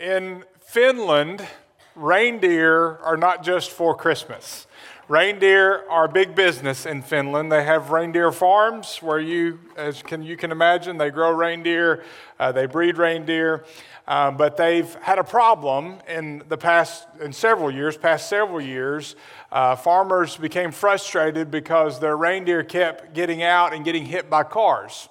In 0.00 0.44
Finland, 0.62 1.46
reindeer 1.94 2.96
are 3.02 3.18
not 3.18 3.42
just 3.42 3.70
for 3.70 3.94
Christmas. 3.94 4.66
Reindeer 5.08 5.84
are 5.90 6.08
big 6.08 6.34
business 6.34 6.86
in 6.86 7.02
Finland. 7.02 7.52
They 7.52 7.64
have 7.64 7.90
reindeer 7.90 8.32
farms 8.32 9.02
where 9.02 9.20
you, 9.20 9.58
as 9.76 10.02
can, 10.02 10.22
you 10.22 10.38
can 10.38 10.52
imagine, 10.52 10.96
they 10.96 11.10
grow 11.10 11.32
reindeer, 11.32 12.02
uh, 12.38 12.50
they 12.50 12.64
breed 12.64 12.96
reindeer. 12.96 13.66
Uh, 14.08 14.30
but 14.30 14.56
they've 14.56 14.94
had 15.02 15.18
a 15.18 15.24
problem 15.24 15.98
in 16.08 16.44
the 16.48 16.56
past, 16.56 17.06
in 17.20 17.30
several 17.30 17.70
years, 17.70 17.98
past 17.98 18.26
several 18.26 18.62
years. 18.62 19.16
Uh, 19.52 19.76
farmers 19.76 20.34
became 20.38 20.72
frustrated 20.72 21.50
because 21.50 22.00
their 22.00 22.16
reindeer 22.16 22.62
kept 22.62 23.12
getting 23.12 23.42
out 23.42 23.74
and 23.74 23.84
getting 23.84 24.06
hit 24.06 24.30
by 24.30 24.44
cars. 24.44 25.10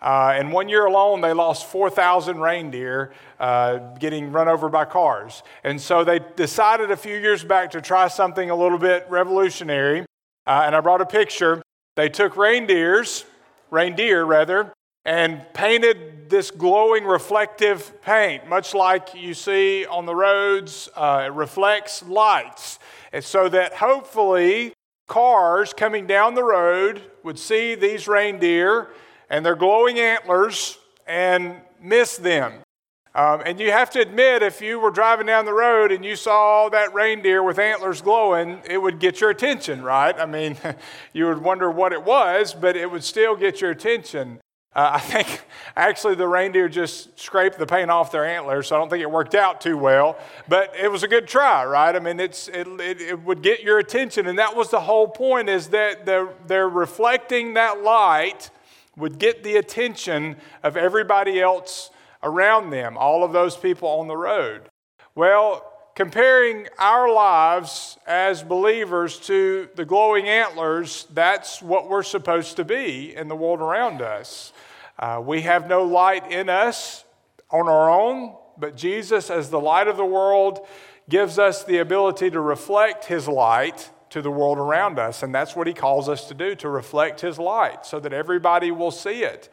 Uh, 0.00 0.36
in 0.38 0.50
one 0.52 0.68
year 0.68 0.86
alone, 0.86 1.20
they 1.20 1.32
lost 1.32 1.66
4,000 1.66 2.38
reindeer 2.38 3.12
uh, 3.40 3.78
getting 3.98 4.30
run 4.30 4.48
over 4.48 4.68
by 4.68 4.84
cars. 4.84 5.42
And 5.64 5.80
so 5.80 6.04
they 6.04 6.20
decided 6.36 6.90
a 6.90 6.96
few 6.96 7.16
years 7.16 7.42
back 7.42 7.72
to 7.72 7.80
try 7.80 8.06
something 8.06 8.50
a 8.50 8.54
little 8.54 8.78
bit 8.78 9.06
revolutionary. 9.08 10.00
Uh, 10.46 10.62
and 10.64 10.76
I 10.76 10.80
brought 10.80 11.00
a 11.00 11.06
picture. 11.06 11.62
They 11.96 12.08
took 12.08 12.36
reindeers, 12.36 13.24
reindeer 13.70 14.24
rather, 14.24 14.72
and 15.04 15.42
painted 15.52 16.30
this 16.30 16.50
glowing 16.50 17.04
reflective 17.04 18.00
paint, 18.02 18.46
much 18.48 18.74
like 18.74 19.14
you 19.14 19.34
see 19.34 19.84
on 19.86 20.06
the 20.06 20.14
roads. 20.14 20.88
Uh, 20.94 21.24
it 21.26 21.32
reflects 21.32 22.04
lights. 22.04 22.78
And 23.12 23.24
so 23.24 23.48
that 23.48 23.74
hopefully 23.74 24.74
cars 25.08 25.72
coming 25.72 26.06
down 26.06 26.34
the 26.34 26.44
road 26.44 27.02
would 27.24 27.38
see 27.38 27.74
these 27.74 28.06
reindeer 28.06 28.90
and 29.30 29.44
their 29.44 29.56
glowing 29.56 29.98
antlers 29.98 30.78
and 31.06 31.56
miss 31.80 32.16
them. 32.16 32.54
Um, 33.14 33.42
and 33.44 33.58
you 33.58 33.72
have 33.72 33.90
to 33.90 34.00
admit, 34.00 34.42
if 34.42 34.60
you 34.60 34.78
were 34.78 34.90
driving 34.90 35.26
down 35.26 35.44
the 35.44 35.52
road 35.52 35.90
and 35.90 36.04
you 36.04 36.14
saw 36.14 36.68
that 36.68 36.94
reindeer 36.94 37.42
with 37.42 37.58
antlers 37.58 38.00
glowing, 38.00 38.60
it 38.68 38.78
would 38.78 39.00
get 39.00 39.20
your 39.20 39.30
attention, 39.30 39.82
right? 39.82 40.14
I 40.16 40.26
mean, 40.26 40.56
you 41.12 41.26
would 41.26 41.42
wonder 41.42 41.70
what 41.70 41.92
it 41.92 42.04
was, 42.04 42.54
but 42.54 42.76
it 42.76 42.90
would 42.90 43.02
still 43.02 43.34
get 43.34 43.60
your 43.60 43.70
attention. 43.70 44.38
Uh, 44.72 44.90
I 44.94 45.00
think 45.00 45.40
actually 45.76 46.14
the 46.14 46.28
reindeer 46.28 46.68
just 46.68 47.18
scraped 47.18 47.58
the 47.58 47.66
paint 47.66 47.90
off 47.90 48.12
their 48.12 48.24
antlers, 48.24 48.68
so 48.68 48.76
I 48.76 48.78
don't 48.78 48.88
think 48.88 49.02
it 49.02 49.10
worked 49.10 49.34
out 49.34 49.60
too 49.60 49.76
well. 49.76 50.16
But 50.46 50.74
it 50.80 50.88
was 50.88 51.02
a 51.02 51.08
good 51.08 51.26
try, 51.26 51.64
right? 51.64 51.96
I 51.96 51.98
mean, 51.98 52.20
it's, 52.20 52.46
it, 52.46 52.68
it, 52.68 53.00
it 53.00 53.20
would 53.24 53.42
get 53.42 53.62
your 53.62 53.78
attention, 53.80 54.28
and 54.28 54.38
that 54.38 54.54
was 54.54 54.70
the 54.70 54.80
whole 54.80 55.08
point: 55.08 55.48
is 55.48 55.68
that 55.68 56.06
they're, 56.06 56.28
they're 56.46 56.68
reflecting 56.68 57.54
that 57.54 57.82
light 57.82 58.50
would 58.98 59.18
get 59.18 59.42
the 59.42 59.56
attention 59.56 60.36
of 60.62 60.76
everybody 60.76 61.40
else 61.40 61.90
around 62.22 62.70
them, 62.70 62.98
all 62.98 63.24
of 63.24 63.32
those 63.32 63.56
people 63.56 63.88
on 63.88 64.08
the 64.08 64.16
road. 64.16 64.68
Well, 65.14 65.64
comparing 65.94 66.68
our 66.78 67.12
lives 67.12 67.98
as 68.06 68.42
believers 68.42 69.18
to 69.20 69.68
the 69.74 69.84
glowing 69.84 70.28
antlers, 70.28 71.06
that's 71.12 71.62
what 71.62 71.88
we're 71.88 72.02
supposed 72.02 72.56
to 72.56 72.64
be 72.64 73.14
in 73.16 73.28
the 73.28 73.36
world 73.36 73.60
around 73.60 74.02
us. 74.02 74.52
Uh, 74.98 75.22
we 75.24 75.42
have 75.42 75.68
no 75.68 75.84
light 75.84 76.30
in 76.30 76.48
us 76.48 77.04
on 77.50 77.68
our 77.68 77.90
own, 77.90 78.36
but 78.56 78.76
Jesus, 78.76 79.30
as 79.30 79.50
the 79.50 79.60
light 79.60 79.88
of 79.88 79.96
the 79.96 80.04
world, 80.04 80.66
gives 81.08 81.38
us 81.38 81.64
the 81.64 81.78
ability 81.78 82.30
to 82.30 82.40
reflect 82.40 83.06
his 83.06 83.26
light 83.26 83.90
to 84.10 84.22
the 84.22 84.30
world 84.30 84.58
around 84.58 84.98
us. 84.98 85.22
And 85.22 85.34
that's 85.34 85.54
what 85.54 85.66
he 85.66 85.74
calls 85.74 86.08
us 86.08 86.28
to 86.28 86.34
do, 86.34 86.54
to 86.56 86.68
reflect 86.68 87.20
his 87.20 87.38
light 87.38 87.86
so 87.86 88.00
that 88.00 88.12
everybody 88.12 88.70
will 88.70 88.90
see 88.90 89.22
it. 89.22 89.48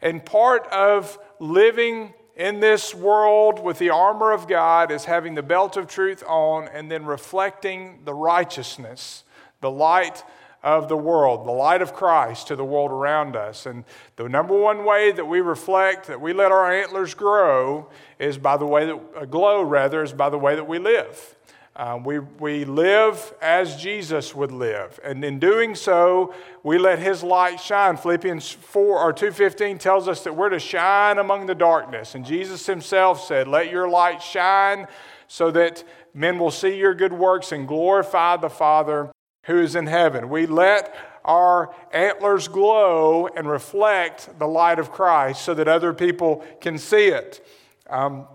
And 0.00 0.24
part 0.24 0.66
of 0.68 1.18
living 1.38 2.14
in 2.36 2.60
this 2.60 2.94
world 2.94 3.58
with 3.58 3.78
the 3.78 3.90
armor 3.90 4.32
of 4.32 4.46
God 4.46 4.92
is 4.92 5.04
having 5.04 5.34
the 5.34 5.42
belt 5.42 5.76
of 5.76 5.88
truth 5.88 6.22
on 6.26 6.68
and 6.68 6.90
then 6.90 7.04
reflecting 7.04 8.00
the 8.04 8.14
righteousness, 8.14 9.24
the 9.60 9.70
light 9.70 10.22
of 10.62 10.88
the 10.88 10.96
world, 10.96 11.46
the 11.46 11.52
light 11.52 11.82
of 11.82 11.92
Christ 11.92 12.48
to 12.48 12.56
the 12.56 12.64
world 12.64 12.90
around 12.90 13.36
us. 13.36 13.66
And 13.66 13.84
the 14.16 14.28
number 14.28 14.56
one 14.56 14.84
way 14.84 15.12
that 15.12 15.24
we 15.24 15.40
reflect, 15.40 16.06
that 16.06 16.20
we 16.20 16.32
let 16.32 16.50
our 16.52 16.70
antlers 16.70 17.14
grow, 17.14 17.90
is 18.18 18.38
by 18.38 18.56
the 18.56 18.66
way 18.66 18.86
that, 18.86 19.00
uh, 19.16 19.24
glow 19.24 19.62
rather, 19.62 20.02
is 20.02 20.12
by 20.12 20.30
the 20.30 20.38
way 20.38 20.56
that 20.56 20.66
we 20.66 20.78
live. 20.78 21.36
Uh, 21.78 21.96
we, 22.04 22.18
we 22.18 22.64
live 22.64 23.32
as 23.40 23.76
Jesus 23.76 24.34
would 24.34 24.50
live. 24.50 24.98
And 25.04 25.24
in 25.24 25.38
doing 25.38 25.76
so, 25.76 26.34
we 26.64 26.76
let 26.76 26.98
his 26.98 27.22
light 27.22 27.60
shine. 27.60 27.96
Philippians 27.96 28.50
4 28.50 28.98
or 28.98 29.12
2.15 29.14 29.78
tells 29.78 30.08
us 30.08 30.24
that 30.24 30.34
we're 30.34 30.48
to 30.48 30.58
shine 30.58 31.18
among 31.18 31.46
the 31.46 31.54
darkness. 31.54 32.16
And 32.16 32.24
Jesus 32.24 32.66
himself 32.66 33.24
said, 33.24 33.46
Let 33.46 33.70
your 33.70 33.88
light 33.88 34.20
shine 34.20 34.88
so 35.28 35.52
that 35.52 35.84
men 36.12 36.40
will 36.40 36.50
see 36.50 36.76
your 36.76 36.94
good 36.94 37.12
works 37.12 37.52
and 37.52 37.68
glorify 37.68 38.36
the 38.36 38.50
Father 38.50 39.12
who 39.44 39.60
is 39.60 39.76
in 39.76 39.86
heaven. 39.86 40.28
We 40.28 40.46
let 40.46 40.96
our 41.24 41.72
antlers 41.92 42.48
glow 42.48 43.28
and 43.28 43.48
reflect 43.48 44.36
the 44.40 44.48
light 44.48 44.80
of 44.80 44.90
Christ 44.90 45.44
so 45.44 45.54
that 45.54 45.68
other 45.68 45.92
people 45.92 46.44
can 46.60 46.76
see 46.76 47.06
it. 47.06 47.46
Um, 47.88 48.26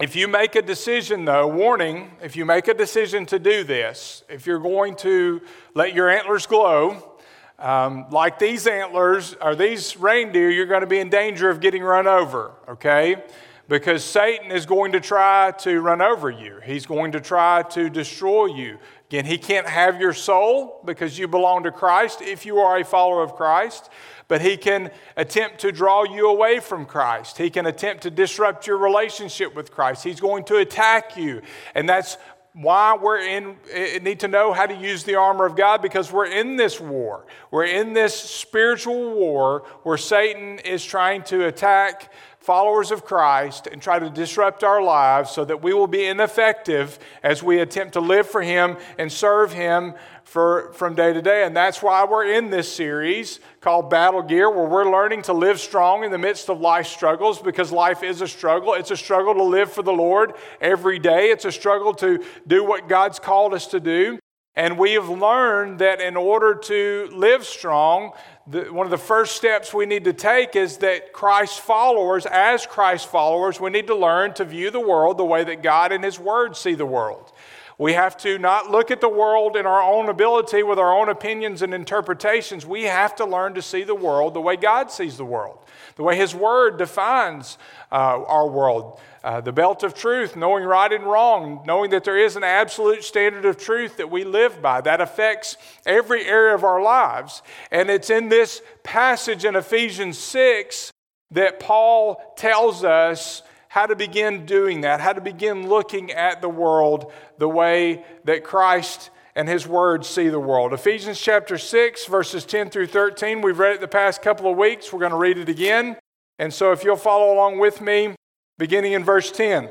if 0.00 0.14
you 0.14 0.28
make 0.28 0.54
a 0.54 0.62
decision, 0.62 1.24
though, 1.24 1.48
warning, 1.48 2.12
if 2.22 2.36
you 2.36 2.44
make 2.44 2.68
a 2.68 2.74
decision 2.74 3.26
to 3.26 3.38
do 3.40 3.64
this, 3.64 4.22
if 4.28 4.46
you're 4.46 4.60
going 4.60 4.94
to 4.96 5.40
let 5.74 5.92
your 5.92 6.08
antlers 6.08 6.46
glow, 6.46 7.18
um, 7.58 8.06
like 8.10 8.38
these 8.38 8.68
antlers 8.68 9.34
or 9.42 9.56
these 9.56 9.96
reindeer, 9.96 10.50
you're 10.50 10.66
going 10.66 10.82
to 10.82 10.86
be 10.86 11.00
in 11.00 11.10
danger 11.10 11.50
of 11.50 11.58
getting 11.60 11.82
run 11.82 12.06
over, 12.06 12.52
okay? 12.68 13.24
Because 13.66 14.04
Satan 14.04 14.52
is 14.52 14.66
going 14.66 14.92
to 14.92 15.00
try 15.00 15.50
to 15.58 15.80
run 15.80 16.00
over 16.00 16.30
you, 16.30 16.60
he's 16.64 16.86
going 16.86 17.10
to 17.12 17.20
try 17.20 17.64
to 17.70 17.90
destroy 17.90 18.46
you. 18.46 18.78
Again, 19.08 19.24
he 19.24 19.36
can't 19.36 19.66
have 19.66 20.00
your 20.00 20.12
soul 20.12 20.80
because 20.84 21.18
you 21.18 21.26
belong 21.26 21.64
to 21.64 21.72
Christ 21.72 22.22
if 22.22 22.46
you 22.46 22.58
are 22.58 22.78
a 22.78 22.84
follower 22.84 23.22
of 23.22 23.34
Christ 23.34 23.90
but 24.28 24.42
he 24.42 24.56
can 24.56 24.90
attempt 25.16 25.58
to 25.60 25.72
draw 25.72 26.04
you 26.04 26.28
away 26.28 26.60
from 26.60 26.84
Christ. 26.84 27.38
He 27.38 27.50
can 27.50 27.66
attempt 27.66 28.02
to 28.02 28.10
disrupt 28.10 28.66
your 28.66 28.76
relationship 28.76 29.54
with 29.54 29.72
Christ. 29.72 30.04
He's 30.04 30.20
going 30.20 30.44
to 30.44 30.58
attack 30.58 31.16
you. 31.16 31.40
And 31.74 31.88
that's 31.88 32.18
why 32.52 32.96
we're 33.00 33.20
in 33.20 33.56
eh, 33.70 33.98
need 34.00 34.20
to 34.20 34.28
know 34.28 34.52
how 34.52 34.66
to 34.66 34.74
use 34.74 35.04
the 35.04 35.14
armor 35.14 35.46
of 35.46 35.56
God 35.56 35.80
because 35.80 36.12
we're 36.12 36.26
in 36.26 36.56
this 36.56 36.80
war. 36.80 37.24
We're 37.50 37.66
in 37.66 37.92
this 37.92 38.14
spiritual 38.18 39.14
war 39.14 39.64
where 39.82 39.96
Satan 39.96 40.58
is 40.60 40.84
trying 40.84 41.22
to 41.24 41.46
attack 41.46 42.12
followers 42.40 42.90
of 42.90 43.04
Christ 43.04 43.66
and 43.66 43.80
try 43.80 43.98
to 43.98 44.08
disrupt 44.08 44.64
our 44.64 44.82
lives 44.82 45.30
so 45.30 45.44
that 45.44 45.62
we 45.62 45.74
will 45.74 45.86
be 45.86 46.06
ineffective 46.06 46.98
as 47.22 47.42
we 47.42 47.60
attempt 47.60 47.92
to 47.92 48.00
live 48.00 48.26
for 48.26 48.42
Him 48.42 48.76
and 48.96 49.12
serve 49.12 49.52
Him 49.52 49.94
for, 50.24 50.72
from 50.72 50.94
day 50.94 51.12
to 51.12 51.22
day. 51.22 51.44
And 51.44 51.54
that's 51.54 51.82
why 51.82 52.04
we're 52.04 52.32
in 52.32 52.50
this 52.50 52.72
series 52.72 53.38
called 53.60 53.90
Battle 53.90 54.22
Gear, 54.22 54.50
where 54.50 54.66
we're 54.66 54.90
learning 54.90 55.22
to 55.22 55.32
live 55.32 55.58
strong 55.58 56.04
in 56.04 56.10
the 56.10 56.18
midst 56.18 56.48
of 56.48 56.60
life 56.60 56.86
struggles 56.86 57.40
because 57.40 57.72
life 57.72 58.02
is 58.02 58.20
a 58.20 58.28
struggle. 58.28 58.74
It's 58.74 58.90
a 58.90 58.96
struggle 58.96 59.34
to 59.34 59.42
live 59.42 59.72
for 59.72 59.82
the 59.82 59.92
Lord 59.92 60.34
every 60.60 60.98
day, 60.98 61.30
it's 61.30 61.44
a 61.44 61.52
struggle 61.52 61.94
to 61.94 62.22
do 62.46 62.64
what 62.64 62.88
God's 62.88 63.18
called 63.18 63.54
us 63.54 63.66
to 63.68 63.80
do. 63.80 64.18
And 64.58 64.76
we 64.76 64.94
have 64.94 65.08
learned 65.08 65.78
that 65.78 66.00
in 66.00 66.16
order 66.16 66.52
to 66.52 67.08
live 67.12 67.44
strong, 67.44 68.10
the, 68.44 68.64
one 68.72 68.86
of 68.86 68.90
the 68.90 68.98
first 68.98 69.36
steps 69.36 69.72
we 69.72 69.86
need 69.86 70.02
to 70.02 70.12
take 70.12 70.56
is 70.56 70.78
that 70.78 71.12
Christ 71.12 71.60
followers, 71.60 72.26
as 72.26 72.66
Christ 72.66 73.06
followers, 73.08 73.60
we 73.60 73.70
need 73.70 73.86
to 73.86 73.94
learn 73.94 74.34
to 74.34 74.44
view 74.44 74.72
the 74.72 74.80
world 74.80 75.16
the 75.16 75.24
way 75.24 75.44
that 75.44 75.62
God 75.62 75.92
and 75.92 76.02
His 76.02 76.18
Word 76.18 76.56
see 76.56 76.74
the 76.74 76.86
world. 76.86 77.30
We 77.78 77.92
have 77.92 78.16
to 78.18 78.38
not 78.38 78.72
look 78.72 78.90
at 78.90 79.00
the 79.00 79.08
world 79.08 79.56
in 79.56 79.64
our 79.64 79.80
own 79.80 80.08
ability 80.08 80.64
with 80.64 80.80
our 80.80 80.92
own 80.92 81.08
opinions 81.08 81.62
and 81.62 81.72
interpretations. 81.72 82.66
We 82.66 82.82
have 82.84 83.14
to 83.16 83.24
learn 83.24 83.54
to 83.54 83.62
see 83.62 83.84
the 83.84 83.94
world 83.94 84.34
the 84.34 84.40
way 84.40 84.56
God 84.56 84.90
sees 84.90 85.16
the 85.16 85.24
world, 85.24 85.60
the 85.94 86.02
way 86.02 86.16
His 86.16 86.34
Word 86.34 86.76
defines 86.76 87.56
uh, 87.92 87.94
our 87.94 88.48
world. 88.48 89.00
Uh, 89.22 89.40
the 89.40 89.52
belt 89.52 89.84
of 89.84 89.94
truth, 89.94 90.34
knowing 90.34 90.64
right 90.64 90.92
and 90.92 91.04
wrong, 91.04 91.62
knowing 91.66 91.90
that 91.90 92.02
there 92.02 92.18
is 92.18 92.34
an 92.34 92.44
absolute 92.44 93.04
standard 93.04 93.44
of 93.44 93.56
truth 93.56 93.96
that 93.96 94.10
we 94.10 94.24
live 94.24 94.60
by. 94.60 94.80
That 94.80 95.00
affects 95.00 95.56
every 95.86 96.24
area 96.24 96.54
of 96.54 96.64
our 96.64 96.82
lives. 96.82 97.42
And 97.70 97.90
it's 97.90 98.10
in 98.10 98.28
this 98.28 98.60
passage 98.82 99.44
in 99.44 99.54
Ephesians 99.54 100.18
6 100.18 100.92
that 101.32 101.60
Paul 101.60 102.34
tells 102.36 102.84
us 102.84 103.42
how 103.68 103.86
to 103.86 103.94
begin 103.94 104.46
doing 104.46 104.82
that, 104.82 105.00
how 105.00 105.12
to 105.12 105.20
begin 105.20 105.68
looking 105.68 106.10
at 106.10 106.40
the 106.40 106.48
world 106.48 107.12
the 107.38 107.48
way 107.48 108.04
that 108.24 108.44
Christ 108.44 109.10
and 109.34 109.48
his 109.48 109.66
words 109.66 110.08
see 110.08 110.28
the 110.28 110.40
world. 110.40 110.72
Ephesians 110.72 111.20
chapter 111.20 111.58
6, 111.58 112.06
verses 112.06 112.44
10 112.44 112.70
through 112.70 112.88
13. 112.88 113.40
We've 113.40 113.58
read 113.58 113.76
it 113.76 113.80
the 113.80 113.88
past 113.88 114.20
couple 114.20 114.50
of 114.50 114.56
weeks. 114.56 114.92
We're 114.92 114.98
going 114.98 115.12
to 115.12 115.16
read 115.16 115.38
it 115.38 115.48
again. 115.48 115.96
And 116.38 116.52
so 116.52 116.72
if 116.72 116.82
you'll 116.82 116.96
follow 116.96 117.32
along 117.32 117.58
with 117.58 117.80
me, 117.80 118.14
beginning 118.58 118.92
in 118.92 119.04
verse 119.04 119.30
10. 119.30 119.68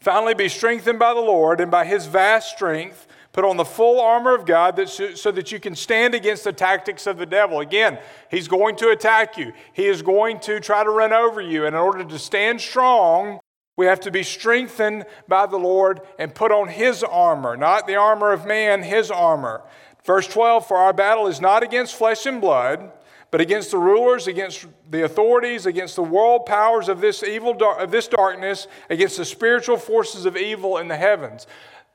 Finally, 0.00 0.34
be 0.34 0.48
strengthened 0.48 0.98
by 0.98 1.14
the 1.14 1.20
Lord 1.20 1.60
and 1.60 1.70
by 1.70 1.84
his 1.84 2.06
vast 2.06 2.54
strength 2.54 3.06
Put 3.36 3.44
on 3.44 3.58
the 3.58 3.66
full 3.66 4.00
armor 4.00 4.34
of 4.34 4.46
God 4.46 4.76
that 4.76 4.88
so 4.88 5.30
that 5.30 5.52
you 5.52 5.60
can 5.60 5.76
stand 5.76 6.14
against 6.14 6.44
the 6.44 6.54
tactics 6.54 7.06
of 7.06 7.18
the 7.18 7.26
devil. 7.26 7.60
Again, 7.60 7.98
he's 8.30 8.48
going 8.48 8.76
to 8.76 8.88
attack 8.88 9.36
you, 9.36 9.52
he 9.74 9.84
is 9.84 10.00
going 10.00 10.40
to 10.40 10.58
try 10.58 10.82
to 10.82 10.88
run 10.88 11.12
over 11.12 11.42
you. 11.42 11.66
And 11.66 11.76
in 11.76 11.82
order 11.82 12.02
to 12.02 12.18
stand 12.18 12.62
strong, 12.62 13.40
We 13.76 13.84
have 13.84 14.00
to 14.00 14.10
be 14.10 14.22
strengthened 14.22 15.04
by 15.28 15.44
the 15.44 15.58
Lord 15.58 16.00
and 16.18 16.34
put 16.34 16.50
on 16.50 16.68
His 16.68 17.02
armor, 17.02 17.58
not 17.58 17.86
the 17.86 17.96
armor 17.96 18.32
of 18.32 18.46
man, 18.46 18.82
His 18.82 19.10
armor. 19.10 19.62
Verse 20.02 20.26
12 20.28 20.66
For 20.66 20.78
our 20.78 20.94
battle 20.94 21.26
is 21.26 21.38
not 21.38 21.62
against 21.62 21.94
flesh 21.94 22.24
and 22.24 22.40
blood, 22.40 22.90
but 23.30 23.42
against 23.42 23.72
the 23.72 23.78
rulers, 23.78 24.28
against 24.28 24.64
the 24.90 25.04
authorities, 25.04 25.66
against 25.66 25.96
the 25.96 26.02
world 26.02 26.46
powers 26.46 26.88
of 26.88 27.02
this 27.02 27.22
evil 27.22 27.54
of 27.78 27.90
this 27.90 28.08
darkness, 28.08 28.66
against 28.88 29.18
the 29.18 29.26
spiritual 29.26 29.76
forces 29.76 30.24
of 30.24 30.38
evil 30.38 30.78
in 30.78 30.88
the 30.88 30.96
heavens. 30.96 31.46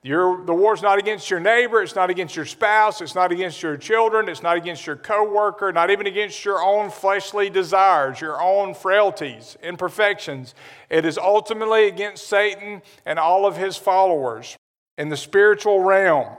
Your, 0.04 0.44
the 0.44 0.54
war's 0.54 0.82
not 0.82 0.98
against 0.98 1.30
your 1.30 1.40
neighbor, 1.40 1.84
it's 1.84 1.94
not 1.94 2.10
against 2.10 2.36
your 2.36 2.46
spouse, 2.46 3.02
it's 3.02 3.14
not 3.14 3.32
against 3.32 3.62
your 3.62 3.78
children, 3.78 4.30
it's 4.30 4.42
not 4.42 4.58
against 4.58 4.88
your 4.88 4.96
coworker, 4.96 5.72
not 5.72 5.92
even 5.92 6.08
against 6.08 6.44
your 6.44 6.60
own 6.60 6.90
fleshly 6.90 7.52
desires, 7.52 8.20
your 8.20 8.42
own 8.42 8.74
frailties, 8.74 9.58
imperfections. 9.62 10.56
It 10.90 11.06
is 11.06 11.20
ultimately 11.20 11.88
against 11.88 12.28
Satan 12.28 12.82
and 13.06 13.20
all 13.20 13.46
of 13.46 13.58
his 13.58 13.78
followers 13.78 14.58
in 14.98 15.10
the 15.10 15.18
spiritual 15.18 15.82
realm. 15.82 16.30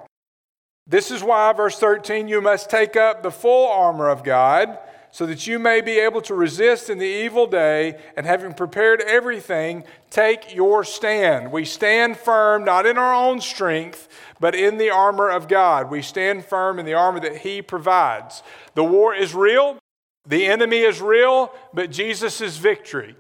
This 0.89 1.13
is 1.13 1.23
why, 1.23 1.53
verse 1.53 1.79
13, 1.79 2.27
you 2.27 2.41
must 2.41 2.69
take 2.69 2.97
up 2.97 3.23
the 3.23 3.31
full 3.31 3.69
armor 3.69 4.09
of 4.09 4.25
God 4.25 4.77
so 5.13 5.27
that 5.27 5.47
you 5.47 5.59
may 5.59 5.81
be 5.81 6.01
able 6.01 6.23
to 6.23 6.35
resist 6.35 6.91
in 6.91 6.99
the 6.99 7.05
evil 7.05 7.47
day, 7.47 8.01
and 8.17 8.27
having 8.27 8.55
prepared 8.55 9.03
everything, 9.03 9.85
take 10.11 10.55
your 10.55 10.83
stand. 10.83 11.53
We 11.53 11.65
stand 11.67 12.17
firm, 12.17 12.65
not 12.65 12.87
in 12.87 12.99
our 12.99 13.15
own 13.15 13.41
strength, 13.41 14.09
but 14.41 14.55
in 14.55 14.79
the 14.79 14.91
armor 14.91 15.29
of 15.29 15.47
God. 15.49 15.91
We 15.91 16.03
stand 16.03 16.47
firm 16.47 16.79
in 16.79 16.87
the 16.87 16.95
armor 16.95 17.21
that 17.21 17.37
He 17.37 17.63
provides. 17.63 18.43
The 18.75 18.83
war 18.83 19.15
is 19.15 19.35
real, 19.35 19.79
the 20.27 20.47
enemy 20.47 20.79
is 20.79 21.01
real, 21.01 21.53
but 21.75 21.91
Jesus 21.91 22.41
is 22.41 22.57
victory. 22.57 23.15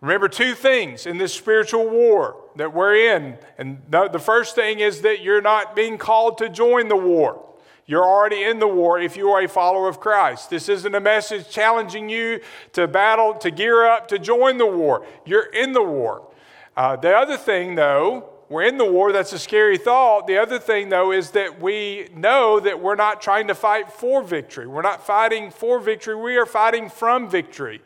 Remember 0.00 0.28
two 0.28 0.54
things 0.54 1.06
in 1.06 1.18
this 1.18 1.34
spiritual 1.34 1.88
war 1.88 2.36
that 2.56 2.72
we're 2.72 3.16
in. 3.16 3.36
And 3.56 3.82
the 3.90 4.20
first 4.20 4.54
thing 4.54 4.80
is 4.80 5.00
that 5.00 5.22
you're 5.22 5.42
not 5.42 5.74
being 5.74 5.98
called 5.98 6.38
to 6.38 6.48
join 6.48 6.88
the 6.88 6.96
war. 6.96 7.44
You're 7.88 8.04
already 8.04 8.42
in 8.44 8.58
the 8.58 8.68
war 8.68 9.00
if 9.00 9.16
you 9.16 9.30
are 9.30 9.42
a 9.42 9.48
follower 9.48 9.88
of 9.88 9.98
Christ. 9.98 10.50
This 10.50 10.68
isn't 10.68 10.94
a 10.94 11.00
message 11.00 11.48
challenging 11.48 12.10
you 12.10 12.40
to 12.74 12.86
battle, 12.86 13.32
to 13.36 13.50
gear 13.50 13.86
up, 13.86 14.08
to 14.08 14.18
join 14.18 14.58
the 14.58 14.66
war. 14.66 15.06
You're 15.24 15.46
in 15.46 15.72
the 15.72 15.82
war. 15.82 16.30
Uh, 16.76 16.96
the 16.96 17.16
other 17.16 17.38
thing, 17.38 17.76
though, 17.76 18.28
we're 18.50 18.64
in 18.64 18.76
the 18.76 18.84
war. 18.84 19.10
That's 19.10 19.32
a 19.32 19.38
scary 19.38 19.78
thought. 19.78 20.26
The 20.26 20.36
other 20.36 20.58
thing, 20.58 20.90
though, 20.90 21.12
is 21.12 21.30
that 21.30 21.62
we 21.62 22.10
know 22.14 22.60
that 22.60 22.78
we're 22.78 22.94
not 22.94 23.22
trying 23.22 23.48
to 23.48 23.54
fight 23.54 23.90
for 23.90 24.22
victory. 24.22 24.66
We're 24.66 24.82
not 24.82 25.06
fighting 25.06 25.50
for 25.50 25.80
victory. 25.80 26.14
We 26.14 26.36
are 26.36 26.46
fighting 26.46 26.90
from 26.90 27.30
victory. 27.30 27.80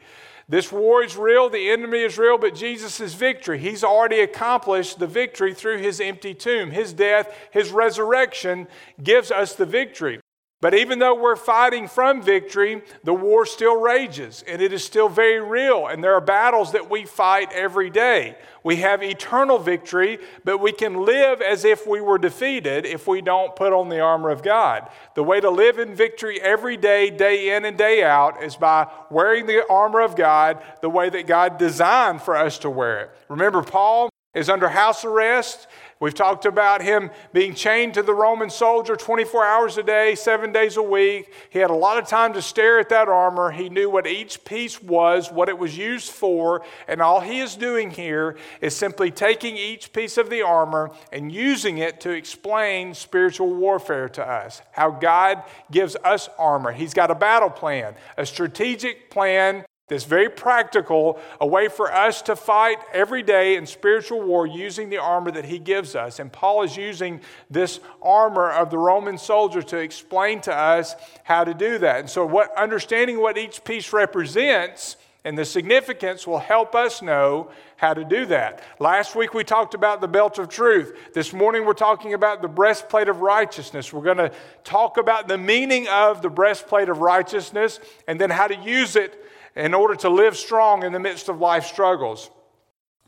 This 0.52 0.70
war 0.70 1.02
is 1.02 1.16
real, 1.16 1.48
the 1.48 1.70
enemy 1.70 2.00
is 2.02 2.18
real, 2.18 2.36
but 2.36 2.54
Jesus' 2.54 3.00
is 3.00 3.14
victory, 3.14 3.58
he's 3.58 3.82
already 3.82 4.20
accomplished 4.20 4.98
the 4.98 5.06
victory 5.06 5.54
through 5.54 5.78
his 5.78 5.98
empty 5.98 6.34
tomb. 6.34 6.72
His 6.72 6.92
death, 6.92 7.34
his 7.50 7.70
resurrection 7.70 8.68
gives 9.02 9.30
us 9.30 9.54
the 9.54 9.64
victory. 9.64 10.20
But 10.62 10.74
even 10.74 11.00
though 11.00 11.20
we're 11.20 11.34
fighting 11.34 11.88
from 11.88 12.22
victory, 12.22 12.82
the 13.02 13.12
war 13.12 13.44
still 13.44 13.80
rages 13.80 14.44
and 14.46 14.62
it 14.62 14.72
is 14.72 14.84
still 14.84 15.08
very 15.08 15.40
real. 15.40 15.88
And 15.88 16.04
there 16.04 16.14
are 16.14 16.20
battles 16.20 16.70
that 16.70 16.88
we 16.88 17.04
fight 17.04 17.50
every 17.52 17.90
day. 17.90 18.36
We 18.62 18.76
have 18.76 19.02
eternal 19.02 19.58
victory, 19.58 20.20
but 20.44 20.58
we 20.58 20.70
can 20.70 21.04
live 21.04 21.42
as 21.42 21.64
if 21.64 21.84
we 21.84 22.00
were 22.00 22.16
defeated 22.16 22.86
if 22.86 23.08
we 23.08 23.20
don't 23.20 23.56
put 23.56 23.72
on 23.72 23.88
the 23.88 23.98
armor 23.98 24.30
of 24.30 24.44
God. 24.44 24.88
The 25.16 25.24
way 25.24 25.40
to 25.40 25.50
live 25.50 25.80
in 25.80 25.96
victory 25.96 26.40
every 26.40 26.76
day, 26.76 27.10
day 27.10 27.56
in 27.56 27.64
and 27.64 27.76
day 27.76 28.04
out, 28.04 28.40
is 28.40 28.54
by 28.54 28.86
wearing 29.10 29.46
the 29.46 29.66
armor 29.68 30.00
of 30.00 30.14
God 30.14 30.62
the 30.80 30.88
way 30.88 31.10
that 31.10 31.26
God 31.26 31.58
designed 31.58 32.22
for 32.22 32.36
us 32.36 32.58
to 32.58 32.70
wear 32.70 33.00
it. 33.00 33.10
Remember, 33.28 33.62
Paul 33.64 34.10
is 34.32 34.48
under 34.48 34.68
house 34.68 35.04
arrest. 35.04 35.66
We've 36.02 36.12
talked 36.12 36.46
about 36.46 36.82
him 36.82 37.12
being 37.32 37.54
chained 37.54 37.94
to 37.94 38.02
the 38.02 38.12
Roman 38.12 38.50
soldier 38.50 38.96
24 38.96 39.46
hours 39.46 39.78
a 39.78 39.84
day, 39.84 40.16
seven 40.16 40.50
days 40.50 40.76
a 40.76 40.82
week. 40.82 41.32
He 41.48 41.60
had 41.60 41.70
a 41.70 41.74
lot 41.74 41.96
of 41.96 42.08
time 42.08 42.32
to 42.32 42.42
stare 42.42 42.80
at 42.80 42.88
that 42.88 43.06
armor. 43.06 43.52
He 43.52 43.68
knew 43.68 43.88
what 43.88 44.08
each 44.08 44.44
piece 44.44 44.82
was, 44.82 45.30
what 45.30 45.48
it 45.48 45.56
was 45.56 45.78
used 45.78 46.10
for, 46.10 46.62
and 46.88 47.00
all 47.00 47.20
he 47.20 47.38
is 47.38 47.54
doing 47.54 47.92
here 47.92 48.36
is 48.60 48.74
simply 48.74 49.12
taking 49.12 49.56
each 49.56 49.92
piece 49.92 50.18
of 50.18 50.28
the 50.28 50.42
armor 50.42 50.90
and 51.12 51.30
using 51.30 51.78
it 51.78 52.00
to 52.00 52.10
explain 52.10 52.94
spiritual 52.94 53.54
warfare 53.54 54.08
to 54.08 54.28
us, 54.28 54.60
how 54.72 54.90
God 54.90 55.44
gives 55.70 55.94
us 56.02 56.28
armor. 56.36 56.72
He's 56.72 56.94
got 56.94 57.12
a 57.12 57.14
battle 57.14 57.48
plan, 57.48 57.94
a 58.16 58.26
strategic 58.26 59.08
plan 59.08 59.64
that's 59.92 60.04
very 60.04 60.28
practical, 60.28 61.20
a 61.40 61.46
way 61.46 61.68
for 61.68 61.92
us 61.92 62.22
to 62.22 62.34
fight 62.34 62.78
every 62.92 63.22
day 63.22 63.56
in 63.56 63.66
spiritual 63.66 64.22
war 64.22 64.46
using 64.46 64.88
the 64.88 64.96
armor 64.96 65.30
that 65.30 65.44
he 65.44 65.58
gives 65.58 65.94
us. 65.94 66.18
And 66.18 66.32
Paul 66.32 66.62
is 66.62 66.76
using 66.76 67.20
this 67.50 67.78
armor 68.00 68.50
of 68.50 68.70
the 68.70 68.78
Roman 68.78 69.18
soldier 69.18 69.62
to 69.62 69.76
explain 69.76 70.40
to 70.42 70.54
us 70.54 70.94
how 71.24 71.44
to 71.44 71.52
do 71.52 71.78
that. 71.78 72.00
And 72.00 72.10
so, 72.10 72.24
what, 72.24 72.56
understanding 72.56 73.20
what 73.20 73.36
each 73.36 73.64
piece 73.64 73.92
represents 73.92 74.96
and 75.24 75.38
the 75.38 75.44
significance 75.44 76.26
will 76.26 76.40
help 76.40 76.74
us 76.74 77.00
know 77.00 77.50
how 77.76 77.94
to 77.94 78.04
do 78.04 78.26
that. 78.26 78.62
Last 78.80 79.14
week 79.14 79.34
we 79.34 79.44
talked 79.44 79.74
about 79.74 80.00
the 80.00 80.08
belt 80.08 80.38
of 80.38 80.48
truth. 80.48 80.96
This 81.14 81.32
morning 81.32 81.64
we're 81.64 81.74
talking 81.74 82.14
about 82.14 82.42
the 82.42 82.48
breastplate 82.48 83.08
of 83.08 83.20
righteousness. 83.20 83.92
We're 83.92 84.02
going 84.02 84.16
to 84.16 84.32
talk 84.64 84.96
about 84.96 85.28
the 85.28 85.38
meaning 85.38 85.86
of 85.88 86.22
the 86.22 86.30
breastplate 86.30 86.88
of 86.88 86.98
righteousness 86.98 87.78
and 88.08 88.20
then 88.20 88.30
how 88.30 88.48
to 88.48 88.56
use 88.56 88.96
it 88.96 89.22
in 89.54 89.74
order 89.74 89.94
to 89.96 90.08
live 90.08 90.36
strong 90.36 90.82
in 90.82 90.92
the 90.92 91.00
midst 91.00 91.28
of 91.28 91.40
life 91.40 91.66
struggles. 91.66 92.30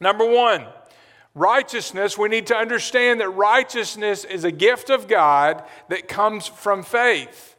Number 0.00 0.24
one, 0.24 0.66
righteousness, 1.34 2.18
we 2.18 2.28
need 2.28 2.46
to 2.48 2.56
understand 2.56 3.20
that 3.20 3.30
righteousness 3.30 4.24
is 4.24 4.44
a 4.44 4.50
gift 4.50 4.90
of 4.90 5.08
God 5.08 5.64
that 5.88 6.08
comes 6.08 6.46
from 6.46 6.82
faith. 6.82 7.56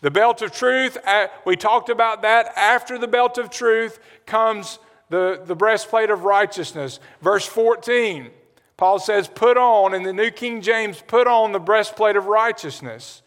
The 0.00 0.10
belt 0.10 0.42
of 0.42 0.52
truth, 0.52 0.98
we 1.46 1.56
talked 1.56 1.88
about 1.88 2.22
that. 2.22 2.52
After 2.56 2.98
the 2.98 3.08
belt 3.08 3.38
of 3.38 3.48
truth 3.48 3.98
comes 4.26 4.78
the, 5.08 5.40
the 5.44 5.54
breastplate 5.54 6.10
of 6.10 6.24
righteousness. 6.24 7.00
Verse 7.22 7.46
14, 7.46 8.30
Paul 8.76 8.98
says, 8.98 9.28
Put 9.28 9.56
on, 9.56 9.94
in 9.94 10.02
the 10.02 10.12
New 10.12 10.30
King 10.30 10.60
James, 10.60 11.02
put 11.06 11.26
on 11.26 11.52
the 11.52 11.60
breastplate 11.60 12.16
of 12.16 12.26
righteousness. 12.26 13.22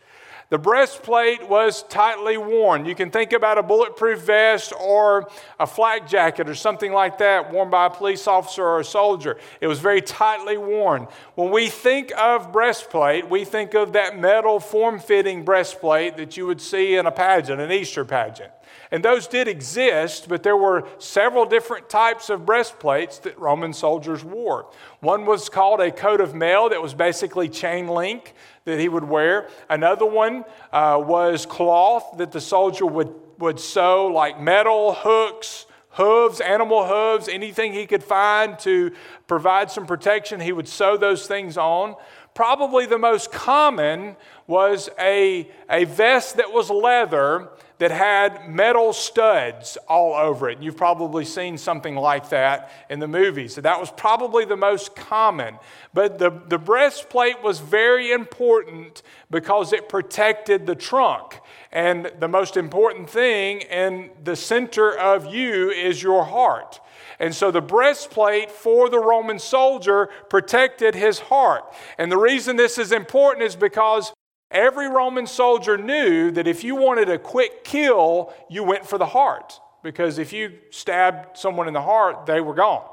The 0.49 0.57
breastplate 0.57 1.49
was 1.49 1.83
tightly 1.83 2.37
worn. 2.37 2.85
You 2.85 2.95
can 2.95 3.11
think 3.11 3.33
about 3.33 3.57
a 3.57 3.63
bulletproof 3.63 4.21
vest 4.21 4.71
or 4.79 5.29
a 5.59 5.67
flak 5.67 6.07
jacket 6.07 6.47
or 6.47 6.55
something 6.55 6.93
like 6.93 7.17
that 7.17 7.51
worn 7.51 7.69
by 7.69 7.87
a 7.87 7.89
police 7.89 8.27
officer 8.27 8.63
or 8.63 8.79
a 8.79 8.85
soldier. 8.85 9.37
It 9.59 9.67
was 9.67 9.79
very 9.79 10.01
tightly 10.01 10.57
worn. 10.57 11.09
When 11.35 11.51
we 11.51 11.67
think 11.67 12.13
of 12.17 12.53
breastplate, 12.53 13.29
we 13.29 13.43
think 13.43 13.73
of 13.73 13.91
that 13.93 14.17
metal 14.17 14.61
form 14.61 14.99
fitting 14.99 15.43
breastplate 15.43 16.15
that 16.15 16.37
you 16.37 16.47
would 16.47 16.61
see 16.61 16.95
in 16.95 17.05
a 17.05 17.11
pageant, 17.11 17.59
an 17.59 17.71
Easter 17.71 18.05
pageant. 18.05 18.51
And 18.91 19.03
those 19.03 19.27
did 19.27 19.47
exist, 19.47 20.27
but 20.29 20.43
there 20.43 20.55
were 20.55 20.87
several 20.97 21.45
different 21.45 21.89
types 21.89 22.29
of 22.29 22.45
breastplates 22.45 23.19
that 23.19 23.37
Roman 23.37 23.73
soldiers 23.73 24.23
wore. 24.23 24.69
One 25.01 25.25
was 25.25 25.49
called 25.49 25.81
a 25.81 25.91
coat 25.91 26.21
of 26.21 26.33
mail 26.33 26.69
that 26.69 26.81
was 26.81 26.93
basically 26.93 27.49
chain 27.49 27.87
link 27.87 28.33
that 28.65 28.79
he 28.79 28.87
would 28.87 29.03
wear. 29.03 29.49
Another 29.69 30.05
one 30.05 30.45
uh, 30.71 31.01
was 31.05 31.45
cloth 31.45 32.17
that 32.17 32.31
the 32.31 32.41
soldier 32.41 32.85
would, 32.85 33.13
would 33.39 33.59
sew, 33.59 34.07
like 34.07 34.39
metal 34.39 34.93
hooks, 34.93 35.65
hooves, 35.97 36.39
animal 36.39 36.85
hooves, 36.85 37.27
anything 37.27 37.73
he 37.73 37.85
could 37.87 38.03
find 38.03 38.57
to 38.59 38.91
provide 39.25 39.69
some 39.69 39.85
protection, 39.85 40.39
he 40.39 40.53
would 40.53 40.67
sew 40.67 40.95
those 40.95 41.27
things 41.27 41.57
on. 41.57 41.95
Probably 42.35 42.85
the 42.85 42.99
most 42.99 43.31
common 43.31 44.15
was 44.45 44.89
a, 44.99 45.49
a 45.69 45.85
vest 45.85 46.37
that 46.37 46.53
was 46.53 46.69
leather 46.69 47.49
that 47.79 47.91
had 47.91 48.49
metal 48.49 48.91
studs 48.91 49.77
all 49.87 50.15
over 50.15 50.49
it. 50.49 50.61
You've 50.61 50.77
probably 50.77 51.25
seen 51.25 51.57
something 51.57 51.95
like 51.95 52.29
that 52.29 52.71
in 52.89 52.99
the 52.99 53.07
movies. 53.07 53.53
So 53.53 53.61
that 53.61 53.79
was 53.79 53.91
probably 53.91 54.45
the 54.45 54.57
most 54.57 54.95
common. 54.95 55.59
But 55.93 56.17
the, 56.17 56.31
the 56.47 56.57
breastplate 56.57 57.43
was 57.43 57.59
very 57.59 58.11
important 58.11 59.03
because 59.29 59.73
it 59.73 59.89
protected 59.89 60.65
the 60.65 60.75
trunk. 60.75 61.39
And 61.71 62.11
the 62.19 62.27
most 62.27 62.57
important 62.57 63.09
thing 63.09 63.61
in 63.61 64.09
the 64.23 64.35
center 64.35 64.97
of 64.97 65.33
you 65.33 65.69
is 65.69 66.01
your 66.01 66.25
heart. 66.25 66.79
And 67.19 67.33
so 67.33 67.51
the 67.51 67.61
breastplate 67.61 68.51
for 68.51 68.89
the 68.89 68.99
Roman 68.99 69.39
soldier 69.39 70.09
protected 70.29 70.95
his 70.95 71.19
heart. 71.19 71.63
And 71.97 72.11
the 72.11 72.17
reason 72.17 72.55
this 72.55 72.77
is 72.77 72.91
important 72.91 73.43
is 73.43 73.55
because 73.55 74.13
Every 74.51 74.87
Roman 74.87 75.27
soldier 75.27 75.77
knew 75.77 76.31
that 76.31 76.47
if 76.47 76.63
you 76.63 76.75
wanted 76.75 77.09
a 77.09 77.17
quick 77.17 77.63
kill, 77.63 78.33
you 78.49 78.63
went 78.63 78.85
for 78.85 78.97
the 78.97 79.05
heart. 79.05 79.59
Because 79.83 80.17
if 80.17 80.33
you 80.33 80.53
stabbed 80.69 81.37
someone 81.37 81.67
in 81.67 81.73
the 81.73 81.81
heart, 81.81 82.25
they 82.25 82.41
were 82.41 82.53
gone. 82.53 82.87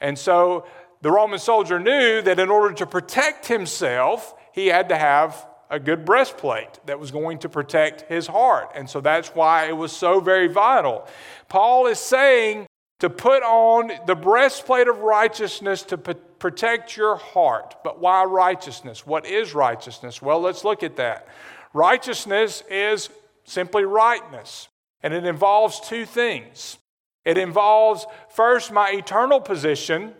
And 0.00 0.18
so 0.18 0.66
the 1.02 1.10
Roman 1.10 1.38
soldier 1.38 1.78
knew 1.78 2.22
that 2.22 2.38
in 2.38 2.48
order 2.48 2.74
to 2.74 2.86
protect 2.86 3.46
himself, 3.46 4.34
he 4.52 4.68
had 4.68 4.88
to 4.88 4.96
have 4.96 5.46
a 5.70 5.80
good 5.80 6.04
breastplate 6.04 6.78
that 6.86 7.00
was 7.00 7.10
going 7.10 7.38
to 7.38 7.48
protect 7.48 8.02
his 8.02 8.26
heart. 8.26 8.70
And 8.74 8.88
so 8.88 9.00
that's 9.00 9.28
why 9.28 9.66
it 9.66 9.76
was 9.76 9.92
so 9.92 10.20
very 10.20 10.46
vital. 10.46 11.06
Paul 11.48 11.86
is 11.86 11.98
saying 11.98 12.66
to 13.04 13.10
put 13.10 13.42
on 13.42 13.92
the 14.06 14.14
breastplate 14.14 14.88
of 14.88 15.00
righteousness 15.00 15.82
to 15.82 15.98
p- 15.98 16.14
protect 16.38 16.96
your 16.96 17.16
heart. 17.16 17.76
But 17.84 18.00
why 18.00 18.24
righteousness? 18.24 19.06
What 19.06 19.26
is 19.26 19.54
righteousness? 19.54 20.22
Well, 20.22 20.40
let's 20.40 20.64
look 20.64 20.82
at 20.82 20.96
that. 20.96 21.28
Righteousness 21.74 22.62
is 22.70 23.10
simply 23.44 23.84
rightness, 23.84 24.68
and 25.02 25.12
it 25.12 25.26
involves 25.26 25.80
two 25.80 26.06
things. 26.06 26.78
It 27.26 27.36
involves, 27.36 28.06
first, 28.30 28.72
my 28.72 28.88
eternal 28.92 29.38
position. 29.38 30.14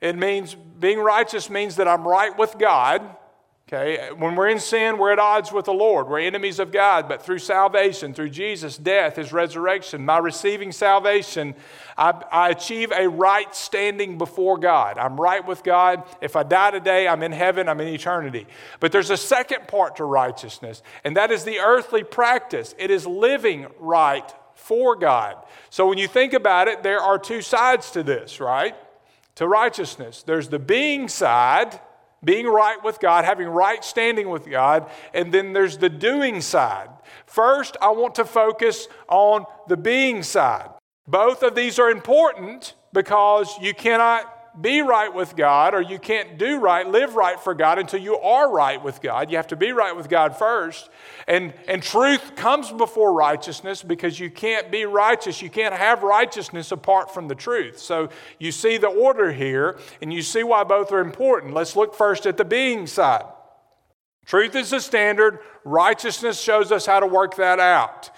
It 0.00 0.16
means 0.16 0.54
being 0.54 1.00
righteous 1.00 1.50
means 1.50 1.74
that 1.74 1.88
I'm 1.88 2.06
right 2.06 2.38
with 2.38 2.56
God. 2.56 3.02
Okay, 3.72 4.10
when 4.18 4.36
we're 4.36 4.50
in 4.50 4.60
sin, 4.60 4.98
we're 4.98 5.12
at 5.12 5.18
odds 5.18 5.50
with 5.50 5.64
the 5.64 5.72
Lord. 5.72 6.06
We're 6.06 6.18
enemies 6.18 6.58
of 6.58 6.70
God, 6.70 7.08
but 7.08 7.22
through 7.22 7.38
salvation, 7.38 8.12
through 8.12 8.28
Jesus' 8.28 8.76
death, 8.76 9.16
his 9.16 9.32
resurrection, 9.32 10.04
my 10.04 10.18
receiving 10.18 10.72
salvation, 10.72 11.54
I, 11.96 12.22
I, 12.30 12.50
achieve 12.50 12.92
a 12.92 13.08
right 13.08 13.54
standing 13.56 14.18
before 14.18 14.58
God. 14.58 14.98
I'm 14.98 15.18
right 15.18 15.46
with 15.46 15.64
God. 15.64 16.02
If 16.20 16.36
I 16.36 16.42
die 16.42 16.72
today, 16.72 17.08
I'm 17.08 17.22
in 17.22 17.32
heaven, 17.32 17.66
I'm 17.66 17.80
in 17.80 17.88
eternity. 17.88 18.46
But 18.78 18.92
there's 18.92 19.08
a 19.08 19.16
second 19.16 19.68
part 19.68 19.96
to 19.96 20.04
righteousness, 20.04 20.82
and 21.02 21.16
that 21.16 21.30
is 21.30 21.44
the 21.44 21.58
earthly 21.58 22.04
practice. 22.04 22.74
It 22.76 22.90
is 22.90 23.06
living 23.06 23.68
right 23.78 24.30
for 24.54 24.96
God. 24.96 25.38
So 25.70 25.88
when 25.88 25.96
you 25.96 26.08
think 26.08 26.34
about 26.34 26.68
it, 26.68 26.82
there 26.82 27.00
are 27.00 27.18
two 27.18 27.40
sides 27.40 27.90
to 27.92 28.02
this, 28.02 28.38
right? 28.38 28.76
To 29.36 29.48
righteousness. 29.48 30.22
There's 30.22 30.50
the 30.50 30.58
being 30.58 31.08
side 31.08 31.80
being 32.24 32.46
right 32.46 32.82
with 32.82 33.00
God, 33.00 33.24
having 33.24 33.48
right 33.48 33.84
standing 33.84 34.28
with 34.28 34.48
God, 34.48 34.90
and 35.12 35.32
then 35.32 35.52
there's 35.52 35.78
the 35.78 35.88
doing 35.88 36.40
side. 36.40 36.88
First, 37.26 37.76
I 37.80 37.90
want 37.90 38.14
to 38.16 38.24
focus 38.24 38.88
on 39.08 39.44
the 39.68 39.76
being 39.76 40.22
side. 40.22 40.70
Both 41.06 41.42
of 41.42 41.54
these 41.54 41.78
are 41.78 41.90
important 41.90 42.74
because 42.92 43.52
you 43.60 43.74
cannot 43.74 44.41
be 44.60 44.82
right 44.82 45.12
with 45.12 45.34
God 45.34 45.74
or 45.74 45.80
you 45.80 45.98
can't 45.98 46.38
do 46.38 46.58
right, 46.58 46.86
live 46.86 47.14
right 47.14 47.40
for 47.40 47.54
God 47.54 47.78
until 47.78 48.00
you 48.00 48.18
are 48.18 48.52
right 48.52 48.82
with 48.82 49.00
God. 49.00 49.30
You 49.30 49.36
have 49.36 49.46
to 49.48 49.56
be 49.56 49.72
right 49.72 49.96
with 49.96 50.08
God 50.08 50.36
first. 50.36 50.90
And, 51.26 51.54
and 51.66 51.82
truth 51.82 52.36
comes 52.36 52.70
before 52.70 53.12
righteousness 53.12 53.82
because 53.82 54.20
you 54.20 54.30
can't 54.30 54.70
be 54.70 54.84
righteous. 54.84 55.40
You 55.40 55.50
can't 55.50 55.74
have 55.74 56.02
righteousness 56.02 56.70
apart 56.72 57.12
from 57.14 57.28
the 57.28 57.34
truth. 57.34 57.78
So 57.78 58.10
you 58.38 58.52
see 58.52 58.76
the 58.76 58.88
order 58.88 59.32
here 59.32 59.78
and 60.02 60.12
you 60.12 60.22
see 60.22 60.42
why 60.42 60.64
both 60.64 60.92
are 60.92 61.00
important. 61.00 61.54
Let's 61.54 61.74
look 61.74 61.94
first 61.94 62.26
at 62.26 62.36
the 62.36 62.44
being 62.44 62.86
side. 62.86 63.24
Truth 64.26 64.54
is 64.54 64.70
the 64.70 64.80
standard, 64.80 65.40
righteousness 65.64 66.40
shows 66.40 66.70
us 66.70 66.86
how 66.86 67.00
to 67.00 67.06
work 67.06 67.36
that 67.36 67.58
out. 67.58 68.10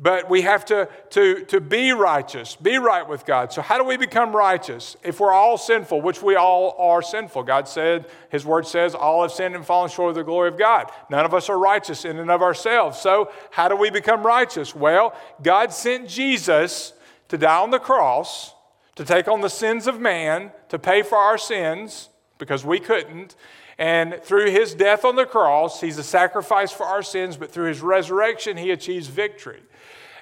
But 0.00 0.28
we 0.28 0.42
have 0.42 0.66
to, 0.66 0.88
to, 1.10 1.44
to 1.46 1.60
be 1.60 1.92
righteous, 1.92 2.56
be 2.56 2.76
right 2.76 3.08
with 3.08 3.24
God. 3.24 3.52
So, 3.52 3.62
how 3.62 3.78
do 3.78 3.84
we 3.84 3.96
become 3.96 4.36
righteous? 4.36 4.96
If 5.02 5.18
we're 5.20 5.32
all 5.32 5.56
sinful, 5.56 6.02
which 6.02 6.20
we 6.20 6.34
all 6.34 6.76
are 6.78 7.00
sinful, 7.00 7.44
God 7.44 7.68
said, 7.68 8.06
His 8.28 8.44
word 8.44 8.66
says, 8.66 8.94
all 8.94 9.22
have 9.22 9.32
sinned 9.32 9.54
and 9.54 9.64
fallen 9.64 9.88
short 9.88 10.10
of 10.10 10.16
the 10.16 10.24
glory 10.24 10.48
of 10.48 10.58
God. 10.58 10.90
None 11.08 11.24
of 11.24 11.32
us 11.32 11.48
are 11.48 11.58
righteous 11.58 12.04
in 12.04 12.18
and 12.18 12.30
of 12.30 12.42
ourselves. 12.42 12.98
So, 12.98 13.30
how 13.50 13.68
do 13.68 13.76
we 13.76 13.88
become 13.88 14.26
righteous? 14.26 14.74
Well, 14.74 15.14
God 15.42 15.72
sent 15.72 16.08
Jesus 16.08 16.92
to 17.28 17.38
die 17.38 17.56
on 17.56 17.70
the 17.70 17.78
cross, 17.78 18.52
to 18.96 19.04
take 19.04 19.26
on 19.26 19.40
the 19.40 19.48
sins 19.48 19.86
of 19.86 20.00
man, 20.00 20.52
to 20.68 20.78
pay 20.78 21.02
for 21.02 21.16
our 21.16 21.38
sins, 21.38 22.10
because 22.38 22.64
we 22.64 22.78
couldn't. 22.78 23.36
And 23.78 24.20
through 24.22 24.50
his 24.50 24.74
death 24.74 25.04
on 25.04 25.16
the 25.16 25.26
cross, 25.26 25.80
he's 25.80 25.98
a 25.98 26.04
sacrifice 26.04 26.70
for 26.72 26.84
our 26.84 27.02
sins, 27.02 27.36
but 27.36 27.50
through 27.50 27.68
his 27.68 27.80
resurrection, 27.80 28.56
he 28.56 28.70
achieves 28.70 29.08
victory. 29.08 29.62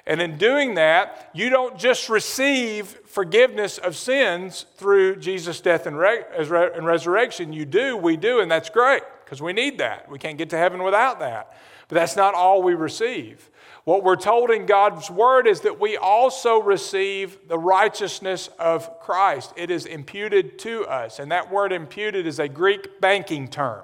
And 0.05 0.21
in 0.21 0.37
doing 0.37 0.73
that, 0.73 1.29
you 1.33 1.49
don't 1.49 1.77
just 1.77 2.09
receive 2.09 2.87
forgiveness 3.05 3.77
of 3.77 3.95
sins 3.95 4.65
through 4.75 5.15
Jesus' 5.17 5.61
death 5.61 5.87
and, 5.87 5.97
re- 5.97 6.25
and 6.37 6.85
resurrection. 6.85 7.53
You 7.53 7.65
do, 7.65 7.95
we 7.95 8.17
do, 8.17 8.41
and 8.41 8.51
that's 8.51 8.69
great 8.69 9.03
because 9.23 9.41
we 9.41 9.53
need 9.53 9.77
that. 9.77 10.09
We 10.09 10.19
can't 10.19 10.37
get 10.37 10.49
to 10.49 10.57
heaven 10.57 10.83
without 10.83 11.19
that. 11.19 11.57
But 11.87 11.95
that's 11.95 12.15
not 12.15 12.33
all 12.33 12.61
we 12.61 12.73
receive. 12.73 13.49
What 13.85 14.03
we're 14.03 14.15
told 14.15 14.49
in 14.49 14.65
God's 14.65 15.09
word 15.09 15.45
is 15.45 15.61
that 15.61 15.79
we 15.79 15.97
also 15.97 16.61
receive 16.61 17.37
the 17.47 17.57
righteousness 17.57 18.49
of 18.59 18.99
Christ. 18.99 19.53
It 19.57 19.69
is 19.71 19.85
imputed 19.85 20.57
to 20.59 20.85
us. 20.85 21.19
And 21.19 21.31
that 21.31 21.51
word 21.51 21.73
imputed 21.73 22.25
is 22.25 22.39
a 22.39 22.47
Greek 22.47 23.01
banking 23.01 23.47
term. 23.47 23.83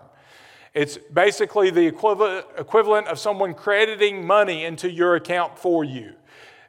It's 0.73 0.97
basically 0.97 1.71
the 1.71 1.85
equivalent, 1.88 3.07
of 3.07 3.19
someone 3.19 3.53
crediting 3.53 4.25
money 4.25 4.65
into 4.65 4.89
your 4.89 5.15
account 5.15 5.57
for 5.57 5.83
you. 5.83 6.13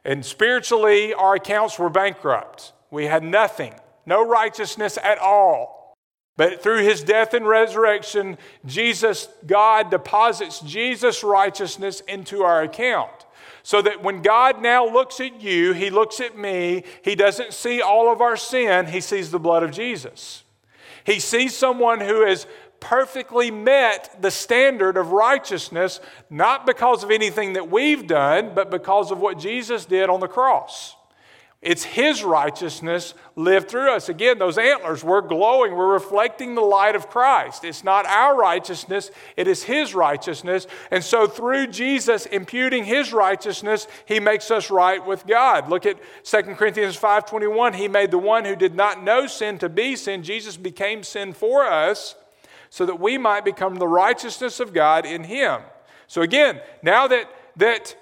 And 0.03 0.25
spiritually, 0.25 1.13
our 1.13 1.35
accounts 1.35 1.77
were 1.77 1.89
bankrupt. 1.89 2.73
We 2.89 3.05
had 3.05 3.23
nothing, 3.23 3.75
no 4.05 4.25
righteousness 4.27 4.97
at 5.03 5.19
all. 5.19 5.95
But 6.37 6.63
through 6.63 6.83
his 6.83 7.03
death 7.03 7.33
and 7.35 7.47
resurrection, 7.47 8.37
Jesus, 8.65 9.27
God 9.45 9.91
deposits 9.91 10.59
Jesus' 10.61 11.23
righteousness 11.23 12.01
into 12.01 12.41
our 12.41 12.63
account. 12.63 13.11
So 13.63 13.79
that 13.83 14.01
when 14.01 14.23
God 14.23 14.59
now 14.59 14.91
looks 14.91 15.19
at 15.19 15.39
you, 15.39 15.73
he 15.73 15.91
looks 15.91 16.19
at 16.19 16.35
me, 16.35 16.83
he 17.03 17.13
doesn't 17.13 17.53
see 17.53 17.79
all 17.79 18.11
of 18.11 18.21
our 18.21 18.35
sin, 18.35 18.87
he 18.87 19.01
sees 19.01 19.29
the 19.29 19.39
blood 19.39 19.61
of 19.61 19.69
Jesus. 19.69 20.43
He 21.03 21.19
sees 21.19 21.55
someone 21.55 21.99
who 21.99 22.25
has 22.25 22.47
perfectly 22.81 23.51
met 23.51 24.21
the 24.21 24.31
standard 24.31 24.97
of 24.97 25.11
righteousness, 25.11 26.01
not 26.29 26.65
because 26.65 27.03
of 27.03 27.11
anything 27.11 27.53
that 27.53 27.71
we've 27.71 28.05
done, 28.05 28.51
but 28.53 28.69
because 28.69 29.11
of 29.11 29.19
what 29.19 29.39
Jesus 29.39 29.85
did 29.85 30.09
on 30.09 30.19
the 30.19 30.27
cross. 30.27 30.97
It's 31.61 31.83
His 31.83 32.23
righteousness 32.23 33.13
lived 33.35 33.69
through 33.69 33.91
us. 33.91 34.09
Again, 34.09 34.39
those 34.39 34.57
antlers, 34.57 35.03
we're 35.03 35.21
glowing, 35.21 35.75
we're 35.75 35.93
reflecting 35.93 36.55
the 36.55 36.61
light 36.61 36.95
of 36.95 37.07
Christ. 37.07 37.63
It's 37.63 37.83
not 37.83 38.07
our 38.07 38.35
righteousness, 38.35 39.11
it 39.37 39.47
is 39.47 39.61
His 39.61 39.93
righteousness. 39.93 40.65
And 40.89 41.03
so, 41.03 41.27
through 41.27 41.67
Jesus 41.67 42.25
imputing 42.25 42.83
His 42.83 43.13
righteousness, 43.13 43.87
He 44.07 44.19
makes 44.19 44.49
us 44.49 44.71
right 44.71 45.05
with 45.05 45.27
God. 45.27 45.69
Look 45.69 45.85
at 45.85 45.99
2 46.23 46.41
Corinthians 46.55 46.97
5.21. 46.97 47.75
He 47.75 47.87
made 47.87 48.09
the 48.09 48.17
one 48.17 48.43
who 48.43 48.55
did 48.55 48.73
not 48.73 49.03
know 49.03 49.27
sin 49.27 49.59
to 49.59 49.69
be 49.69 49.95
sin. 49.95 50.23
Jesus 50.23 50.57
became 50.57 51.03
sin 51.03 51.31
for 51.31 51.63
us 51.63 52.15
so 52.71 52.85
that 52.85 52.99
we 52.99 53.17
might 53.19 53.45
become 53.45 53.75
the 53.75 53.87
righteousness 53.87 54.61
of 54.61 54.73
God 54.73 55.05
in 55.05 55.25
him. 55.25 55.61
So 56.07 56.23
again, 56.23 56.61
now 56.81 57.05
that 57.07 57.29
that 57.57 57.95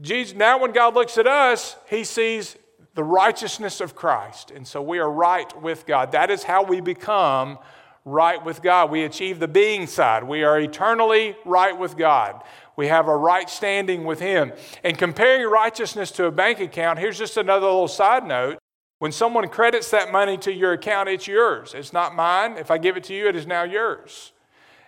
Jesus, 0.00 0.36
now 0.36 0.58
when 0.58 0.72
God 0.72 0.94
looks 0.94 1.18
at 1.18 1.26
us, 1.26 1.76
he 1.90 2.04
sees 2.04 2.56
the 2.94 3.04
righteousness 3.04 3.80
of 3.80 3.96
Christ. 3.96 4.52
And 4.52 4.66
so 4.66 4.80
we 4.80 4.98
are 5.00 5.10
right 5.10 5.60
with 5.60 5.84
God. 5.84 6.12
That 6.12 6.30
is 6.30 6.44
how 6.44 6.62
we 6.62 6.80
become 6.80 7.58
right 8.04 8.42
with 8.44 8.62
God. 8.62 8.90
We 8.90 9.02
achieve 9.02 9.40
the 9.40 9.48
being 9.48 9.88
side. 9.88 10.22
We 10.22 10.44
are 10.44 10.60
eternally 10.60 11.36
right 11.44 11.76
with 11.76 11.96
God. 11.96 12.42
We 12.76 12.86
have 12.86 13.08
a 13.08 13.16
right 13.16 13.50
standing 13.50 14.04
with 14.04 14.20
Him. 14.20 14.52
And 14.84 14.96
comparing 14.96 15.48
righteousness 15.48 16.12
to 16.12 16.26
a 16.26 16.30
bank 16.30 16.60
account, 16.60 17.00
here's 17.00 17.18
just 17.18 17.36
another 17.36 17.66
little 17.66 17.88
side 17.88 18.24
note. 18.24 18.58
When 19.04 19.12
someone 19.12 19.46
credits 19.48 19.90
that 19.90 20.10
money 20.10 20.38
to 20.38 20.50
your 20.50 20.72
account, 20.72 21.10
it's 21.10 21.26
yours. 21.26 21.74
It's 21.74 21.92
not 21.92 22.14
mine. 22.14 22.56
If 22.56 22.70
I 22.70 22.78
give 22.78 22.96
it 22.96 23.04
to 23.04 23.14
you, 23.14 23.28
it 23.28 23.36
is 23.36 23.46
now 23.46 23.62
yours. 23.62 24.32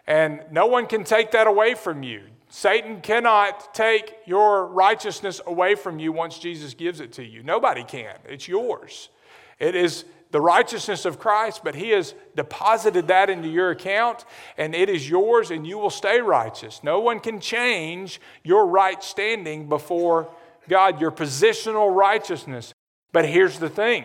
And 0.07 0.41
no 0.51 0.65
one 0.65 0.87
can 0.87 1.05
take 1.05 1.33
that 1.33 1.47
away 1.47 1.75
from 1.75 2.03
you. 2.03 2.23
Satan 2.49 3.03
cannot 3.03 3.75
take 3.75 4.15
your 4.25 4.69
righteousness 4.69 5.43
away 5.47 5.75
from 5.75 5.99
you 5.99 6.13
once 6.13 6.39
Jesus 6.39 6.73
gives 6.73 7.01
it 7.01 7.13
to 7.13 7.23
you. 7.27 7.43
Nobody 7.43 7.85
can. 7.85 8.17
It's 8.25 8.49
yours. 8.49 9.11
It 9.59 9.75
is 9.75 10.07
the 10.31 10.41
righteousness 10.41 11.05
of 11.05 11.19
Christ, 11.19 11.61
but 11.63 11.75
He 11.75 11.91
has 11.91 12.15
deposited 12.35 13.09
that 13.09 13.29
into 13.29 13.49
your 13.49 13.71
account, 13.71 14.25
and 14.57 14.75
it 14.75 14.89
is 14.89 15.07
yours, 15.07 15.51
and 15.51 15.67
you 15.67 15.77
will 15.77 15.91
stay 15.91 16.23
righteous. 16.23 16.83
No 16.83 17.01
one 17.01 17.21
can 17.21 17.39
change 17.39 18.19
your 18.43 18.67
right 18.67 19.05
standing 19.05 19.69
before 19.69 20.35
God, 20.71 21.03
your 21.03 21.13
positional 21.13 21.95
righteousness. 21.95 22.73
But 23.13 23.27
here's 23.27 23.59
the 23.59 23.69
thing. 23.69 24.05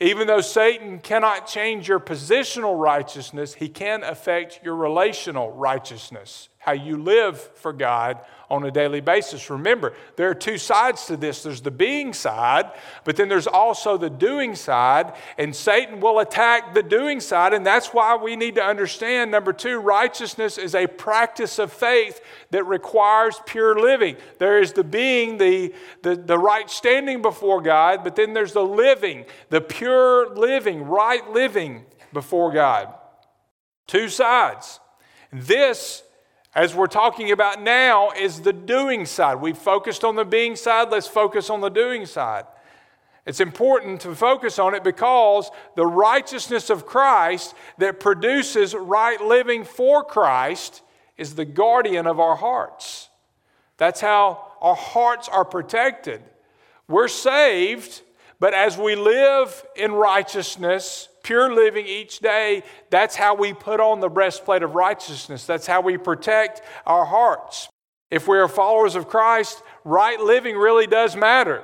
Even 0.00 0.28
though 0.28 0.40
Satan 0.40 1.00
cannot 1.00 1.48
change 1.48 1.88
your 1.88 1.98
positional 1.98 2.78
righteousness, 2.78 3.54
he 3.54 3.68
can 3.68 4.04
affect 4.04 4.60
your 4.62 4.76
relational 4.76 5.50
righteousness, 5.50 6.48
how 6.68 6.74
you 6.74 7.02
live 7.02 7.40
for 7.40 7.72
God 7.72 8.20
on 8.50 8.62
a 8.64 8.70
daily 8.70 9.00
basis. 9.00 9.48
Remember, 9.48 9.94
there 10.16 10.28
are 10.28 10.34
two 10.34 10.58
sides 10.58 11.06
to 11.06 11.16
this 11.16 11.42
there's 11.42 11.62
the 11.62 11.70
being 11.70 12.12
side, 12.12 12.70
but 13.04 13.16
then 13.16 13.30
there's 13.30 13.46
also 13.46 13.96
the 13.96 14.10
doing 14.10 14.54
side, 14.54 15.14
and 15.38 15.56
Satan 15.56 15.98
will 15.98 16.18
attack 16.18 16.74
the 16.74 16.82
doing 16.82 17.20
side, 17.20 17.54
and 17.54 17.64
that's 17.64 17.94
why 17.94 18.16
we 18.16 18.36
need 18.36 18.56
to 18.56 18.62
understand 18.62 19.30
number 19.30 19.54
two, 19.54 19.78
righteousness 19.78 20.58
is 20.58 20.74
a 20.74 20.86
practice 20.86 21.58
of 21.58 21.72
faith 21.72 22.20
that 22.50 22.64
requires 22.64 23.40
pure 23.46 23.80
living. 23.80 24.16
There 24.38 24.60
is 24.60 24.74
the 24.74 24.84
being, 24.84 25.38
the, 25.38 25.72
the, 26.02 26.16
the 26.16 26.38
right 26.38 26.68
standing 26.68 27.22
before 27.22 27.62
God, 27.62 28.04
but 28.04 28.14
then 28.14 28.34
there's 28.34 28.52
the 28.52 28.60
living, 28.60 29.24
the 29.48 29.62
pure 29.62 30.34
living, 30.34 30.84
right 30.84 31.26
living 31.30 31.86
before 32.12 32.52
God. 32.52 32.92
Two 33.86 34.10
sides. 34.10 34.80
This 35.32 36.02
as 36.58 36.74
we're 36.74 36.88
talking 36.88 37.30
about 37.30 37.62
now, 37.62 38.10
is 38.10 38.40
the 38.40 38.52
doing 38.52 39.06
side. 39.06 39.36
We've 39.36 39.56
focused 39.56 40.02
on 40.02 40.16
the 40.16 40.24
being 40.24 40.56
side, 40.56 40.90
let's 40.90 41.06
focus 41.06 41.50
on 41.50 41.60
the 41.60 41.68
doing 41.68 42.04
side. 42.04 42.46
It's 43.24 43.38
important 43.38 44.00
to 44.00 44.12
focus 44.16 44.58
on 44.58 44.74
it 44.74 44.82
because 44.82 45.52
the 45.76 45.86
righteousness 45.86 46.68
of 46.68 46.84
Christ 46.84 47.54
that 47.78 48.00
produces 48.00 48.74
right 48.74 49.20
living 49.20 49.62
for 49.62 50.02
Christ 50.02 50.82
is 51.16 51.36
the 51.36 51.44
guardian 51.44 52.08
of 52.08 52.18
our 52.18 52.34
hearts. 52.34 53.08
That's 53.76 54.00
how 54.00 54.44
our 54.60 54.74
hearts 54.74 55.28
are 55.28 55.44
protected. 55.44 56.22
We're 56.88 57.06
saved, 57.06 58.02
but 58.40 58.52
as 58.52 58.76
we 58.76 58.96
live 58.96 59.64
in 59.76 59.92
righteousness, 59.92 61.08
pure 61.28 61.54
living 61.54 61.86
each 61.86 62.20
day, 62.20 62.62
that's 62.88 63.14
how 63.14 63.34
we 63.34 63.52
put 63.52 63.80
on 63.80 64.00
the 64.00 64.08
breastplate 64.08 64.62
of 64.62 64.74
righteousness. 64.74 65.44
That's 65.44 65.66
how 65.66 65.82
we 65.82 65.98
protect 65.98 66.62
our 66.86 67.04
hearts. 67.04 67.68
If 68.10 68.26
we 68.26 68.38
are 68.38 68.48
followers 68.48 68.94
of 68.94 69.08
Christ, 69.08 69.62
right 69.84 70.18
living 70.18 70.56
really 70.56 70.86
does 70.86 71.14
matter. 71.14 71.62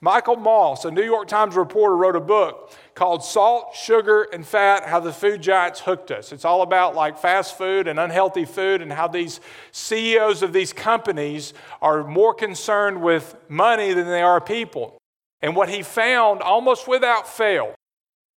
Michael 0.00 0.36
Moss, 0.36 0.86
a 0.86 0.90
New 0.90 1.04
York 1.04 1.28
Times 1.28 1.54
reporter, 1.54 1.98
wrote 1.98 2.16
a 2.16 2.20
book 2.20 2.72
called 2.94 3.22
Salt, 3.22 3.74
Sugar, 3.74 4.26
and 4.32 4.46
Fat 4.46 4.86
How 4.86 5.00
the 5.00 5.12
Food 5.12 5.42
Giants 5.42 5.80
Hooked 5.80 6.10
Us. 6.10 6.32
It's 6.32 6.46
all 6.46 6.62
about 6.62 6.94
like 6.94 7.18
fast 7.18 7.58
food 7.58 7.88
and 7.88 8.00
unhealthy 8.00 8.46
food 8.46 8.80
and 8.80 8.90
how 8.90 9.06
these 9.06 9.38
CEOs 9.70 10.42
of 10.42 10.54
these 10.54 10.72
companies 10.72 11.52
are 11.82 12.04
more 12.04 12.32
concerned 12.32 13.02
with 13.02 13.36
money 13.50 13.92
than 13.92 14.06
they 14.06 14.22
are 14.22 14.40
people. 14.40 14.96
And 15.42 15.54
what 15.54 15.68
he 15.68 15.82
found 15.82 16.40
almost 16.40 16.88
without 16.88 17.28
fail 17.28 17.74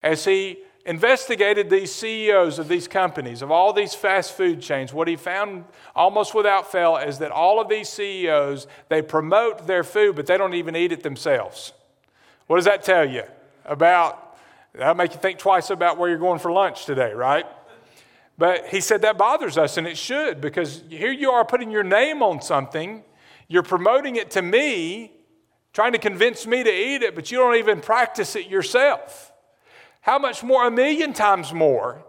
as 0.02 0.24
he 0.24 0.58
investigated 0.86 1.68
these 1.68 1.94
CEOs 1.94 2.58
of 2.58 2.68
these 2.68 2.88
companies, 2.88 3.42
of 3.42 3.50
all 3.50 3.72
these 3.72 3.94
fast 3.94 4.36
food 4.36 4.62
chains, 4.62 4.92
what 4.92 5.08
he 5.08 5.16
found 5.16 5.64
almost 5.94 6.34
without 6.34 6.72
fail 6.72 6.96
is 6.96 7.18
that 7.18 7.30
all 7.30 7.60
of 7.60 7.68
these 7.68 7.88
CEOs, 7.88 8.66
they 8.88 9.02
promote 9.02 9.66
their 9.66 9.84
food, 9.84 10.16
but 10.16 10.26
they 10.26 10.38
don't 10.38 10.54
even 10.54 10.74
eat 10.74 10.92
it 10.92 11.02
themselves. 11.02 11.72
What 12.46 12.56
does 12.56 12.64
that 12.64 12.82
tell 12.82 13.08
you 13.08 13.24
about? 13.64 14.36
That'll 14.72 14.94
make 14.94 15.12
you 15.12 15.20
think 15.20 15.38
twice 15.38 15.70
about 15.70 15.98
where 15.98 16.08
you're 16.08 16.18
going 16.18 16.38
for 16.38 16.50
lunch 16.50 16.86
today, 16.86 17.12
right? 17.12 17.46
But 18.38 18.68
he 18.68 18.80
said 18.80 19.02
that 19.02 19.18
bothers 19.18 19.58
us, 19.58 19.76
and 19.76 19.86
it 19.86 19.98
should, 19.98 20.40
because 20.40 20.82
here 20.88 21.12
you 21.12 21.30
are 21.30 21.44
putting 21.44 21.70
your 21.70 21.82
name 21.82 22.22
on 22.22 22.40
something, 22.40 23.04
you're 23.48 23.62
promoting 23.62 24.16
it 24.16 24.30
to 24.30 24.42
me, 24.42 25.12
trying 25.74 25.92
to 25.92 25.98
convince 25.98 26.46
me 26.46 26.62
to 26.62 26.70
eat 26.70 27.02
it, 27.02 27.14
but 27.14 27.30
you 27.30 27.36
don't 27.36 27.56
even 27.56 27.80
practice 27.80 28.34
it 28.36 28.48
yourself. 28.48 29.29
How 30.00 30.18
much 30.18 30.42
more, 30.42 30.66
a 30.66 30.70
million 30.70 31.12
times 31.12 31.52
more, 31.52 32.04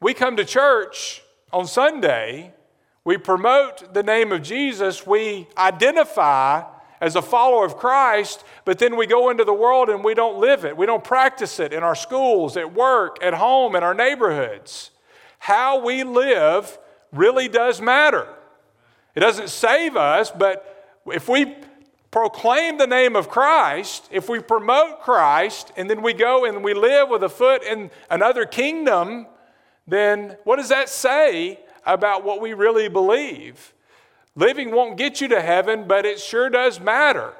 we 0.00 0.14
come 0.14 0.36
to 0.36 0.44
church 0.44 1.22
on 1.52 1.66
Sunday, 1.66 2.54
we 3.04 3.16
promote 3.16 3.94
the 3.94 4.02
name 4.02 4.32
of 4.32 4.42
Jesus, 4.42 5.06
we 5.06 5.48
identify 5.56 6.62
as 7.00 7.16
a 7.16 7.22
follower 7.22 7.64
of 7.64 7.76
Christ, 7.76 8.44
but 8.64 8.78
then 8.78 8.96
we 8.96 9.06
go 9.06 9.30
into 9.30 9.44
the 9.44 9.54
world 9.54 9.88
and 9.88 10.04
we 10.04 10.14
don't 10.14 10.38
live 10.38 10.64
it. 10.64 10.76
We 10.76 10.86
don't 10.86 11.04
practice 11.04 11.60
it 11.60 11.72
in 11.72 11.82
our 11.82 11.94
schools, 11.94 12.56
at 12.56 12.74
work, 12.74 13.18
at 13.22 13.34
home, 13.34 13.76
in 13.76 13.82
our 13.82 13.94
neighborhoods. 13.94 14.90
How 15.38 15.84
we 15.84 16.02
live 16.02 16.78
really 17.12 17.48
does 17.48 17.80
matter. 17.80 18.28
It 19.14 19.20
doesn't 19.20 19.48
save 19.48 19.96
us, 19.96 20.30
but 20.30 21.00
if 21.06 21.28
we 21.28 21.54
proclaim 22.10 22.78
the 22.78 22.86
name 22.86 23.16
of 23.16 23.28
Christ, 23.28 24.08
if 24.10 24.28
we 24.28 24.40
promote 24.40 25.00
Christ, 25.00 25.72
and 25.76 25.88
then 25.88 26.02
we 26.02 26.14
go 26.14 26.44
and 26.44 26.64
we 26.64 26.74
live 26.74 27.08
with 27.08 27.22
a 27.22 27.28
foot 27.28 27.62
in 27.62 27.90
another 28.10 28.44
kingdom, 28.44 29.26
then 29.86 30.36
what 30.44 30.56
does 30.56 30.68
that 30.70 30.88
say 30.88 31.60
about 31.84 32.24
what 32.24 32.40
we 32.40 32.54
really 32.54 32.88
believe? 32.88 33.74
Living 34.34 34.70
won't 34.70 34.96
get 34.96 35.20
you 35.20 35.28
to 35.28 35.40
heaven, 35.40 35.88
but 35.88 36.06
it 36.06 36.20
sure 36.20 36.48
does 36.48 36.78
matter 36.78 37.34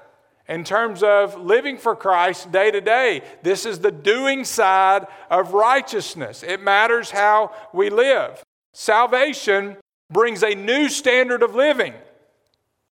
in 0.48 0.64
terms 0.64 1.02
of 1.02 1.38
living 1.38 1.76
for 1.76 1.94
Christ 1.94 2.50
day 2.50 2.70
to 2.70 2.80
day. 2.80 3.22
This 3.42 3.66
is 3.66 3.78
the 3.78 3.92
doing 3.92 4.44
side 4.44 5.06
of 5.30 5.52
righteousness. 5.52 6.42
It 6.42 6.62
matters 6.62 7.10
how 7.10 7.52
we 7.72 7.90
live. 7.90 8.42
Salvation 8.72 9.76
brings 10.10 10.42
a 10.42 10.54
new 10.54 10.88
standard 10.88 11.42
of 11.42 11.54
living 11.54 11.94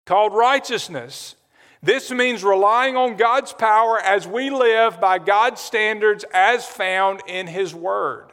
called 0.06 0.34
righteousness. 0.34 1.36
This 1.84 2.12
means 2.12 2.44
relying 2.44 2.96
on 2.96 3.18
God's 3.18 3.54
power 3.54 4.00
as 4.00 4.28
we 4.28 4.50
live 4.52 5.02
by 5.02 5.18
God's 5.18 5.62
standards 5.62 6.24
as 6.32 6.66
found 6.66 7.22
in 7.28 7.48
His 7.48 7.74
Word. 7.74 8.32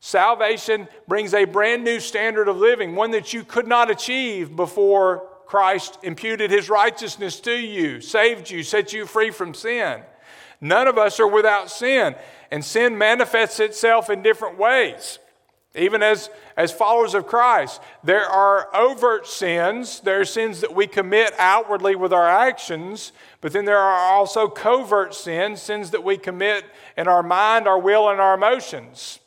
Salvation 0.00 0.88
brings 1.06 1.34
a 1.34 1.44
brand 1.44 1.84
new 1.84 2.00
standard 2.00 2.48
of 2.48 2.56
living, 2.56 2.94
one 2.94 3.10
that 3.10 3.34
you 3.34 3.44
could 3.44 3.68
not 3.68 3.90
achieve 3.90 4.56
before 4.56 5.28
Christ 5.44 5.98
imputed 6.02 6.50
His 6.50 6.70
righteousness 6.70 7.38
to 7.40 7.54
you, 7.54 8.00
saved 8.00 8.50
you, 8.50 8.62
set 8.62 8.94
you 8.94 9.04
free 9.04 9.30
from 9.30 9.52
sin. 9.52 10.00
None 10.60 10.88
of 10.88 10.96
us 10.96 11.20
are 11.20 11.28
without 11.28 11.70
sin, 11.70 12.14
and 12.50 12.64
sin 12.64 12.96
manifests 12.96 13.60
itself 13.60 14.10
in 14.10 14.22
different 14.22 14.58
ways. 14.58 15.19
Even 15.76 16.02
as, 16.02 16.30
as 16.56 16.72
followers 16.72 17.14
of 17.14 17.28
Christ, 17.28 17.80
there 18.02 18.26
are 18.26 18.68
overt 18.74 19.26
sins. 19.26 20.00
There 20.00 20.20
are 20.20 20.24
sins 20.24 20.60
that 20.62 20.74
we 20.74 20.88
commit 20.88 21.32
outwardly 21.38 21.94
with 21.94 22.12
our 22.12 22.28
actions, 22.28 23.12
but 23.40 23.52
then 23.52 23.66
there 23.66 23.78
are 23.78 24.12
also 24.12 24.48
covert 24.48 25.14
sins, 25.14 25.62
sins 25.62 25.90
that 25.92 26.02
we 26.02 26.16
commit 26.16 26.64
in 26.96 27.06
our 27.06 27.22
mind, 27.22 27.68
our 27.68 27.78
will, 27.78 28.08
and 28.08 28.20
our 28.20 28.34
emotions. 28.34 29.20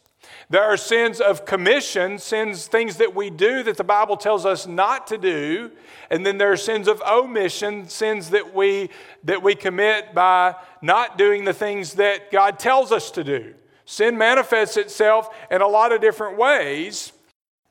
There 0.49 0.63
are 0.63 0.75
sins 0.75 1.21
of 1.21 1.45
commission, 1.45 2.19
sins, 2.19 2.67
things 2.67 2.97
that 2.97 3.15
we 3.15 3.29
do 3.29 3.63
that 3.63 3.77
the 3.77 3.83
Bible 3.85 4.17
tells 4.17 4.45
us 4.45 4.67
not 4.67 5.07
to 5.07 5.17
do. 5.17 5.71
And 6.09 6.25
then 6.25 6.37
there 6.37 6.51
are 6.51 6.57
sins 6.57 6.89
of 6.89 7.01
omission, 7.01 7.87
sins 7.87 8.31
that 8.31 8.53
we, 8.53 8.89
that 9.23 9.41
we 9.41 9.55
commit 9.55 10.13
by 10.13 10.55
not 10.81 11.17
doing 11.17 11.45
the 11.45 11.53
things 11.53 11.93
that 11.93 12.31
God 12.31 12.59
tells 12.59 12.91
us 12.91 13.11
to 13.11 13.23
do. 13.23 13.55
Sin 13.85 14.17
manifests 14.17 14.77
itself 14.77 15.29
in 15.51 15.61
a 15.61 15.67
lot 15.67 15.91
of 15.91 16.01
different 16.01 16.37
ways, 16.37 17.11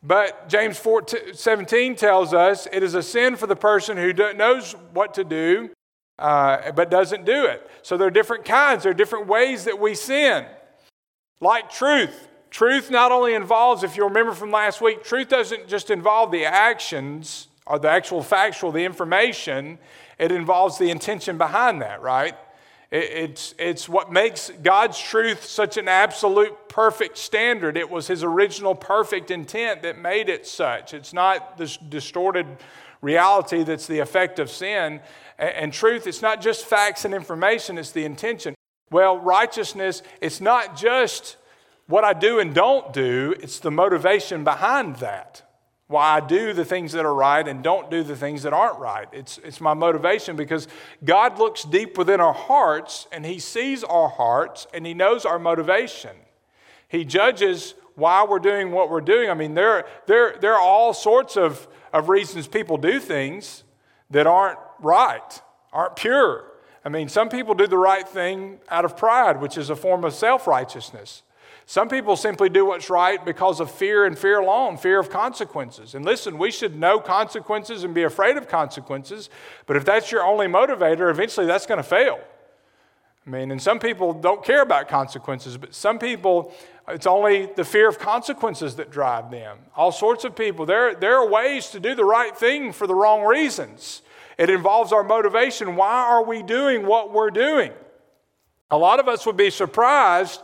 but 0.03 0.49
James 0.49 0.79
4, 0.79 1.05
17 1.33 1.97
tells 1.97 2.35
us 2.35 2.67
it 2.73 2.83
is 2.83 2.95
a 2.95 3.03
sin 3.03 3.37
for 3.37 3.47
the 3.47 3.57
person 3.57 3.97
who 3.97 4.13
knows 4.35 4.75
what 4.93 5.15
to 5.15 5.25
do 5.25 5.71
uh, 6.19 6.71
but 6.73 6.91
doesn't 6.91 7.25
do 7.25 7.47
it. 7.47 7.69
So 7.83 7.97
there 7.97 8.07
are 8.07 8.13
different 8.13 8.45
kinds, 8.45 8.85
there 8.85 8.93
are 8.93 8.95
different 8.95 9.27
ways 9.27 9.65
that 9.65 9.79
we 9.79 9.95
sin. 9.95 10.47
Like 11.41 11.71
truth. 11.71 12.29
Truth 12.51 12.91
not 12.91 13.13
only 13.13 13.35
involves, 13.35 13.83
if 13.83 13.97
you 13.97 14.05
remember 14.05 14.33
from 14.33 14.51
last 14.51 14.81
week, 14.81 15.03
truth 15.03 15.29
doesn't 15.29 15.69
just 15.69 15.91
involve 15.91 16.31
the 16.31 16.45
actions 16.45 17.49
or 17.67 17.79
the 17.79 17.89
actual 17.89 18.23
factual, 18.23 18.71
the 18.71 18.85
information, 18.85 19.79
it 20.19 20.31
involves 20.31 20.79
the 20.79 20.91
intention 20.91 21.39
behind 21.39 21.81
that, 21.83 22.03
right? 22.03 22.35
It's, 22.93 23.55
it's 23.59 23.89
what 23.89 24.13
makes 24.13 24.51
God's 24.63 25.01
truth 25.01 25.47
such 25.47 25.79
an 25.79 25.89
absolute 25.89 26.69
perfect 26.69 27.17
standard. 27.17 27.79
It 27.79 27.89
was 27.89 28.07
His 28.07 28.23
original 28.23 28.75
perfect 28.75 29.31
intent 29.31 29.81
that 29.83 29.99
made 29.99 30.29
it 30.29 30.47
such. 30.47 30.93
It's 30.93 31.15
not 31.15 31.57
this 31.57 31.79
distorted 31.79 32.47
reality 33.01 33.65
that's 33.65 33.87
the 33.87 34.01
effect 34.01 34.39
of 34.39 34.51
sin. 34.51 35.01
And 35.39 35.73
truth, 35.73 36.07
it's 36.07 36.21
not 36.21 36.43
just 36.43 36.67
facts 36.67 37.07
and 37.07 37.15
information, 37.15 37.79
it's 37.79 37.93
the 37.93 38.05
intention. 38.05 38.55
Well, 38.91 39.17
righteousness, 39.17 40.03
it's 40.21 40.43
not 40.43 40.77
just 40.77 41.39
what 41.87 42.05
I 42.05 42.13
do 42.13 42.41
and 42.41 42.55
don't 42.55 42.93
do, 42.93 43.35
it's 43.41 43.59
the 43.59 43.71
motivation 43.71 44.45
behind 44.45 44.97
that 44.97 45.43
why 45.93 46.17
I 46.17 46.21
do 46.21 46.53
the 46.53 46.65
things 46.65 46.93
that 46.93 47.05
are 47.05 47.15
right 47.15 47.47
and 47.47 47.63
don't 47.63 47.91
do 47.91 48.03
the 48.03 48.17
things 48.17 48.43
that 48.43 48.53
aren't 48.53 48.79
right. 48.79 49.07
It's, 49.13 49.39
it's 49.45 49.61
my 49.61 49.75
motivation 49.75 50.35
because 50.35 50.67
God 51.05 51.39
looks 51.39 51.63
deep 51.63 51.97
within 51.97 52.21
our 52.21 52.33
hearts 52.33 53.07
and 53.13 53.25
He 53.25 53.39
sees 53.39 53.85
our 53.85 54.09
hearts 54.09 54.67
and 54.75 54.85
He 54.85 54.95
knows 54.95 55.25
our 55.25 55.39
motivation. 55.39 56.17
He 56.89 57.05
judges 57.05 57.75
why 57.95 58.25
we're 58.25 58.39
doing 58.39 58.73
what 58.73 58.91
we're 58.91 59.01
doing. 59.01 59.31
I 59.31 59.35
mean, 59.35 59.55
there, 59.55 59.87
there, 60.07 60.37
there 60.41 60.55
are 60.55 60.61
all 60.61 60.93
sorts 60.93 61.37
of, 61.37 61.69
of 61.93 62.09
reasons 62.09 62.49
people 62.49 62.77
do 62.77 62.99
things 62.99 63.65
that 64.11 64.27
aren't 64.27 64.59
right, 64.81 65.41
aren't 65.73 65.97
pure. 65.97 66.45
I 66.85 66.89
mean, 66.89 67.09
some 67.09 67.29
people 67.29 67.55
do 67.55 67.67
the 67.67 67.79
right 67.79 68.09
thing 68.09 68.59
out 68.69 68.85
of 68.85 68.97
pride, 68.97 69.41
which 69.41 69.57
is 69.57 69.71
a 69.71 69.77
form 69.77 70.05
of 70.05 70.15
self 70.15 70.47
righteousness. 70.47 71.23
Some 71.67 71.89
people 71.89 72.17
simply 72.17 72.49
do 72.49 72.67
what's 72.67 72.91
right 72.91 73.25
because 73.25 73.61
of 73.61 73.71
fear 73.71 74.05
and 74.05 74.19
fear 74.19 74.41
alone, 74.41 74.77
fear 74.77 74.99
of 74.99 75.11
consequences. 75.11 75.95
And 75.95 76.05
listen, 76.05 76.37
we 76.39 76.51
should 76.51 76.79
know 76.79 76.99
consequences 76.99 77.85
and 77.85 77.95
be 77.95 78.03
afraid 78.03 78.37
of 78.37 78.49
consequences, 78.49 79.31
but 79.67 79.77
if 79.77 79.85
that's 79.85 80.11
your 80.11 80.23
only 80.23 80.47
motivator, 80.47 81.11
eventually 81.11 81.47
that's 81.47 81.67
going 81.67 81.79
to 81.79 81.85
fail. 81.85 82.19
I 83.25 83.31
mean, 83.31 83.53
and 83.53 83.63
some 83.63 83.79
people 83.79 84.13
don't 84.13 84.45
care 84.45 84.63
about 84.63 84.89
consequences, 84.89 85.57
but 85.57 85.75
some 85.75 86.01
people, 86.01 86.53
it's 86.89 87.07
only 87.07 87.47
the 87.47 87.65
fear 87.65 87.89
of 87.89 87.99
consequences 87.99 88.75
that 88.77 88.91
drive 88.91 89.31
them. 89.31 89.59
All 89.77 89.93
sorts 89.93 90.25
of 90.25 90.35
people. 90.35 90.67
There, 90.67 90.95
there 90.97 91.17
are 91.19 91.29
ways 91.29 91.69
to 91.69 91.79
do 91.79 91.95
the 91.95 92.05
right 92.05 92.37
thing 92.37 92.73
for 92.73 92.89
the 92.89 92.97
wrong 92.97 93.23
reasons. 93.23 94.03
It 94.39 94.51
involves 94.51 94.93
our 94.93 95.05
motivation. 95.05 95.77
Why 95.77 96.05
are 96.05 96.25
we 96.25 96.43
doing 96.43 96.85
what 96.85 97.13
we're 97.13 97.31
doing? 97.31 97.71
A 98.73 98.79
lot 98.79 98.99
of 98.99 99.07
us 99.07 99.25
would 99.25 99.37
be 99.37 99.51
surprised 99.51 100.41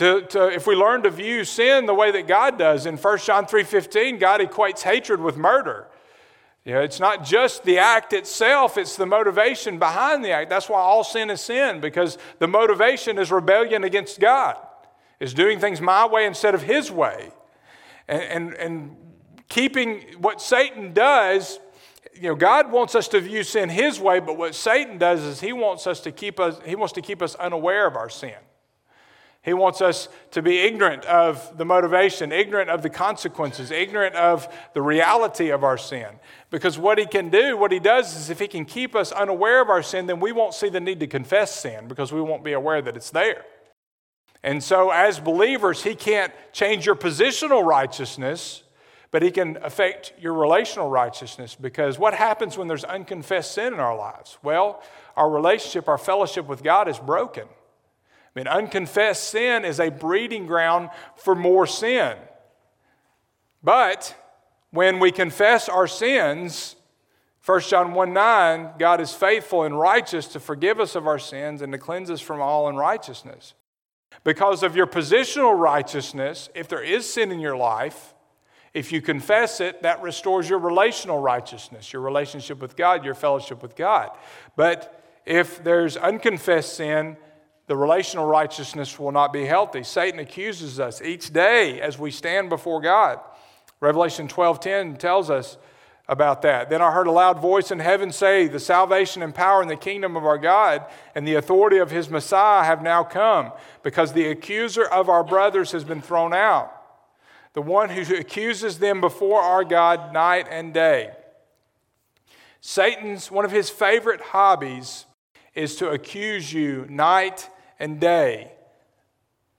to, 0.00 0.22
to, 0.22 0.48
if 0.48 0.66
we 0.66 0.74
learn 0.74 1.02
to 1.02 1.10
view 1.10 1.44
sin 1.44 1.84
the 1.84 1.92
way 1.92 2.10
that 2.10 2.26
God 2.26 2.58
does, 2.58 2.86
in 2.86 2.96
1 2.96 3.18
John 3.18 3.44
3.15, 3.44 4.18
God 4.18 4.40
equates 4.40 4.80
hatred 4.80 5.20
with 5.20 5.36
murder. 5.36 5.88
You 6.64 6.72
know, 6.72 6.80
it's 6.80 7.00
not 7.00 7.22
just 7.22 7.64
the 7.64 7.76
act 7.76 8.14
itself, 8.14 8.78
it's 8.78 8.96
the 8.96 9.04
motivation 9.04 9.78
behind 9.78 10.24
the 10.24 10.30
act. 10.30 10.48
That's 10.48 10.70
why 10.70 10.80
all 10.80 11.04
sin 11.04 11.28
is 11.28 11.42
sin, 11.42 11.82
because 11.82 12.16
the 12.38 12.48
motivation 12.48 13.18
is 13.18 13.30
rebellion 13.30 13.84
against 13.84 14.20
God, 14.20 14.56
is 15.20 15.34
doing 15.34 15.60
things 15.60 15.82
my 15.82 16.06
way 16.06 16.24
instead 16.24 16.54
of 16.54 16.62
His 16.62 16.90
way. 16.90 17.30
And, 18.08 18.22
and, 18.22 18.54
and 18.54 18.96
keeping 19.50 20.00
what 20.18 20.40
Satan 20.40 20.94
does, 20.94 21.60
you 22.14 22.30
know, 22.30 22.36
God 22.36 22.72
wants 22.72 22.94
us 22.94 23.06
to 23.08 23.20
view 23.20 23.42
sin 23.42 23.68
His 23.68 24.00
way, 24.00 24.18
but 24.18 24.38
what 24.38 24.54
Satan 24.54 24.96
does 24.96 25.20
is 25.20 25.40
he 25.40 25.52
wants 25.52 25.86
us 25.86 26.00
to 26.00 26.10
keep 26.10 26.40
us, 26.40 26.58
he 26.64 26.74
wants 26.74 26.94
to 26.94 27.02
keep 27.02 27.20
us 27.20 27.34
unaware 27.34 27.86
of 27.86 27.96
our 27.96 28.08
sin. 28.08 28.32
He 29.42 29.54
wants 29.54 29.80
us 29.80 30.08
to 30.32 30.42
be 30.42 30.58
ignorant 30.58 31.04
of 31.06 31.56
the 31.56 31.64
motivation, 31.64 32.30
ignorant 32.30 32.68
of 32.68 32.82
the 32.82 32.90
consequences, 32.90 33.70
ignorant 33.70 34.14
of 34.14 34.46
the 34.74 34.82
reality 34.82 35.48
of 35.48 35.64
our 35.64 35.78
sin. 35.78 36.08
Because 36.50 36.78
what 36.78 36.98
he 36.98 37.06
can 37.06 37.30
do, 37.30 37.56
what 37.56 37.72
he 37.72 37.78
does 37.78 38.14
is 38.16 38.28
if 38.28 38.38
he 38.38 38.48
can 38.48 38.66
keep 38.66 38.94
us 38.94 39.12
unaware 39.12 39.62
of 39.62 39.70
our 39.70 39.82
sin, 39.82 40.06
then 40.06 40.20
we 40.20 40.32
won't 40.32 40.52
see 40.52 40.68
the 40.68 40.80
need 40.80 41.00
to 41.00 41.06
confess 41.06 41.58
sin 41.58 41.88
because 41.88 42.12
we 42.12 42.20
won't 42.20 42.44
be 42.44 42.52
aware 42.52 42.82
that 42.82 42.96
it's 42.96 43.10
there. 43.10 43.46
And 44.42 44.62
so, 44.62 44.90
as 44.90 45.20
believers, 45.20 45.82
he 45.84 45.94
can't 45.94 46.32
change 46.52 46.84
your 46.84 46.94
positional 46.94 47.64
righteousness, 47.64 48.62
but 49.10 49.22
he 49.22 49.30
can 49.30 49.58
affect 49.62 50.12
your 50.20 50.34
relational 50.34 50.90
righteousness 50.90 51.54
because 51.54 51.98
what 51.98 52.14
happens 52.14 52.58
when 52.58 52.68
there's 52.68 52.84
unconfessed 52.84 53.52
sin 53.52 53.72
in 53.72 53.80
our 53.80 53.96
lives? 53.96 54.38
Well, 54.42 54.82
our 55.16 55.30
relationship, 55.30 55.88
our 55.88 55.98
fellowship 55.98 56.46
with 56.46 56.62
God 56.62 56.88
is 56.88 56.98
broken. 56.98 57.48
I 58.34 58.38
mean, 58.38 58.46
unconfessed 58.46 59.30
sin 59.30 59.64
is 59.64 59.80
a 59.80 59.90
breeding 59.90 60.46
ground 60.46 60.90
for 61.16 61.34
more 61.34 61.66
sin. 61.66 62.16
But 63.62 64.14
when 64.70 65.00
we 65.00 65.10
confess 65.10 65.68
our 65.68 65.88
sins, 65.88 66.76
1 67.44 67.60
John 67.62 67.92
1 67.92 68.12
9, 68.12 68.70
God 68.78 69.00
is 69.00 69.12
faithful 69.12 69.64
and 69.64 69.78
righteous 69.78 70.26
to 70.28 70.40
forgive 70.40 70.78
us 70.78 70.94
of 70.94 71.06
our 71.06 71.18
sins 71.18 71.62
and 71.62 71.72
to 71.72 71.78
cleanse 71.78 72.10
us 72.10 72.20
from 72.20 72.40
all 72.40 72.68
unrighteousness. 72.68 73.54
Because 74.24 74.62
of 74.62 74.76
your 74.76 74.86
positional 74.86 75.58
righteousness, 75.58 76.48
if 76.54 76.68
there 76.68 76.82
is 76.82 77.10
sin 77.10 77.32
in 77.32 77.40
your 77.40 77.56
life, 77.56 78.14
if 78.72 78.92
you 78.92 79.02
confess 79.02 79.60
it, 79.60 79.82
that 79.82 80.02
restores 80.02 80.48
your 80.48 80.58
relational 80.58 81.18
righteousness, 81.18 81.92
your 81.92 82.02
relationship 82.02 82.60
with 82.60 82.76
God, 82.76 83.04
your 83.04 83.14
fellowship 83.14 83.62
with 83.62 83.74
God. 83.74 84.10
But 84.54 85.02
if 85.26 85.62
there's 85.64 85.96
unconfessed 85.96 86.74
sin, 86.74 87.16
the 87.70 87.76
relational 87.76 88.26
righteousness 88.26 88.98
will 88.98 89.12
not 89.12 89.32
be 89.32 89.46
healthy. 89.46 89.84
Satan 89.84 90.18
accuses 90.18 90.80
us 90.80 91.00
each 91.00 91.32
day 91.32 91.80
as 91.80 92.00
we 92.00 92.10
stand 92.10 92.48
before 92.48 92.80
God. 92.80 93.20
Revelation 93.78 94.26
12:10 94.26 94.96
tells 94.96 95.30
us 95.30 95.56
about 96.08 96.42
that. 96.42 96.68
Then 96.68 96.82
I 96.82 96.90
heard 96.90 97.06
a 97.06 97.12
loud 97.12 97.38
voice 97.38 97.70
in 97.70 97.78
heaven 97.78 98.10
say, 98.10 98.48
"The 98.48 98.58
salvation 98.58 99.22
and 99.22 99.32
power 99.32 99.60
and 99.62 99.70
the 99.70 99.76
kingdom 99.76 100.16
of 100.16 100.26
our 100.26 100.36
God 100.36 100.84
and 101.14 101.28
the 101.28 101.36
authority 101.36 101.78
of 101.78 101.92
his 101.92 102.10
Messiah 102.10 102.64
have 102.64 102.82
now 102.82 103.04
come, 103.04 103.52
because 103.84 104.14
the 104.14 104.28
accuser 104.28 104.84
of 104.84 105.08
our 105.08 105.22
brothers 105.22 105.70
has 105.70 105.84
been 105.84 106.02
thrown 106.02 106.34
out, 106.34 106.72
the 107.52 107.62
one 107.62 107.90
who 107.90 108.16
accuses 108.16 108.80
them 108.80 109.00
before 109.00 109.42
our 109.42 109.62
God 109.62 110.12
night 110.12 110.48
and 110.50 110.74
day." 110.74 111.12
Satan's 112.60 113.30
one 113.30 113.44
of 113.44 113.52
his 113.52 113.70
favorite 113.70 114.20
hobbies 114.20 115.06
is 115.54 115.76
to 115.76 115.88
accuse 115.90 116.52
you 116.52 116.84
night 116.88 117.48
and 117.80 117.98
day, 117.98 118.52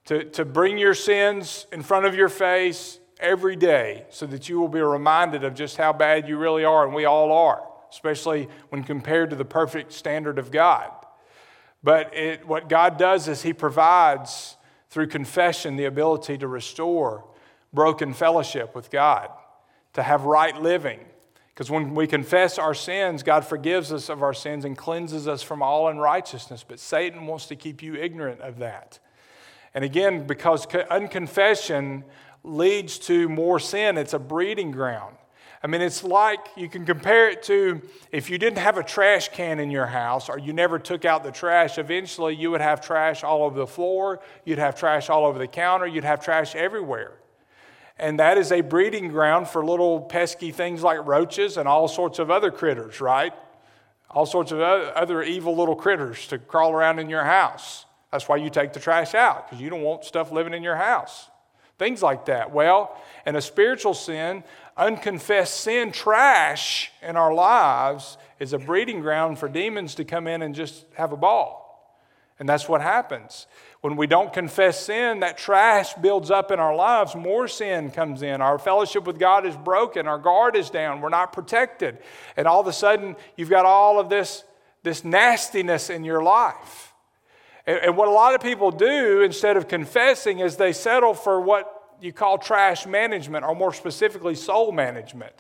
to, 0.06 0.24
to 0.24 0.46
bring 0.46 0.78
your 0.78 0.94
sins 0.94 1.68
in 1.72 1.82
front 1.82 2.06
of 2.06 2.16
your 2.16 2.30
face 2.30 3.00
every 3.20 3.56
day 3.56 4.06
so 4.10 4.26
that 4.28 4.48
you 4.48 4.60
will 4.60 4.68
be 4.68 4.80
reminded 4.80 5.44
of 5.44 5.54
just 5.54 5.78
how 5.78 5.92
bad 5.92 6.28
you 6.28 6.38
really 6.38 6.64
are, 6.64 6.86
and 6.86 6.94
we 6.94 7.06
all 7.06 7.32
are, 7.32 7.62
especially 7.90 8.48
when 8.70 8.84
compared 8.84 9.32
to 9.32 9.36
the 9.36 9.46
perfect 9.46 9.92
standard 9.92 10.40
of 10.40 10.52
God. 10.52 10.92
But 11.84 12.16
it, 12.16 12.48
what 12.48 12.70
God 12.70 12.98
does 12.98 13.28
is 13.28 13.42
He 13.42 13.54
provides 13.54 14.56
through 14.90 15.08
confession 15.08 15.76
the 15.76 15.86
ability 15.86 16.38
to 16.38 16.48
restore 16.48 17.26
broken 17.74 18.14
fellowship 18.14 18.76
with 18.76 18.92
God, 18.92 19.30
to 19.94 20.04
have 20.04 20.24
right 20.26 20.60
living, 20.62 21.00
because 21.54 21.70
when 21.70 21.94
we 21.94 22.08
confess 22.08 22.58
our 22.58 22.74
sins, 22.74 23.24
God 23.24 23.46
forgives 23.46 23.92
us 23.92 24.10
of 24.10 24.24
our 24.24 24.34
sins 24.34 24.64
and 24.64 24.78
cleanses 24.78 25.28
us 25.28 25.44
from 25.44 25.62
all 25.62 25.90
unrighteousness. 25.90 26.64
But 26.68 26.80
Satan 26.80 27.28
wants 27.28 27.48
to 27.48 27.56
keep 27.56 27.84
you 27.84 27.96
ignorant 27.96 28.42
of 28.42 28.60
that. 28.60 29.00
And 29.74 29.84
again, 29.84 30.26
because 30.26 30.66
unconfession 30.66 32.04
leads 32.44 32.98
to 33.00 33.28
more 33.28 33.60
sin, 33.60 33.98
it's 33.98 34.14
a 34.14 34.20
breeding 34.20 34.72
ground. 34.72 35.18
I 35.64 35.68
mean, 35.68 35.82
it's 35.82 36.04
like 36.04 36.40
you 36.56 36.68
can 36.68 36.86
compare 36.86 37.30
it 37.30 37.44
to 37.44 37.82
if 38.12 38.30
you 38.30 38.40
didn't 38.40 38.58
have 38.58 38.78
a 38.78 38.84
trash 38.84 39.30
can 39.30 39.60
in 39.60 39.70
your 39.70 39.86
house 39.86 40.28
or 40.28 40.40
you 40.40 40.54
never 40.54 40.80
took 40.80 41.06
out 41.06 41.24
the 41.24 41.32
trash, 41.32 41.78
eventually 41.78 42.34
you 42.34 42.50
would 42.50 42.62
have 42.62 42.82
trash 42.82 43.24
all 43.24 43.44
over 43.44 43.60
the 43.60 43.68
floor, 43.68 44.22
you'd 44.44 44.58
have 44.58 44.76
trash 44.76 45.10
all 45.10 45.26
over 45.26 45.38
the 45.38 45.48
counter, 45.48 45.86
you'd 45.86 46.04
have 46.04 46.24
trash 46.24 46.56
everywhere 46.56 47.18
and 48.02 48.20
that 48.20 48.40
is 48.40 48.52
a 48.52 48.62
breeding 48.62 49.10
ground 49.10 49.48
for 49.48 49.64
little 49.64 50.02
pesky 50.02 50.52
things 50.52 50.82
like 50.82 51.06
roaches 51.06 51.56
and 51.56 51.68
all 51.68 51.88
sorts 51.88 52.18
of 52.18 52.32
other 52.32 52.50
critters, 52.50 53.00
right? 53.00 53.32
All 54.10 54.26
sorts 54.26 54.52
of 54.52 54.60
other 54.60 55.22
evil 55.22 55.56
little 55.56 55.76
critters 55.76 56.28
to 56.28 56.40
crawl 56.40 56.74
around 56.74 56.98
in 56.98 57.10
your 57.10 57.24
house. 57.24 57.86
That's 58.12 58.28
why 58.28 58.38
you 58.38 58.50
take 58.50 58.74
the 58.74 58.80
trash 58.80 59.14
out, 59.14 59.48
because 59.48 59.62
you 59.62 59.70
don't 59.70 59.84
want 59.84 60.04
stuff 60.04 60.32
living 60.32 60.54
in 60.54 60.64
your 60.64 60.76
house. 60.76 61.30
Things 61.78 62.02
like 62.02 62.26
that. 62.26 62.52
Well, 62.52 63.00
in 63.26 63.36
a 63.36 63.42
spiritual 63.42 63.94
sin, 63.94 64.44
unconfessed 64.76 65.62
sin, 65.62 65.92
trash 65.92 66.92
in 67.04 67.16
our 67.16 67.34
lives 67.34 68.18
is 68.40 68.54
a 68.54 68.58
breeding 68.58 69.02
ground 69.02 69.38
for 69.38 69.48
demons 69.48 69.94
to 69.96 70.06
come 70.06 70.26
in 70.28 70.42
and 70.42 70.56
just 70.56 70.86
have 70.96 71.12
a 71.12 71.18
ball. 71.18 71.62
And 72.40 72.50
that's 72.50 72.68
what 72.68 72.82
happens. 72.82 73.46
When 73.82 73.96
we 73.96 74.06
don't 74.06 74.32
confess 74.32 74.86
sin, 74.86 75.22
that 75.22 75.40
trash 75.40 75.96
builds 75.96 76.30
up 76.30 76.52
in 76.52 76.60
our 76.60 76.76
lives. 76.76 77.16
More 77.16 77.48
sin 77.48 77.90
comes 77.90 78.22
in. 78.22 78.40
Our 78.40 78.60
fellowship 78.60 79.08
with 79.08 79.18
God 79.18 79.46
is 79.46 79.58
broken. 79.58 80.08
Our 80.08 80.20
guard 80.20 80.56
is 80.56 80.70
down. 80.70 81.02
We're 81.02 81.10
not 81.10 81.34
protected. 81.34 81.98
And 82.38 82.48
all 82.48 82.62
of 82.62 82.68
a 82.68 82.74
sudden, 82.74 83.16
you've 83.36 83.50
got 83.50 83.66
all 83.66 84.00
of 84.00 84.08
this, 84.08 84.44
this 84.84 85.04
nastiness 85.04 85.90
in 85.90 86.04
your 86.04 86.22
life. 86.22 86.94
And, 87.66 87.80
and 87.80 87.98
what 87.98 88.08
a 88.08 88.12
lot 88.12 88.36
of 88.36 88.42
people 88.42 88.70
do 88.70 89.22
instead 89.22 89.58
of 89.58 89.68
confessing 89.68 90.40
is 90.40 90.58
they 90.58 90.74
settle 90.74 91.16
for 91.16 91.42
what 91.42 91.96
you 92.00 92.14
call 92.14 92.38
trash 92.38 92.86
management, 92.86 93.46
or 93.46 93.56
more 93.56 93.74
specifically, 93.74 94.36
soul 94.36 94.72
management. 94.72 95.34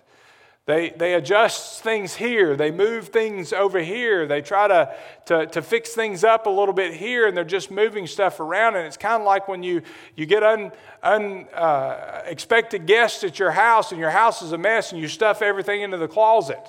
They, 0.67 0.91
they 0.91 1.15
adjust 1.15 1.82
things 1.82 2.15
here. 2.15 2.56
They 2.56 2.69
move 2.69 3.08
things 3.08 3.52
over 3.52 3.80
here. 3.80 4.28
They 4.28 4.41
try 4.41 4.67
to, 4.67 4.95
to, 5.26 5.47
to 5.47 5.62
fix 5.62 5.89
things 5.95 6.24
up 6.24 6.45
a 6.45 6.52
little 6.52 6.74
bit 6.74 6.93
here, 6.93 7.28
and 7.28 7.36
they're 7.36 7.43
just 7.43 7.71
moving 7.71 8.06
stuff 8.06 8.39
around. 8.39 8.76
And 8.76 8.86
it's 8.86 8.97
kind 8.97 9.21
of 9.21 9.26
like 9.26 9.47
when 9.47 9.63
you, 9.63 9.82
you 10.15 10.28
get 10.28 10.43
unexpected 11.04 12.82
un, 12.82 12.84
uh, 12.84 12.88
guests 12.88 13.24
at 13.24 13.39
your 13.39 13.52
house, 13.52 13.91
and 13.91 14.00
your 14.00 14.12
house 14.12 14.43
is 14.43 14.52
a 14.52 14.58
mess, 14.58 14.91
and 14.91 15.02
you 15.02 15.08
stuff 15.08 15.41
everything 15.41 15.82
into 15.82 15.97
the 15.97 16.08
closet. 16.08 16.62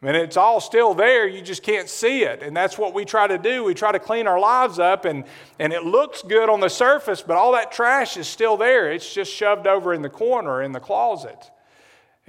I 0.00 0.06
mean, 0.06 0.14
it's 0.14 0.36
all 0.36 0.60
still 0.60 0.94
there, 0.94 1.26
you 1.26 1.42
just 1.42 1.64
can't 1.64 1.88
see 1.88 2.22
it. 2.22 2.44
And 2.44 2.56
that's 2.56 2.78
what 2.78 2.94
we 2.94 3.04
try 3.04 3.26
to 3.26 3.36
do. 3.36 3.64
We 3.64 3.74
try 3.74 3.90
to 3.92 3.98
clean 3.98 4.28
our 4.28 4.38
lives 4.38 4.78
up, 4.78 5.04
and, 5.04 5.24
and 5.58 5.72
it 5.72 5.82
looks 5.82 6.22
good 6.22 6.48
on 6.48 6.60
the 6.60 6.70
surface, 6.70 7.22
but 7.22 7.36
all 7.36 7.52
that 7.52 7.72
trash 7.72 8.16
is 8.16 8.28
still 8.28 8.56
there. 8.56 8.90
It's 8.92 9.12
just 9.12 9.32
shoved 9.32 9.66
over 9.66 9.92
in 9.92 10.00
the 10.00 10.08
corner 10.08 10.62
in 10.62 10.70
the 10.70 10.80
closet. 10.80 11.50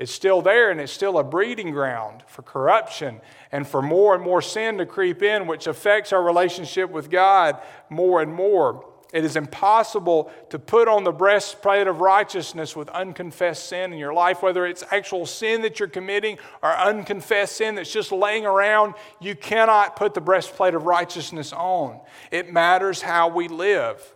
It's 0.01 0.11
still 0.11 0.41
there 0.41 0.71
and 0.71 0.81
it's 0.81 0.91
still 0.91 1.19
a 1.19 1.23
breeding 1.23 1.69
ground 1.69 2.23
for 2.25 2.41
corruption 2.41 3.21
and 3.51 3.67
for 3.67 3.83
more 3.83 4.15
and 4.15 4.23
more 4.23 4.41
sin 4.41 4.79
to 4.79 4.85
creep 4.87 5.21
in, 5.21 5.45
which 5.45 5.67
affects 5.67 6.11
our 6.11 6.23
relationship 6.23 6.89
with 6.89 7.11
God 7.11 7.61
more 7.87 8.19
and 8.19 8.33
more. 8.33 8.83
It 9.13 9.23
is 9.23 9.35
impossible 9.35 10.31
to 10.49 10.57
put 10.57 10.87
on 10.87 11.03
the 11.03 11.11
breastplate 11.11 11.85
of 11.85 12.01
righteousness 12.01 12.75
with 12.75 12.89
unconfessed 12.89 13.67
sin 13.67 13.93
in 13.93 13.99
your 13.99 14.11
life, 14.11 14.41
whether 14.41 14.65
it's 14.65 14.83
actual 14.89 15.27
sin 15.27 15.61
that 15.61 15.79
you're 15.79 15.87
committing 15.87 16.39
or 16.63 16.71
unconfessed 16.71 17.57
sin 17.57 17.75
that's 17.75 17.93
just 17.93 18.11
laying 18.11 18.47
around. 18.47 18.95
You 19.19 19.35
cannot 19.35 19.95
put 19.95 20.15
the 20.15 20.21
breastplate 20.21 20.73
of 20.73 20.85
righteousness 20.85 21.53
on. 21.53 21.99
It 22.31 22.51
matters 22.51 23.03
how 23.03 23.27
we 23.27 23.47
live. 23.47 24.15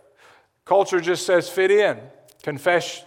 Culture 0.64 1.00
just 1.00 1.24
says 1.24 1.48
fit 1.48 1.70
in, 1.70 2.00
confess 2.42 3.04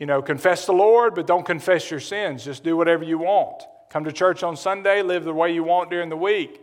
you 0.00 0.06
know, 0.06 0.22
confess 0.22 0.64
the 0.66 0.72
Lord, 0.72 1.14
but 1.14 1.26
don't 1.26 1.44
confess 1.44 1.90
your 1.90 2.00
sins. 2.00 2.42
Just 2.42 2.64
do 2.64 2.76
whatever 2.76 3.04
you 3.04 3.18
want. 3.18 3.62
Come 3.90 4.04
to 4.04 4.12
church 4.12 4.42
on 4.42 4.56
Sunday, 4.56 5.02
live 5.02 5.24
the 5.24 5.34
way 5.34 5.52
you 5.52 5.62
want 5.62 5.90
during 5.90 6.08
the 6.08 6.16
week. 6.16 6.60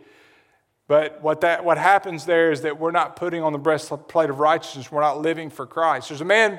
But 0.88 1.22
what, 1.22 1.42
that, 1.42 1.64
what 1.64 1.78
happens 1.78 2.26
there 2.26 2.50
is 2.50 2.62
that 2.62 2.80
we're 2.80 2.90
not 2.90 3.14
putting 3.14 3.42
on 3.42 3.52
the 3.52 3.58
breastplate 3.58 4.28
of 4.28 4.40
righteousness. 4.40 4.90
We're 4.90 5.02
not 5.02 5.20
living 5.22 5.50
for 5.50 5.66
Christ. 5.66 6.08
There's 6.08 6.20
a 6.20 6.24
man 6.24 6.58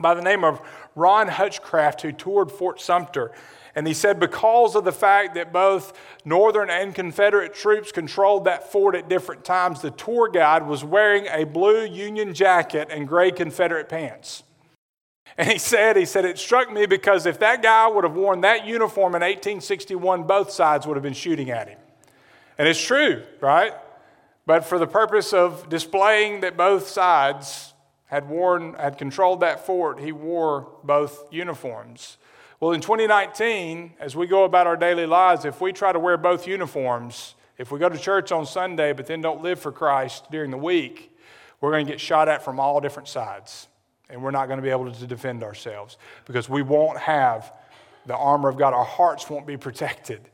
by 0.00 0.14
the 0.14 0.22
name 0.22 0.44
of 0.44 0.62
Ron 0.94 1.28
Hutchcraft 1.28 2.02
who 2.02 2.12
toured 2.12 2.50
Fort 2.50 2.80
Sumter. 2.80 3.32
And 3.74 3.86
he 3.86 3.92
said, 3.92 4.18
because 4.18 4.74
of 4.74 4.84
the 4.84 4.92
fact 4.92 5.34
that 5.34 5.52
both 5.52 5.92
Northern 6.24 6.70
and 6.70 6.94
Confederate 6.94 7.52
troops 7.52 7.92
controlled 7.92 8.44
that 8.44 8.72
fort 8.72 8.94
at 8.94 9.08
different 9.08 9.44
times, 9.44 9.82
the 9.82 9.90
tour 9.90 10.28
guide 10.28 10.66
was 10.66 10.84
wearing 10.84 11.26
a 11.26 11.44
blue 11.44 11.84
Union 11.84 12.32
jacket 12.32 12.88
and 12.90 13.06
gray 13.06 13.30
Confederate 13.30 13.88
pants. 13.88 14.44
And 15.38 15.48
he 15.48 15.58
said, 15.58 15.96
he 15.96 16.04
said, 16.04 16.24
it 16.24 16.38
struck 16.38 16.70
me 16.70 16.86
because 16.86 17.24
if 17.26 17.38
that 17.38 17.62
guy 17.62 17.88
would 17.88 18.04
have 18.04 18.14
worn 18.14 18.42
that 18.42 18.66
uniform 18.66 19.14
in 19.14 19.22
1861, 19.22 20.24
both 20.24 20.50
sides 20.50 20.86
would 20.86 20.96
have 20.96 21.02
been 21.02 21.14
shooting 21.14 21.50
at 21.50 21.68
him. 21.68 21.78
And 22.58 22.68
it's 22.68 22.82
true, 22.82 23.22
right? 23.40 23.72
But 24.44 24.64
for 24.64 24.78
the 24.78 24.86
purpose 24.86 25.32
of 25.32 25.68
displaying 25.68 26.42
that 26.42 26.56
both 26.56 26.88
sides 26.88 27.72
had 28.06 28.28
worn, 28.28 28.74
had 28.74 28.98
controlled 28.98 29.40
that 29.40 29.64
fort, 29.64 30.00
he 30.00 30.12
wore 30.12 30.68
both 30.84 31.32
uniforms. 31.32 32.18
Well, 32.60 32.72
in 32.72 32.82
2019, 32.82 33.94
as 33.98 34.14
we 34.14 34.26
go 34.26 34.44
about 34.44 34.66
our 34.66 34.76
daily 34.76 35.06
lives, 35.06 35.44
if 35.44 35.60
we 35.60 35.72
try 35.72 35.92
to 35.92 35.98
wear 35.98 36.18
both 36.18 36.46
uniforms, 36.46 37.34
if 37.56 37.72
we 37.72 37.78
go 37.78 37.88
to 37.88 37.98
church 37.98 38.30
on 38.32 38.44
Sunday 38.44 38.92
but 38.92 39.06
then 39.06 39.22
don't 39.22 39.42
live 39.42 39.58
for 39.58 39.72
Christ 39.72 40.30
during 40.30 40.50
the 40.50 40.58
week, 40.58 41.16
we're 41.60 41.70
going 41.70 41.86
to 41.86 41.92
get 41.92 42.00
shot 42.00 42.28
at 42.28 42.44
from 42.44 42.60
all 42.60 42.80
different 42.80 43.08
sides 43.08 43.68
and 44.12 44.22
we're 44.22 44.30
not 44.30 44.46
going 44.46 44.58
to 44.58 44.62
be 44.62 44.70
able 44.70 44.92
to 44.92 45.06
defend 45.06 45.42
ourselves 45.42 45.96
because 46.26 46.48
we 46.48 46.62
won't 46.62 46.98
have 46.98 47.52
the 48.06 48.16
armor 48.16 48.48
of 48.48 48.56
God. 48.56 48.74
Our 48.74 48.84
hearts 48.84 49.28
won't 49.28 49.46
be 49.46 49.56
protected. 49.56 50.28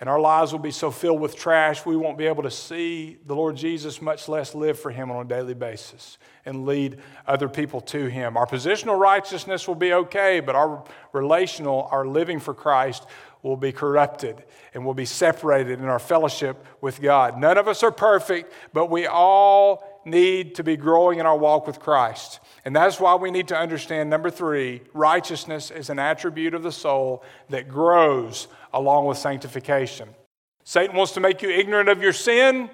And 0.00 0.08
our 0.08 0.20
lives 0.20 0.52
will 0.52 0.58
be 0.58 0.72
so 0.72 0.90
filled 0.90 1.20
with 1.20 1.36
trash, 1.36 1.86
we 1.86 1.96
won't 1.96 2.18
be 2.18 2.26
able 2.26 2.42
to 2.42 2.50
see 2.50 3.16
the 3.26 3.34
Lord 3.34 3.56
Jesus, 3.56 4.02
much 4.02 4.28
less 4.28 4.54
live 4.54 4.78
for 4.78 4.90
Him 4.90 5.10
on 5.10 5.24
a 5.24 5.28
daily 5.28 5.54
basis 5.54 6.18
and 6.44 6.66
lead 6.66 6.98
other 7.26 7.48
people 7.48 7.80
to 7.82 8.06
Him. 8.06 8.36
Our 8.36 8.46
positional 8.46 8.98
righteousness 8.98 9.68
will 9.68 9.76
be 9.76 9.92
okay, 9.92 10.40
but 10.40 10.56
our 10.56 10.84
relational, 11.12 11.88
our 11.92 12.06
living 12.06 12.40
for 12.40 12.54
Christ, 12.54 13.06
will 13.42 13.56
be 13.56 13.72
corrupted 13.72 14.42
and 14.74 14.84
will 14.84 14.94
be 14.94 15.04
separated 15.04 15.78
in 15.78 15.84
our 15.84 15.98
fellowship 15.98 16.64
with 16.80 17.00
God. 17.00 17.38
None 17.38 17.56
of 17.56 17.68
us 17.68 17.82
are 17.82 17.92
perfect, 17.92 18.52
but 18.72 18.90
we 18.90 19.06
all 19.06 20.02
need 20.04 20.56
to 20.56 20.64
be 20.64 20.76
growing 20.76 21.18
in 21.18 21.26
our 21.26 21.36
walk 21.36 21.66
with 21.66 21.78
Christ. 21.78 22.40
And 22.64 22.74
that's 22.74 22.98
why 22.98 23.14
we 23.14 23.30
need 23.30 23.48
to 23.48 23.56
understand 23.56 24.08
number 24.08 24.30
three 24.30 24.82
righteousness 24.94 25.70
is 25.70 25.90
an 25.90 25.98
attribute 25.98 26.54
of 26.54 26.62
the 26.62 26.72
soul 26.72 27.22
that 27.50 27.68
grows 27.68 28.48
along 28.72 29.06
with 29.06 29.18
sanctification. 29.18 30.08
Satan 30.64 30.96
wants 30.96 31.12
to 31.12 31.20
make 31.20 31.42
you 31.42 31.50
ignorant 31.50 31.90
of 31.90 32.02
your 32.02 32.14
sin 32.14 32.70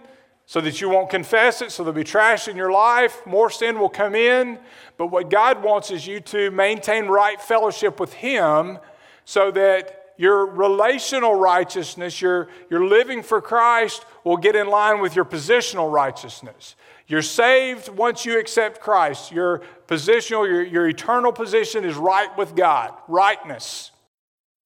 so 0.47 0.61
that 0.61 0.81
you 0.81 0.89
won't 0.89 1.11
confess 1.11 1.61
it, 1.63 1.73
so 1.73 1.83
there'll 1.83 1.95
be 1.95 2.05
trash 2.05 2.49
in 2.49 2.57
your 2.57 2.73
life. 2.73 3.25
More 3.27 3.51
sin 3.51 3.79
will 3.79 3.89
come 3.89 4.15
in. 4.15 4.59
But 4.97 5.09
what 5.09 5.31
God 5.31 5.63
wants 5.63 5.91
is 5.91 6.07
you 6.07 6.21
to 6.21 6.51
maintain 6.51 7.07
right 7.07 7.41
fellowship 7.41 8.01
with 8.01 8.13
Him 8.13 8.79
so 9.25 9.51
that 9.53 10.00
your 10.21 10.45
relational 10.45 11.35
righteousness, 11.35 12.21
your, 12.21 12.49
your 12.69 12.85
living 12.85 13.23
for 13.23 13.41
Christ, 13.41 14.05
will 14.23 14.37
get 14.37 14.55
in 14.55 14.67
line 14.67 15.01
with 15.01 15.17
your 15.17 15.25
positional 15.25 15.91
righteousness. 15.91 16.77
You're 17.07 17.23
saved 17.23 17.89
once 17.89 18.27
you 18.27 18.39
accept 18.39 18.83
Christ. 18.83 19.33
Your 19.33 19.63
positional, 19.89 20.47
your, 20.47 20.63
your 20.63 20.87
eternal 20.87 21.33
position 21.33 21.87
is 21.87 21.95
right 21.95 22.37
with 22.37 22.55
God, 22.55 22.93
rightness. 23.09 23.93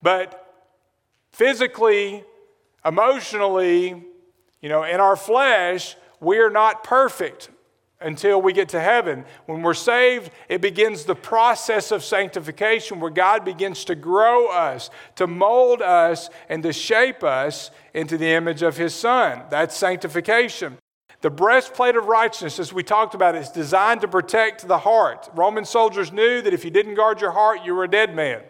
But 0.03 0.45
physically, 1.31 2.25
emotionally, 2.85 4.03
you 4.61 4.69
know, 4.69 4.83
in 4.83 4.99
our 4.99 5.15
flesh, 5.15 5.95
we 6.19 6.39
are 6.39 6.51
not 6.51 6.83
perfect 6.83 7.49
until 8.01 8.41
we 8.43 8.53
get 8.53 8.69
to 8.71 8.81
heaven. 8.81 9.25
When 9.47 9.63
we're 9.63 9.75
saved, 9.75 10.31
it 10.49 10.61
begins 10.61 11.05
the 11.05 11.15
process 11.15 11.91
of 11.91 12.05
sanctification 12.05 13.01
where 13.01 13.11
God 13.11 13.45
begins 13.45 13.85
to 13.87 13.95
grow 13.95 14.49
us, 14.49 14.91
to 15.17 15.27
mold 15.27 15.81
us, 15.81 16.29
and 16.49 16.63
to 16.63 16.73
shape 16.73 17.23
us 17.23 17.71
into 17.95 18.19
the 18.19 18.29
image 18.29 18.63
of 18.63 18.77
His 18.77 18.95
Son. 18.95 19.43
That's 19.51 19.77
sanctification. 19.77 20.79
The 21.21 21.31
breastplate 21.31 21.97
of 21.97 22.05
righteousness, 22.05 22.59
as 22.59 22.73
we 22.73 22.83
talked 22.83 23.15
about, 23.15 23.35
is 23.35 23.49
designed 23.49 24.03
to 24.03 24.09
protect 24.09 24.69
the 24.69 24.79
heart. 24.79 25.31
Roman 25.35 25.65
soldiers 25.65 26.13
knew 26.13 26.43
that 26.43 26.53
if 26.53 26.65
you 26.65 26.71
didn't 26.71 26.97
guard 26.97 27.23
your 27.23 27.31
heart, 27.31 27.65
you 27.65 27.75
were 27.75 27.85
a 27.85 27.91
dead 27.91 28.15
man. 28.15 28.43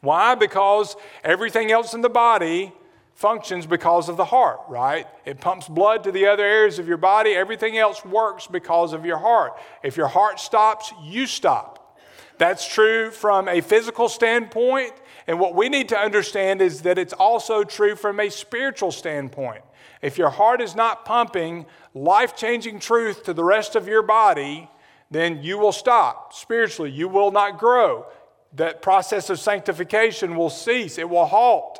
Why? 0.00 0.34
Because 0.34 0.96
everything 1.22 1.70
else 1.70 1.92
in 1.92 2.00
the 2.00 2.08
body 2.08 2.72
functions 3.20 3.66
because 3.66 4.08
of 4.08 4.16
the 4.16 4.24
heart, 4.24 4.60
right? 4.66 5.06
It 5.26 5.42
pumps 5.42 5.68
blood 5.68 6.04
to 6.04 6.10
the 6.10 6.26
other 6.26 6.42
areas 6.42 6.78
of 6.78 6.88
your 6.88 6.96
body. 6.96 7.32
Everything 7.32 7.76
else 7.76 8.02
works 8.02 8.46
because 8.46 8.94
of 8.94 9.04
your 9.04 9.18
heart. 9.18 9.60
If 9.82 9.98
your 9.98 10.06
heart 10.06 10.40
stops, 10.40 10.90
you 11.02 11.26
stop. 11.26 12.00
That's 12.38 12.66
true 12.66 13.10
from 13.10 13.46
a 13.46 13.60
physical 13.60 14.08
standpoint. 14.08 14.92
And 15.26 15.38
what 15.38 15.54
we 15.54 15.68
need 15.68 15.90
to 15.90 15.98
understand 15.98 16.62
is 16.62 16.80
that 16.80 16.96
it's 16.96 17.12
also 17.12 17.62
true 17.62 17.94
from 17.94 18.20
a 18.20 18.30
spiritual 18.30 18.90
standpoint. 18.90 19.60
If 20.00 20.16
your 20.16 20.30
heart 20.30 20.62
is 20.62 20.74
not 20.74 21.04
pumping 21.04 21.66
life 21.92 22.34
changing 22.34 22.80
truth 22.80 23.24
to 23.24 23.34
the 23.34 23.44
rest 23.44 23.76
of 23.76 23.86
your 23.86 24.02
body, 24.02 24.70
then 25.10 25.42
you 25.42 25.58
will 25.58 25.72
stop 25.72 26.32
spiritually. 26.32 26.90
You 26.90 27.06
will 27.06 27.32
not 27.32 27.58
grow. 27.58 28.06
That 28.54 28.80
process 28.80 29.28
of 29.28 29.38
sanctification 29.38 30.36
will 30.36 30.48
cease, 30.48 30.96
it 30.96 31.10
will 31.10 31.26
halt. 31.26 31.79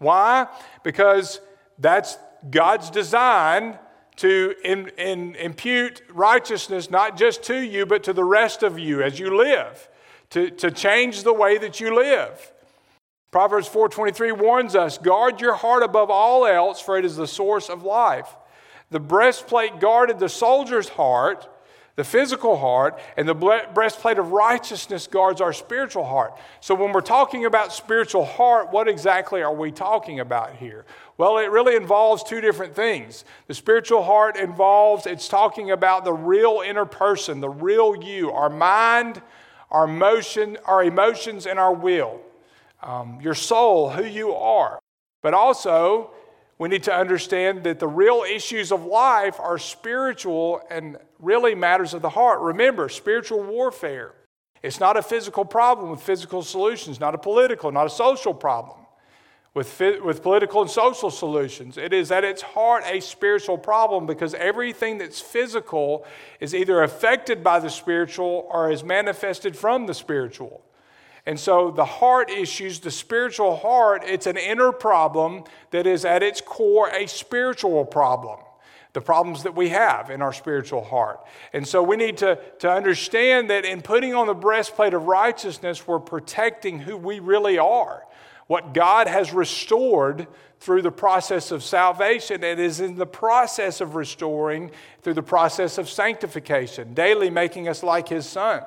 Why? 0.00 0.48
Because 0.82 1.40
that's 1.78 2.18
God's 2.50 2.90
design 2.90 3.78
to 4.16 4.54
in, 4.64 4.88
in, 4.98 5.34
impute 5.36 6.02
righteousness 6.10 6.90
not 6.90 7.16
just 7.16 7.42
to 7.44 7.56
you, 7.56 7.86
but 7.86 8.02
to 8.04 8.12
the 8.12 8.24
rest 8.24 8.62
of 8.62 8.78
you 8.78 9.02
as 9.02 9.18
you 9.18 9.36
live, 9.36 9.88
to, 10.30 10.50
to 10.50 10.70
change 10.70 11.22
the 11.22 11.32
way 11.32 11.58
that 11.58 11.80
you 11.80 11.94
live. 11.94 12.52
Proverbs 13.30 13.68
4:23 13.68 14.32
warns 14.32 14.74
us, 14.74 14.98
"Guard 14.98 15.40
your 15.40 15.54
heart 15.54 15.82
above 15.82 16.10
all 16.10 16.46
else, 16.46 16.80
for 16.80 16.98
it 16.98 17.04
is 17.04 17.16
the 17.16 17.28
source 17.28 17.68
of 17.68 17.84
life." 17.84 18.36
The 18.90 19.00
breastplate 19.00 19.78
guarded 19.78 20.18
the 20.18 20.28
soldier's 20.28 20.88
heart, 20.88 21.46
the 21.96 22.04
physical 22.04 22.56
heart, 22.56 22.98
and 23.16 23.28
the 23.28 23.34
breastplate 23.74 24.18
of 24.18 24.32
righteousness 24.32 25.06
guards 25.06 25.40
our 25.40 25.52
spiritual 25.52 26.04
heart. 26.04 26.38
So 26.60 26.74
when 26.74 26.92
we're 26.92 27.00
talking 27.00 27.44
about 27.44 27.72
spiritual 27.72 28.24
heart, 28.24 28.72
what 28.72 28.88
exactly 28.88 29.42
are 29.42 29.54
we 29.54 29.70
talking 29.70 30.20
about 30.20 30.56
here? 30.56 30.84
Well, 31.18 31.38
it 31.38 31.50
really 31.50 31.76
involves 31.76 32.22
two 32.22 32.40
different 32.40 32.74
things. 32.74 33.24
The 33.46 33.54
spiritual 33.54 34.02
heart 34.02 34.36
involves 34.36 35.06
it's 35.06 35.28
talking 35.28 35.70
about 35.70 36.04
the 36.04 36.12
real 36.12 36.62
inner 36.64 36.86
person, 36.86 37.40
the 37.40 37.50
real 37.50 37.94
you, 38.02 38.30
our 38.30 38.50
mind, 38.50 39.20
our 39.70 39.84
emotion, 39.84 40.56
our 40.64 40.82
emotions 40.82 41.46
and 41.46 41.58
our 41.58 41.74
will 41.74 42.20
um, 42.82 43.18
your 43.20 43.34
soul, 43.34 43.90
who 43.90 44.04
you 44.04 44.32
are. 44.34 44.78
But 45.22 45.34
also, 45.34 46.10
we 46.60 46.68
need 46.68 46.82
to 46.82 46.94
understand 46.94 47.64
that 47.64 47.78
the 47.78 47.88
real 47.88 48.22
issues 48.22 48.70
of 48.70 48.84
life 48.84 49.40
are 49.40 49.56
spiritual 49.56 50.60
and 50.70 50.98
really 51.18 51.54
matters 51.54 51.94
of 51.94 52.02
the 52.02 52.10
heart. 52.10 52.38
Remember, 52.40 52.90
spiritual 52.90 53.42
warfare. 53.42 54.12
It's 54.62 54.78
not 54.78 54.98
a 54.98 55.02
physical 55.02 55.46
problem 55.46 55.90
with 55.90 56.02
physical 56.02 56.42
solutions, 56.42 57.00
not 57.00 57.14
a 57.14 57.18
political, 57.18 57.72
not 57.72 57.86
a 57.86 57.90
social 57.90 58.34
problem 58.34 58.76
with, 59.54 59.80
with 60.04 60.22
political 60.22 60.60
and 60.60 60.70
social 60.70 61.10
solutions. 61.10 61.78
It 61.78 61.94
is 61.94 62.12
at 62.12 62.24
its 62.24 62.42
heart 62.42 62.84
a 62.86 63.00
spiritual 63.00 63.56
problem 63.56 64.04
because 64.04 64.34
everything 64.34 64.98
that's 64.98 65.18
physical 65.18 66.04
is 66.40 66.54
either 66.54 66.82
affected 66.82 67.42
by 67.42 67.60
the 67.60 67.70
spiritual 67.70 68.46
or 68.50 68.70
is 68.70 68.84
manifested 68.84 69.56
from 69.56 69.86
the 69.86 69.94
spiritual. 69.94 70.62
And 71.30 71.38
so 71.38 71.70
the 71.70 71.84
heart 71.84 72.28
issues, 72.28 72.80
the 72.80 72.90
spiritual 72.90 73.54
heart, 73.54 74.02
it's 74.04 74.26
an 74.26 74.36
inner 74.36 74.72
problem 74.72 75.44
that 75.70 75.86
is 75.86 76.04
at 76.04 76.24
its 76.24 76.40
core 76.40 76.90
a 76.90 77.06
spiritual 77.06 77.84
problem. 77.84 78.40
The 78.94 79.00
problems 79.00 79.44
that 79.44 79.54
we 79.54 79.68
have 79.68 80.10
in 80.10 80.22
our 80.22 80.32
spiritual 80.32 80.82
heart. 80.82 81.20
And 81.52 81.64
so 81.64 81.84
we 81.84 81.96
need 81.96 82.16
to, 82.16 82.36
to 82.58 82.68
understand 82.68 83.48
that 83.50 83.64
in 83.64 83.80
putting 83.80 84.12
on 84.12 84.26
the 84.26 84.34
breastplate 84.34 84.92
of 84.92 85.04
righteousness, 85.04 85.86
we're 85.86 86.00
protecting 86.00 86.80
who 86.80 86.96
we 86.96 87.20
really 87.20 87.58
are, 87.58 88.04
what 88.48 88.74
God 88.74 89.06
has 89.06 89.32
restored 89.32 90.26
through 90.58 90.82
the 90.82 90.90
process 90.90 91.52
of 91.52 91.62
salvation. 91.62 92.42
It 92.42 92.58
is 92.58 92.80
in 92.80 92.96
the 92.96 93.06
process 93.06 93.80
of 93.80 93.94
restoring 93.94 94.72
through 95.02 95.14
the 95.14 95.22
process 95.22 95.78
of 95.78 95.88
sanctification, 95.88 96.92
daily 96.92 97.30
making 97.30 97.68
us 97.68 97.84
like 97.84 98.08
His 98.08 98.26
Son. 98.26 98.64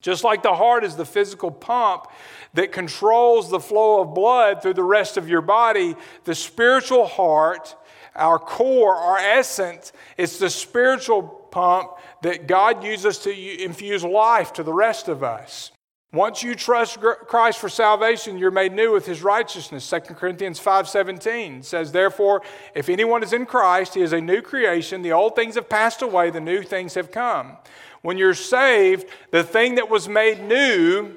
Just 0.00 0.24
like 0.24 0.42
the 0.42 0.54
heart 0.54 0.84
is 0.84 0.96
the 0.96 1.04
physical 1.04 1.50
pump 1.50 2.06
that 2.54 2.70
controls 2.70 3.50
the 3.50 3.60
flow 3.60 4.00
of 4.00 4.14
blood 4.14 4.62
through 4.62 4.74
the 4.74 4.82
rest 4.82 5.16
of 5.16 5.28
your 5.28 5.40
body, 5.40 5.96
the 6.24 6.34
spiritual 6.34 7.06
heart, 7.06 7.74
our 8.14 8.38
core, 8.38 8.94
our 8.94 9.18
essence, 9.18 9.92
it's 10.16 10.38
the 10.38 10.50
spiritual 10.50 11.22
pump 11.22 11.90
that 12.22 12.46
God 12.46 12.84
uses 12.84 13.18
to 13.20 13.62
infuse 13.62 14.04
life 14.04 14.52
to 14.54 14.62
the 14.62 14.72
rest 14.72 15.08
of 15.08 15.22
us. 15.22 15.72
Once 16.12 16.42
you 16.42 16.54
trust 16.54 16.98
Christ 17.00 17.58
for 17.58 17.68
salvation, 17.68 18.38
you're 18.38 18.50
made 18.50 18.72
new 18.72 18.92
with 18.92 19.04
his 19.04 19.22
righteousness. 19.22 19.84
2 19.84 20.14
Corinthians 20.14 20.58
5:17 20.58 21.62
says, 21.62 21.92
"Therefore, 21.92 22.42
if 22.74 22.88
anyone 22.88 23.22
is 23.22 23.32
in 23.32 23.44
Christ, 23.44 23.94
he 23.94 24.02
is 24.02 24.12
a 24.12 24.20
new 24.20 24.40
creation. 24.40 25.02
The 25.02 25.12
old 25.12 25.36
things 25.36 25.56
have 25.56 25.68
passed 25.68 26.00
away, 26.00 26.30
the 26.30 26.40
new 26.40 26.62
things 26.62 26.94
have 26.94 27.10
come." 27.10 27.58
When 28.02 28.18
you're 28.18 28.34
saved, 28.34 29.06
the 29.30 29.42
thing 29.42 29.76
that 29.76 29.90
was 29.90 30.08
made 30.08 30.42
new 30.42 31.16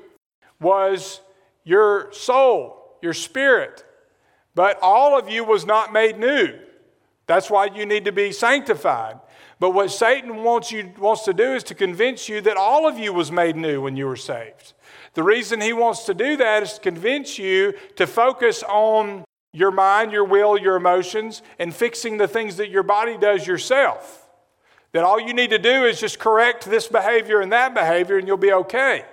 was 0.60 1.22
your 1.64 2.12
soul, 2.12 2.98
your 3.02 3.14
spirit. 3.14 3.84
But 4.56 4.80
all 4.82 5.18
of 5.18 5.30
you 5.30 5.44
was 5.44 5.66
not 5.66 5.94
made 5.94 6.18
new. 6.18 6.58
That's 7.28 7.50
why 7.50 7.66
you 7.66 7.86
need 7.86 8.06
to 8.06 8.12
be 8.12 8.32
sanctified. 8.32 9.20
But 9.60 9.72
what 9.72 9.92
Satan 9.92 10.44
wants, 10.44 10.72
you, 10.72 10.92
wants 10.98 11.26
to 11.26 11.34
do 11.34 11.54
is 11.54 11.64
to 11.66 11.76
convince 11.76 12.30
you 12.30 12.42
that 12.42 12.58
all 12.58 12.88
of 12.88 12.98
you 12.98 13.14
was 13.14 13.32
made 13.32 13.56
new 13.56 13.82
when 13.82 13.96
you 13.98 14.08
were 14.08 14.16
saved. 14.16 14.74
The 15.14 15.24
reason 15.24 15.60
he 15.60 15.74
wants 15.74 16.06
to 16.06 16.14
do 16.14 16.38
that 16.38 16.64
is 16.64 16.74
to 16.74 16.80
convince 16.80 17.38
you 17.38 17.74
to 17.98 18.08
focus 18.08 18.64
on 18.64 19.26
your 19.52 19.72
mind, 19.72 20.12
your 20.12 20.24
will, 20.24 20.58
your 20.58 20.76
emotions, 20.76 21.42
and 21.58 21.74
fixing 21.74 22.18
the 22.18 22.28
things 22.28 22.58
that 22.58 22.70
your 22.70 22.84
body 22.84 23.18
does 23.18 23.46
yourself. 23.46 24.29
That 24.92 25.04
all 25.04 25.20
you 25.20 25.34
need 25.34 25.52
to 25.52 25.60
do 25.60 25.86
is 25.86 26.00
just 26.00 26.20
correct 26.20 26.66
this 26.66 26.88
behavior 26.88 27.42
and 27.42 27.52
that 27.52 27.74
behavior, 27.74 28.18
and 28.18 28.28
you'll 28.28 28.38
be 28.38 28.54
okay. 28.54 29.06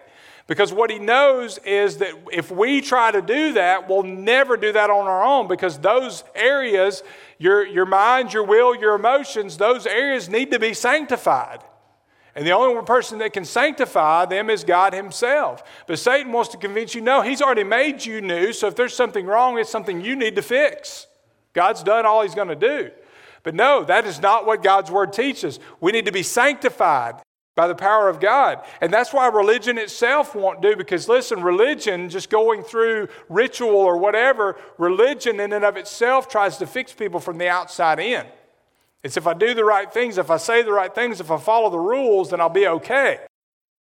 Because 0.47 0.73
what 0.73 0.91
he 0.91 0.99
knows 0.99 1.59
is 1.59 1.97
that 1.99 2.13
if 2.33 2.51
we 2.51 2.81
try 2.81 3.11
to 3.11 3.21
do 3.21 3.55
that, 3.55 3.89
we'll 3.89 4.05
never 4.05 4.57
do 4.57 4.73
that 4.73 4.91
on 4.91 5.07
our 5.07 5.25
own 5.25 5.49
because 5.49 5.79
those 5.79 6.23
areas, 6.37 7.03
your, 7.39 7.67
your 7.67 7.85
mind, 7.85 8.33
your 8.33 8.45
will, 8.45 8.75
your 8.75 8.95
emotions, 8.95 9.57
those 9.57 9.87
areas 9.87 10.29
need 10.29 10.53
to 10.53 10.61
be 10.61 10.73
sanctified. 10.73 11.65
And 12.37 12.47
the 12.47 12.53
only 12.53 12.81
person 12.85 13.19
that 13.19 13.33
can 13.33 13.45
sanctify 13.45 14.27
them 14.27 14.49
is 14.49 14.63
God 14.63 14.93
Himself. 14.93 15.65
But 15.89 15.99
Satan 15.99 16.31
wants 16.31 16.51
to 16.51 16.59
convince 16.59 16.95
you 16.95 17.01
no, 17.01 17.23
He's 17.23 17.43
already 17.43 17.65
made 17.65 18.05
you 18.05 18.21
new, 18.21 18.53
so 18.53 18.69
if 18.69 18.77
there's 18.77 18.95
something 18.95 19.27
wrong, 19.27 19.59
it's 19.59 19.71
something 19.71 20.01
you 20.01 20.15
need 20.15 20.37
to 20.37 20.43
fix. 20.43 21.09
God's 21.55 21.83
done 21.83 22.07
all 22.07 22.23
He's 22.23 22.35
going 22.35 22.49
to 22.49 22.55
do. 22.55 22.91
But 23.47 23.55
no, 23.55 23.85
that 23.85 24.07
is 24.07 24.21
not 24.21 24.45
what 24.45 24.61
God's 24.61 24.91
Word 24.91 25.13
teaches. 25.13 25.61
We 25.81 25.93
need 25.93 26.07
to 26.07 26.13
be 26.13 26.25
sanctified 26.25 27.23
by 27.55 27.69
the 27.69 27.77
power 27.77 28.09
of 28.09 28.19
God. 28.19 28.65
And 28.81 28.93
that's 28.93 29.13
why 29.13 29.29
religion 29.29 29.79
itself 29.79 30.35
won't 30.35 30.61
do, 30.61 30.75
because 30.75 31.09
listen, 31.09 31.41
religion, 31.45 32.09
just 32.09 32.29
going 32.29 32.65
through 32.65 33.07
ritual 33.29 33.77
or 33.77 33.99
whatever, 33.99 34.57
religion 34.79 35.39
in 35.39 35.53
and 35.53 35.65
of 35.65 35.77
itself 35.77 36.29
tries 36.29 36.57
to 36.57 36.67
fix 36.67 36.93
people 36.93 37.21
from 37.21 37.39
the 37.39 37.49
outside 37.49 38.01
in. 38.01 38.27
It's 39.05 39.17
if 39.17 39.29
I 39.29 39.33
do 39.33 39.55
the 39.55 39.65
right 39.65 39.93
things, 39.93 40.19
if 40.19 40.29
I 40.29 40.39
say 40.39 40.63
the 40.65 40.73
right 40.73 40.93
things, 40.93 41.21
if 41.21 41.31
I 41.31 41.39
follow 41.39 41.71
the 41.71 41.79
rules, 41.79 42.31
then 42.31 42.41
I'll 42.41 42.49
be 42.49 42.67
okay. 42.67 43.21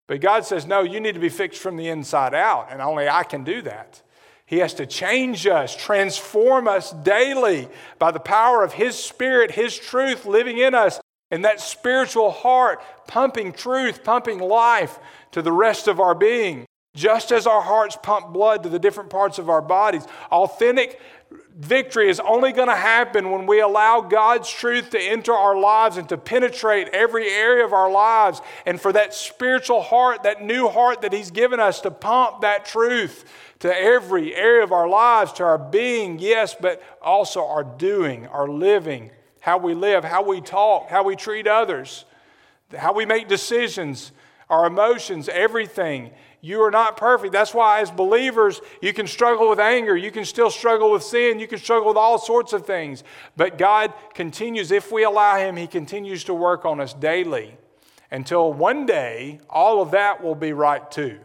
But 0.05 0.21
God 0.21 0.45
says, 0.45 0.67
no, 0.67 0.81
you 0.81 0.99
need 0.99 1.15
to 1.15 1.19
be 1.19 1.29
fixed 1.29 1.59
from 1.59 1.75
the 1.75 1.87
inside 1.87 2.35
out, 2.35 2.67
and 2.69 2.83
only 2.83 3.09
I 3.09 3.23
can 3.23 3.43
do 3.43 3.63
that. 3.63 4.03
He 4.45 4.59
has 4.59 4.73
to 4.75 4.85
change 4.85 5.47
us, 5.47 5.75
transform 5.75 6.67
us 6.67 6.91
daily 6.91 7.67
by 7.97 8.11
the 8.11 8.19
power 8.19 8.63
of 8.63 8.73
His 8.73 8.95
Spirit, 8.95 9.51
His 9.51 9.75
truth 9.77 10.25
living 10.25 10.59
in 10.59 10.75
us, 10.75 10.99
and 11.31 11.43
that 11.43 11.59
spiritual 11.59 12.31
heart 12.31 12.81
pumping 13.07 13.51
truth, 13.51 14.03
pumping 14.03 14.39
life 14.39 14.99
to 15.31 15.41
the 15.41 15.51
rest 15.51 15.87
of 15.87 15.99
our 15.99 16.13
being. 16.13 16.65
Just 16.95 17.31
as 17.31 17.45
our 17.45 17.61
hearts 17.61 17.97
pump 18.01 18.31
blood 18.31 18.63
to 18.63 18.69
the 18.69 18.79
different 18.79 19.09
parts 19.09 19.37
of 19.37 19.49
our 19.49 19.61
bodies, 19.61 20.05
authentic 20.31 21.01
victory 21.57 22.09
is 22.09 22.19
only 22.19 22.51
going 22.51 22.67
to 22.67 22.75
happen 22.75 23.31
when 23.31 23.45
we 23.45 23.61
allow 23.61 24.01
God's 24.01 24.49
truth 24.49 24.89
to 24.91 24.99
enter 24.99 25.33
our 25.33 25.57
lives 25.57 25.97
and 25.97 26.07
to 26.09 26.17
penetrate 26.17 26.89
every 26.89 27.29
area 27.29 27.63
of 27.63 27.73
our 27.73 27.89
lives. 27.89 28.41
And 28.65 28.79
for 28.79 28.91
that 28.93 29.13
spiritual 29.13 29.81
heart, 29.81 30.23
that 30.23 30.43
new 30.43 30.67
heart 30.67 31.01
that 31.01 31.13
He's 31.13 31.31
given 31.31 31.59
us 31.59 31.81
to 31.81 31.91
pump 31.91 32.41
that 32.41 32.65
truth 32.65 33.25
to 33.59 33.75
every 33.75 34.35
area 34.35 34.63
of 34.63 34.71
our 34.71 34.87
lives, 34.87 35.31
to 35.33 35.43
our 35.43 35.57
being, 35.57 36.19
yes, 36.19 36.55
but 36.59 36.83
also 37.01 37.45
our 37.45 37.63
doing, 37.63 38.27
our 38.27 38.47
living, 38.47 39.11
how 39.39 39.57
we 39.57 39.73
live, 39.73 40.03
how 40.03 40.23
we 40.23 40.41
talk, 40.41 40.89
how 40.89 41.03
we 41.03 41.15
treat 41.15 41.47
others, 41.47 42.05
how 42.77 42.93
we 42.93 43.05
make 43.05 43.27
decisions, 43.27 44.11
our 44.49 44.67
emotions, 44.67 45.29
everything. 45.29 46.11
You 46.45 46.61
are 46.61 46.69
not 46.69 46.95
perfect. 46.95 47.33
That's 47.33 47.55
why, 47.55 47.79
as 47.79 47.89
believers, 47.89 48.61
you 48.79 48.93
can 48.93 49.07
struggle 49.07 49.49
with 49.49 49.59
anger. 49.59 49.97
You 49.97 50.11
can 50.11 50.25
still 50.25 50.51
struggle 50.51 50.91
with 50.91 51.01
sin. 51.01 51.39
You 51.39 51.47
can 51.47 51.57
struggle 51.57 51.87
with 51.87 51.97
all 51.97 52.19
sorts 52.19 52.53
of 52.53 52.67
things. 52.67 53.03
But 53.35 53.57
God 53.57 53.91
continues, 54.13 54.69
if 54.69 54.91
we 54.91 55.03
allow 55.03 55.39
Him, 55.39 55.57
He 55.57 55.65
continues 55.65 56.23
to 56.25 56.35
work 56.35 56.63
on 56.63 56.79
us 56.79 56.93
daily 56.93 57.57
until 58.11 58.53
one 58.53 58.85
day 58.85 59.39
all 59.49 59.81
of 59.81 59.89
that 59.89 60.23
will 60.23 60.35
be 60.35 60.53
right 60.53 60.91
too. 60.91 61.17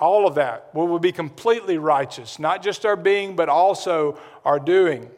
All 0.00 0.26
of 0.26 0.34
that 0.34 0.74
will 0.74 0.98
be 0.98 1.12
completely 1.12 1.78
righteous, 1.78 2.40
not 2.40 2.60
just 2.60 2.84
our 2.84 2.96
being, 2.96 3.36
but 3.36 3.48
also 3.48 4.18
our 4.44 4.58
doing. 4.58 5.10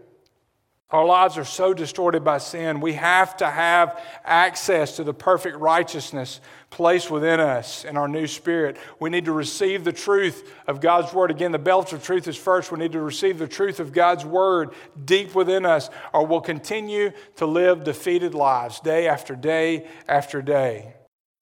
Our 0.90 1.06
lives 1.06 1.36
are 1.38 1.44
so 1.44 1.74
distorted 1.74 2.22
by 2.22 2.38
sin. 2.38 2.80
We 2.80 2.92
have 2.92 3.36
to 3.38 3.50
have 3.50 3.98
access 4.24 4.96
to 4.96 5.04
the 5.04 5.14
perfect 5.14 5.56
righteousness 5.56 6.40
placed 6.76 7.10
within 7.10 7.40
us 7.40 7.86
in 7.86 7.96
our 7.96 8.06
new 8.06 8.26
spirit. 8.26 8.76
We 9.00 9.08
need 9.08 9.24
to 9.24 9.32
receive 9.32 9.82
the 9.82 9.94
truth 9.94 10.52
of 10.66 10.82
God's 10.82 11.14
word. 11.14 11.30
Again, 11.30 11.50
the 11.50 11.58
belt 11.58 11.94
of 11.94 12.04
truth 12.04 12.28
is 12.28 12.36
first. 12.36 12.70
We 12.70 12.78
need 12.78 12.92
to 12.92 13.00
receive 13.00 13.38
the 13.38 13.48
truth 13.48 13.80
of 13.80 13.94
God's 13.94 14.26
word 14.26 14.74
deep 15.02 15.34
within 15.34 15.64
us, 15.64 15.88
or 16.12 16.26
we'll 16.26 16.42
continue 16.42 17.12
to 17.36 17.46
live 17.46 17.82
defeated 17.82 18.34
lives 18.34 18.78
day 18.80 19.08
after 19.08 19.34
day 19.34 19.86
after 20.06 20.42
day. 20.42 20.92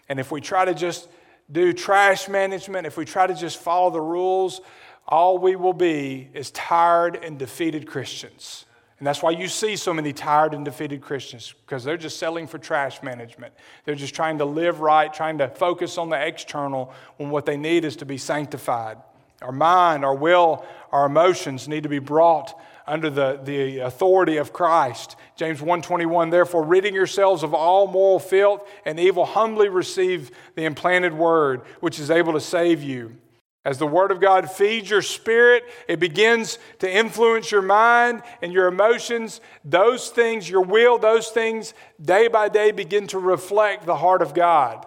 And 0.09 0.20
if 0.20 0.31
we 0.31 0.40
try 0.40 0.66
to 0.66 0.75
just 0.75 1.09
do 1.51 1.73
trash 1.73 2.29
management, 2.29 2.87
if 2.87 2.97
we 2.97 3.05
try 3.05 3.27
to 3.27 3.35
just 3.35 3.59
follow 3.59 3.90
the 3.90 4.01
rules, 4.01 4.61
all 5.09 5.38
we 5.38 5.57
will 5.57 5.73
be 5.73 6.31
is 6.33 6.53
tired 6.53 7.16
and 7.16 7.40
defeated 7.40 7.88
Christians. 7.88 8.66
And 8.98 9.07
that's 9.07 9.22
why 9.22 9.30
you 9.30 9.48
see 9.48 9.76
so 9.76 9.92
many 9.92 10.12
tired 10.12 10.54
and 10.54 10.64
defeated 10.64 11.00
Christians, 11.00 11.54
because 11.66 11.83
they're 11.83 11.96
just 11.96 12.18
selling 12.18 12.46
for 12.46 12.59
trash 12.59 13.02
management. 13.02 13.52
They're 13.85 13.94
just 13.94 14.14
trying 14.14 14.38
to 14.38 14.44
live 14.44 14.80
right, 14.80 15.12
trying 15.12 15.38
to 15.38 15.48
focus 15.48 15.98
on 15.98 16.11
the 16.11 16.26
external 16.26 16.92
when 17.16 17.30
what 17.30 17.44
they 17.44 17.57
need 17.57 17.85
is 17.85 17.96
to 17.96 18.07
be 18.07 18.18
sanctified. 18.18 18.98
Our 19.42 19.52
mind, 19.52 20.04
our 20.04 20.14
will, 20.14 20.64
our 20.92 21.07
emotions 21.07 21.66
need 21.66 21.83
to 21.83 21.88
be 21.88 21.98
brought 21.98 22.59
under 22.87 23.11
the, 23.11 23.40
the 23.42 23.78
authority 23.78 24.37
of 24.37 24.52
Christ. 24.52 25.16
James 25.37 25.61
1:21 25.61 26.30
Therefore 26.30 26.62
ridding 26.62 26.94
yourselves 26.94 27.42
of 27.42 27.54
all 27.54 27.87
moral 27.87 28.18
filth 28.18 28.68
and 28.85 29.00
evil 29.00 29.24
humbly 29.24 29.68
receive 29.68 30.30
the 30.54 30.64
implanted 30.64 31.14
word 31.14 31.62
which 31.80 31.98
is 31.98 32.11
able 32.11 32.35
to 32.35 32.40
save 32.40 32.83
you. 32.83 33.16
As 33.64 33.79
the 33.79 33.87
Word 33.87 34.11
of 34.11 34.20
God 34.20 34.50
feeds 34.50 34.90
your 34.90 35.00
spirit, 35.00 35.64
it 35.88 35.98
begins 35.98 36.59
to 36.81 36.92
influence 36.92 37.50
your 37.50 37.62
mind 37.62 38.22
and 38.42 38.53
your 38.53 38.66
emotions. 38.66 39.40
Those 39.64 40.11
things, 40.11 40.48
your 40.48 40.61
will, 40.61 40.98
those 40.98 41.29
things, 41.29 41.72
day 42.00 42.29
by 42.29 42.50
day 42.50 42.72
begin 42.72 43.07
to 43.09 43.18
reflect 43.18 43.87
the 43.87 43.96
heart 43.96 44.20
of 44.20 44.35
God, 44.35 44.87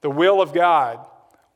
the 0.00 0.10
will 0.10 0.40
of 0.40 0.54
God. 0.54 1.06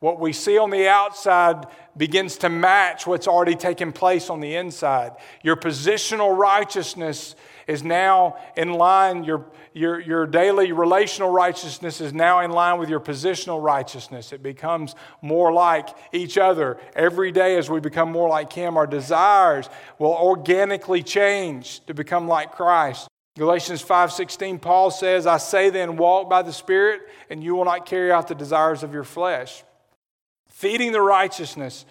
What 0.00 0.20
we 0.20 0.32
see 0.32 0.58
on 0.58 0.70
the 0.70 0.88
outside 0.88 1.66
begins 1.96 2.38
to 2.38 2.48
match 2.48 3.06
what's 3.06 3.28
already 3.28 3.54
taken 3.54 3.92
place 3.92 4.30
on 4.30 4.40
the 4.40 4.56
inside. 4.56 5.12
Your 5.42 5.56
positional 5.56 6.36
righteousness 6.36 7.36
is 7.66 7.82
now 7.82 8.36
in 8.56 8.72
line, 8.72 9.24
your, 9.24 9.46
your, 9.72 10.00
your 10.00 10.26
daily 10.26 10.72
relational 10.72 11.30
righteousness 11.30 12.00
is 12.00 12.12
now 12.12 12.40
in 12.40 12.50
line 12.50 12.78
with 12.78 12.88
your 12.88 13.00
positional 13.00 13.62
righteousness. 13.62 14.32
It 14.32 14.42
becomes 14.42 14.94
more 15.22 15.52
like 15.52 15.88
each 16.12 16.38
other. 16.38 16.78
Every 16.94 17.30
day, 17.30 17.56
as 17.56 17.70
we 17.70 17.80
become 17.80 18.10
more 18.10 18.28
like 18.28 18.52
Him, 18.52 18.76
our 18.76 18.86
desires 18.86 19.68
will 19.98 20.14
organically 20.14 21.02
change 21.02 21.84
to 21.86 21.94
become 21.94 22.26
like 22.26 22.52
Christ. 22.52 23.08
Galatians 23.38 23.82
5:16 23.82 24.58
Paul 24.58 24.90
says, 24.90 25.26
"I 25.26 25.38
say 25.38 25.70
then 25.70 25.96
walk 25.96 26.28
by 26.28 26.42
the 26.42 26.52
Spirit, 26.52 27.02
and 27.30 27.42
you 27.42 27.54
will 27.54 27.64
not 27.64 27.86
carry 27.86 28.10
out 28.10 28.28
the 28.28 28.34
desires 28.34 28.82
of 28.82 28.92
your 28.92 29.04
flesh." 29.04 29.64
Feeding 30.48 30.92
the 30.92 31.00
righteousness 31.00 31.86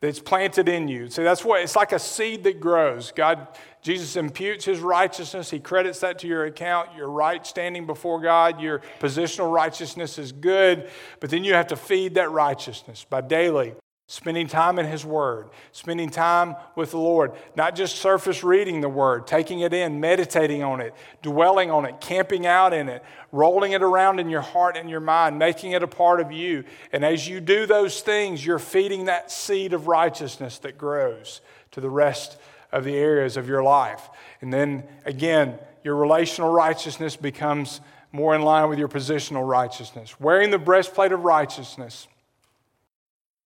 that's 0.00 0.18
planted 0.18 0.68
in 0.68 0.88
you. 0.88 1.10
See, 1.10 1.22
that's 1.22 1.44
what 1.44 1.60
it's 1.60 1.76
like 1.76 1.92
a 1.92 1.98
seed 1.98 2.44
that 2.44 2.58
grows. 2.58 3.12
God 3.12 3.46
Jesus 3.82 4.16
imputes 4.16 4.64
his 4.64 4.80
righteousness. 4.80 5.50
He 5.50 5.58
credits 5.58 6.00
that 6.00 6.18
to 6.20 6.26
your 6.26 6.44
account. 6.44 6.94
Your 6.94 7.10
right 7.10 7.46
standing 7.46 7.86
before 7.86 8.20
God, 8.20 8.60
your 8.60 8.82
positional 9.00 9.52
righteousness 9.52 10.18
is 10.18 10.32
good, 10.32 10.90
but 11.18 11.30
then 11.30 11.44
you 11.44 11.54
have 11.54 11.68
to 11.68 11.76
feed 11.76 12.14
that 12.14 12.30
righteousness 12.30 13.06
by 13.08 13.20
daily 13.22 13.74
spending 14.10 14.48
time 14.48 14.80
in 14.80 14.86
his 14.86 15.04
word, 15.04 15.48
spending 15.70 16.10
time 16.10 16.56
with 16.74 16.90
the 16.90 16.98
Lord, 16.98 17.30
not 17.54 17.76
just 17.76 17.94
surface 17.94 18.42
reading 18.42 18.80
the 18.80 18.88
word, 18.88 19.24
taking 19.24 19.60
it 19.60 19.72
in, 19.72 20.00
meditating 20.00 20.64
on 20.64 20.80
it, 20.80 20.92
dwelling 21.22 21.70
on 21.70 21.84
it, 21.84 22.00
camping 22.00 22.44
out 22.44 22.74
in 22.74 22.88
it, 22.88 23.04
rolling 23.30 23.70
it 23.70 23.84
around 23.84 24.18
in 24.18 24.28
your 24.28 24.40
heart 24.40 24.76
and 24.76 24.90
your 24.90 24.98
mind, 24.98 25.38
making 25.38 25.72
it 25.72 25.84
a 25.84 25.86
part 25.86 26.20
of 26.20 26.32
you. 26.32 26.64
And 26.90 27.04
as 27.04 27.28
you 27.28 27.38
do 27.38 27.66
those 27.66 28.00
things, 28.00 28.44
you're 28.44 28.58
feeding 28.58 29.04
that 29.04 29.30
seed 29.30 29.72
of 29.72 29.86
righteousness 29.86 30.58
that 30.58 30.76
grows 30.76 31.40
to 31.70 31.80
the 31.80 31.88
rest 31.88 32.36
of 32.72 32.84
the 32.84 32.96
areas 32.96 33.36
of 33.36 33.48
your 33.48 33.62
life. 33.62 34.08
And 34.40 34.52
then 34.52 34.84
again, 35.04 35.58
your 35.82 35.96
relational 35.96 36.52
righteousness 36.52 37.16
becomes 37.16 37.80
more 38.12 38.34
in 38.34 38.42
line 38.42 38.68
with 38.68 38.78
your 38.78 38.88
positional 38.88 39.46
righteousness. 39.46 40.18
Wearing 40.20 40.50
the 40.50 40.58
breastplate 40.58 41.12
of 41.12 41.24
righteousness, 41.24 42.08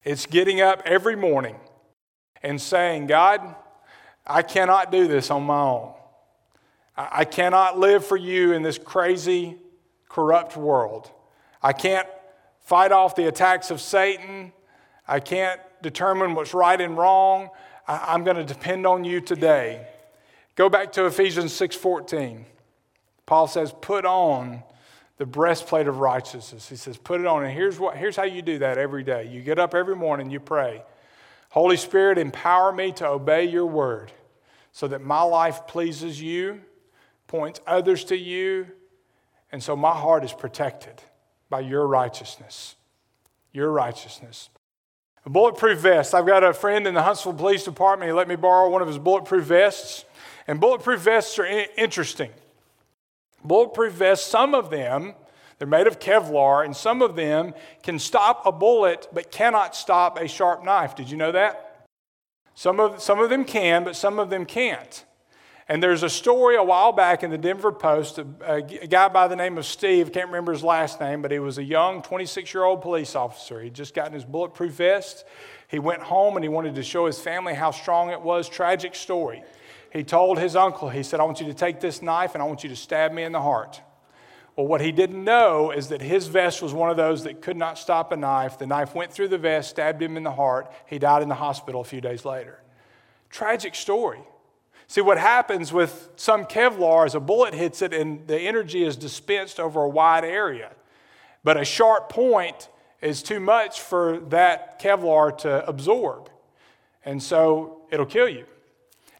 it's 0.02 0.26
getting 0.26 0.60
up 0.60 0.82
every 0.84 1.16
morning 1.16 1.56
and 2.42 2.60
saying, 2.60 3.06
God, 3.06 3.54
I 4.26 4.42
cannot 4.42 4.90
do 4.90 5.06
this 5.06 5.30
on 5.30 5.44
my 5.44 5.60
own. 5.60 5.92
I 6.96 7.24
cannot 7.24 7.78
live 7.78 8.06
for 8.06 8.16
you 8.16 8.52
in 8.52 8.62
this 8.62 8.78
crazy, 8.78 9.56
corrupt 10.08 10.56
world. 10.56 11.10
I 11.62 11.72
can't 11.72 12.06
fight 12.60 12.92
off 12.92 13.16
the 13.16 13.26
attacks 13.26 13.70
of 13.70 13.80
Satan. 13.80 14.52
I 15.08 15.20
can't 15.20 15.60
determine 15.82 16.34
what's 16.34 16.54
right 16.54 16.80
and 16.80 16.96
wrong. 16.96 17.50
I'm 17.86 18.24
going 18.24 18.36
to 18.36 18.44
depend 18.44 18.86
on 18.86 19.04
you 19.04 19.20
today. 19.20 19.86
Go 20.54 20.68
back 20.68 20.92
to 20.92 21.06
Ephesians 21.06 21.52
6:14. 21.52 22.44
Paul 23.26 23.46
says, 23.46 23.74
"Put 23.80 24.04
on 24.04 24.62
the 25.16 25.26
breastplate 25.26 25.86
of 25.86 25.98
righteousness. 25.98 26.68
He 26.68 26.76
says, 26.76 26.96
put 26.96 27.20
it 27.20 27.26
on. 27.26 27.44
And 27.44 27.52
here's, 27.52 27.78
what, 27.78 27.96
here's 27.96 28.16
how 28.16 28.24
you 28.24 28.42
do 28.42 28.58
that 28.58 28.78
every 28.78 29.04
day. 29.04 29.28
You 29.28 29.42
get 29.42 29.58
up 29.58 29.74
every 29.74 29.96
morning, 29.96 30.30
you 30.30 30.40
pray. 30.40 30.82
Holy 31.50 31.76
Spirit, 31.76 32.18
empower 32.18 32.72
me 32.72 32.90
to 32.92 33.06
obey 33.06 33.44
your 33.44 33.66
word 33.66 34.10
so 34.72 34.88
that 34.88 35.00
my 35.00 35.22
life 35.22 35.68
pleases 35.68 36.20
you, 36.20 36.60
points 37.28 37.60
others 37.64 38.04
to 38.06 38.16
you, 38.16 38.66
and 39.52 39.62
so 39.62 39.76
my 39.76 39.92
heart 39.92 40.24
is 40.24 40.32
protected 40.32 41.00
by 41.48 41.60
your 41.60 41.86
righteousness. 41.86 42.74
Your 43.52 43.70
righteousness. 43.70 44.50
A 45.26 45.30
bulletproof 45.30 45.78
vest. 45.78 46.14
I've 46.14 46.26
got 46.26 46.44
a 46.44 46.52
friend 46.52 46.86
in 46.86 46.94
the 46.94 47.02
Huntsville 47.02 47.32
Police 47.32 47.64
Department. 47.64 48.08
He 48.08 48.12
let 48.12 48.28
me 48.28 48.36
borrow 48.36 48.68
one 48.68 48.82
of 48.82 48.88
his 48.88 48.98
bulletproof 48.98 49.44
vests. 49.44 50.04
And 50.46 50.60
bulletproof 50.60 51.00
vests 51.00 51.38
are 51.38 51.46
interesting. 51.76 52.30
Bulletproof 53.42 53.94
vests, 53.94 54.30
some 54.30 54.54
of 54.54 54.70
them, 54.70 55.14
they're 55.58 55.68
made 55.68 55.86
of 55.86 55.98
Kevlar, 55.98 56.64
and 56.64 56.76
some 56.76 57.00
of 57.00 57.16
them 57.16 57.54
can 57.82 57.98
stop 57.98 58.44
a 58.44 58.52
bullet 58.52 59.08
but 59.12 59.30
cannot 59.30 59.74
stop 59.74 60.18
a 60.18 60.28
sharp 60.28 60.64
knife. 60.64 60.94
Did 60.94 61.10
you 61.10 61.16
know 61.16 61.32
that? 61.32 61.86
Some 62.54 62.78
of, 62.78 63.00
some 63.02 63.20
of 63.20 63.30
them 63.30 63.44
can, 63.44 63.84
but 63.84 63.96
some 63.96 64.18
of 64.18 64.30
them 64.30 64.44
can't. 64.44 65.04
And 65.68 65.82
there's 65.82 66.02
a 66.02 66.10
story 66.10 66.56
a 66.56 66.62
while 66.62 66.92
back 66.92 67.22
in 67.22 67.30
the 67.30 67.38
Denver 67.38 67.72
Post, 67.72 68.18
a, 68.18 68.60
guy 68.62 69.08
by 69.08 69.28
the 69.28 69.36
name 69.36 69.56
of 69.56 69.64
Steve, 69.64 70.12
can't 70.12 70.26
remember 70.26 70.52
his 70.52 70.62
last 70.62 71.00
name, 71.00 71.22
but 71.22 71.30
he 71.30 71.38
was 71.38 71.56
a 71.56 71.64
young 71.64 72.02
26 72.02 72.52
year 72.52 72.64
old 72.64 72.82
police 72.82 73.14
officer. 73.14 73.62
He'd 73.62 73.72
just 73.72 73.94
gotten 73.94 74.12
his 74.12 74.26
bulletproof 74.26 74.72
vest. 74.72 75.24
He 75.68 75.78
went 75.78 76.02
home 76.02 76.36
and 76.36 76.44
he 76.44 76.50
wanted 76.50 76.74
to 76.74 76.82
show 76.82 77.06
his 77.06 77.18
family 77.18 77.54
how 77.54 77.70
strong 77.70 78.10
it 78.10 78.20
was. 78.20 78.48
Tragic 78.48 78.94
story. 78.94 79.42
He 79.90 80.04
told 80.04 80.38
his 80.38 80.54
uncle, 80.54 80.90
he 80.90 81.02
said, 81.02 81.20
I 81.20 81.24
want 81.24 81.40
you 81.40 81.46
to 81.46 81.54
take 81.54 81.80
this 81.80 82.02
knife 82.02 82.34
and 82.34 82.42
I 82.42 82.46
want 82.46 82.62
you 82.62 82.68
to 82.68 82.76
stab 82.76 83.12
me 83.12 83.22
in 83.22 83.32
the 83.32 83.40
heart. 83.40 83.80
Well, 84.56 84.66
what 84.66 84.82
he 84.82 84.92
didn't 84.92 85.24
know 85.24 85.70
is 85.70 85.88
that 85.88 86.02
his 86.02 86.26
vest 86.26 86.62
was 86.62 86.74
one 86.74 86.90
of 86.90 86.96
those 86.96 87.24
that 87.24 87.40
could 87.40 87.56
not 87.56 87.78
stop 87.78 88.12
a 88.12 88.16
knife. 88.16 88.58
The 88.58 88.66
knife 88.66 88.94
went 88.94 89.12
through 89.12 89.28
the 89.28 89.38
vest, 89.38 89.70
stabbed 89.70 90.02
him 90.02 90.16
in 90.16 90.24
the 90.24 90.32
heart. 90.32 90.70
He 90.86 90.98
died 90.98 91.22
in 91.22 91.28
the 91.28 91.34
hospital 91.34 91.80
a 91.80 91.84
few 91.84 92.00
days 92.00 92.24
later. 92.24 92.60
Tragic 93.30 93.74
story. 93.74 94.20
See, 94.86 95.00
what 95.00 95.18
happens 95.18 95.72
with 95.72 96.10
some 96.16 96.44
Kevlar 96.44 97.06
is 97.06 97.14
a 97.14 97.20
bullet 97.20 97.54
hits 97.54 97.82
it 97.82 97.92
and 97.92 98.26
the 98.26 98.38
energy 98.38 98.84
is 98.84 98.96
dispensed 98.96 99.58
over 99.58 99.82
a 99.82 99.88
wide 99.88 100.24
area. 100.24 100.70
But 101.42 101.56
a 101.56 101.64
sharp 101.64 102.08
point 102.08 102.68
is 103.00 103.22
too 103.22 103.40
much 103.40 103.80
for 103.80 104.18
that 104.28 104.80
Kevlar 104.80 105.36
to 105.38 105.66
absorb. 105.66 106.30
And 107.04 107.22
so 107.22 107.82
it'll 107.90 108.06
kill 108.06 108.28
you. 108.28 108.46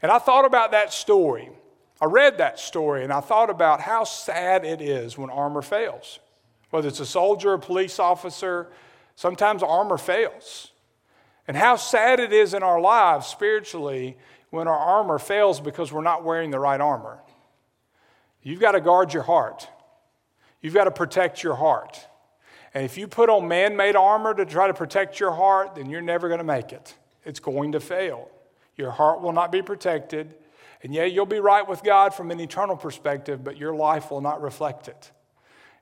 And 0.01 0.11
I 0.11 0.19
thought 0.19 0.45
about 0.45 0.73
that 0.73 0.93
story. 0.93 1.51
I 2.01 2.07
read 2.07 2.39
that 2.39 2.59
story 2.59 3.05
and 3.05 3.13
I 3.13 3.21
thought 3.21 3.51
about 3.51 3.81
how 3.81 4.05
sad 4.05 4.65
it 4.65 4.81
is 4.81 5.17
when 5.17 5.31
armor 5.31 5.63
fails. 5.63 6.19
Whether 6.71 6.89
it's 6.89 7.01
a 7.01 7.07
soldier, 7.07 7.55
a 7.55 7.59
police 7.59 7.99
officer, 7.99 8.71
sometimes 9.17 9.63
armor 9.63 9.97
fails. 9.97 10.73
And 11.47 11.57
how 11.57 11.77
sad 11.77 12.21
it 12.21 12.33
is 12.33 12.55
in 12.55 12.63
our 12.63 12.81
lives 12.81 13.27
spiritually 13.27 14.17
when 14.55 14.69
our 14.69 14.79
armor 14.79 15.19
fails 15.19 15.61
because 15.61 15.93
we're 15.93 16.03
not 16.03 16.23
wearing 16.23 16.51
the 16.51 16.61
right 16.61 16.81
armor. 16.81 17.19
You've 18.43 18.61
got 18.61 18.73
to 18.73 18.81
guard 18.81 19.13
your 19.13 19.25
heart. 19.25 19.69
You've 20.61 20.75
got 20.75 20.85
to 20.85 20.93
protect 20.93 21.43
your 21.43 21.57
heart. 21.57 22.07
And 22.73 22.85
if 22.85 22.97
you 22.97 23.09
put 23.09 23.29
on 23.29 23.49
man 23.49 23.77
made 23.77 23.97
armor 23.97 24.33
to 24.33 24.45
try 24.45 24.69
to 24.69 24.75
protect 24.75 25.19
your 25.19 25.33
heart, 25.33 25.75
then 25.75 25.91
you're 25.91 26.03
never 26.03 26.29
going 26.29 26.39
to 26.39 26.45
make 26.45 26.73
it. 26.73 26.95
It's 27.25 27.41
going 27.41 27.73
to 27.73 27.81
fail. 27.81 28.31
Your 28.77 28.93
heart 28.93 29.21
will 29.21 29.33
not 29.33 29.51
be 29.51 29.61
protected. 29.61 30.35
And 30.83 30.95
yeah, 30.95 31.05
you'll 31.05 31.27
be 31.27 31.41
right 31.41 31.67
with 31.67 31.83
God 31.83 32.15
from 32.15 32.31
an 32.31 32.39
eternal 32.39 32.77
perspective, 32.77 33.43
but 33.43 33.57
your 33.57 33.75
life 33.75 34.11
will 34.11 34.21
not 34.21 34.41
reflect 34.41 34.87
it. 34.87 35.11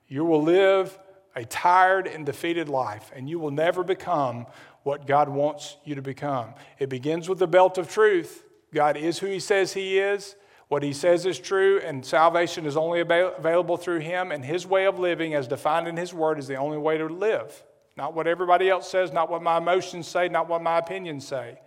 You 0.07 0.25
will 0.25 0.41
live 0.41 0.97
a 1.35 1.45
tired 1.45 2.07
and 2.07 2.25
defeated 2.25 2.69
life, 2.69 3.11
and 3.15 3.29
you 3.29 3.37
will 3.37 3.51
never 3.51 3.83
become 3.83 4.47
what 4.83 5.05
God 5.05 5.29
wants 5.29 5.77
you 5.85 5.95
to 5.95 6.01
become. 6.01 6.53
It 6.79 6.89
begins 6.89 7.29
with 7.29 7.39
the 7.39 7.47
belt 7.47 7.77
of 7.77 7.87
truth. 7.87 8.43
God 8.73 8.97
is 8.97 9.19
who 9.19 9.27
He 9.27 9.39
says 9.39 9.73
He 9.73 9.99
is. 9.99 10.35
What 10.67 10.83
He 10.83 10.93
says 10.93 11.25
is 11.25 11.37
true, 11.37 11.79
and 11.83 12.05
salvation 12.05 12.65
is 12.65 12.75
only 12.75 12.99
available 13.01 13.77
through 13.77 13.99
Him, 13.99 14.31
and 14.31 14.43
His 14.43 14.65
way 14.65 14.85
of 14.85 14.97
living, 14.97 15.33
as 15.35 15.47
defined 15.47 15.87
in 15.87 15.97
His 15.97 16.13
Word, 16.13 16.39
is 16.39 16.47
the 16.47 16.55
only 16.55 16.77
way 16.77 16.97
to 16.97 17.05
live. 17.05 17.63
Not 17.95 18.15
what 18.15 18.25
everybody 18.25 18.69
else 18.69 18.89
says, 18.89 19.13
not 19.13 19.29
what 19.29 19.43
my 19.43 19.57
emotions 19.57 20.07
say, 20.07 20.27
not 20.29 20.49
what 20.49 20.63
my 20.63 20.79
opinions 20.79 21.27
say. 21.27 21.59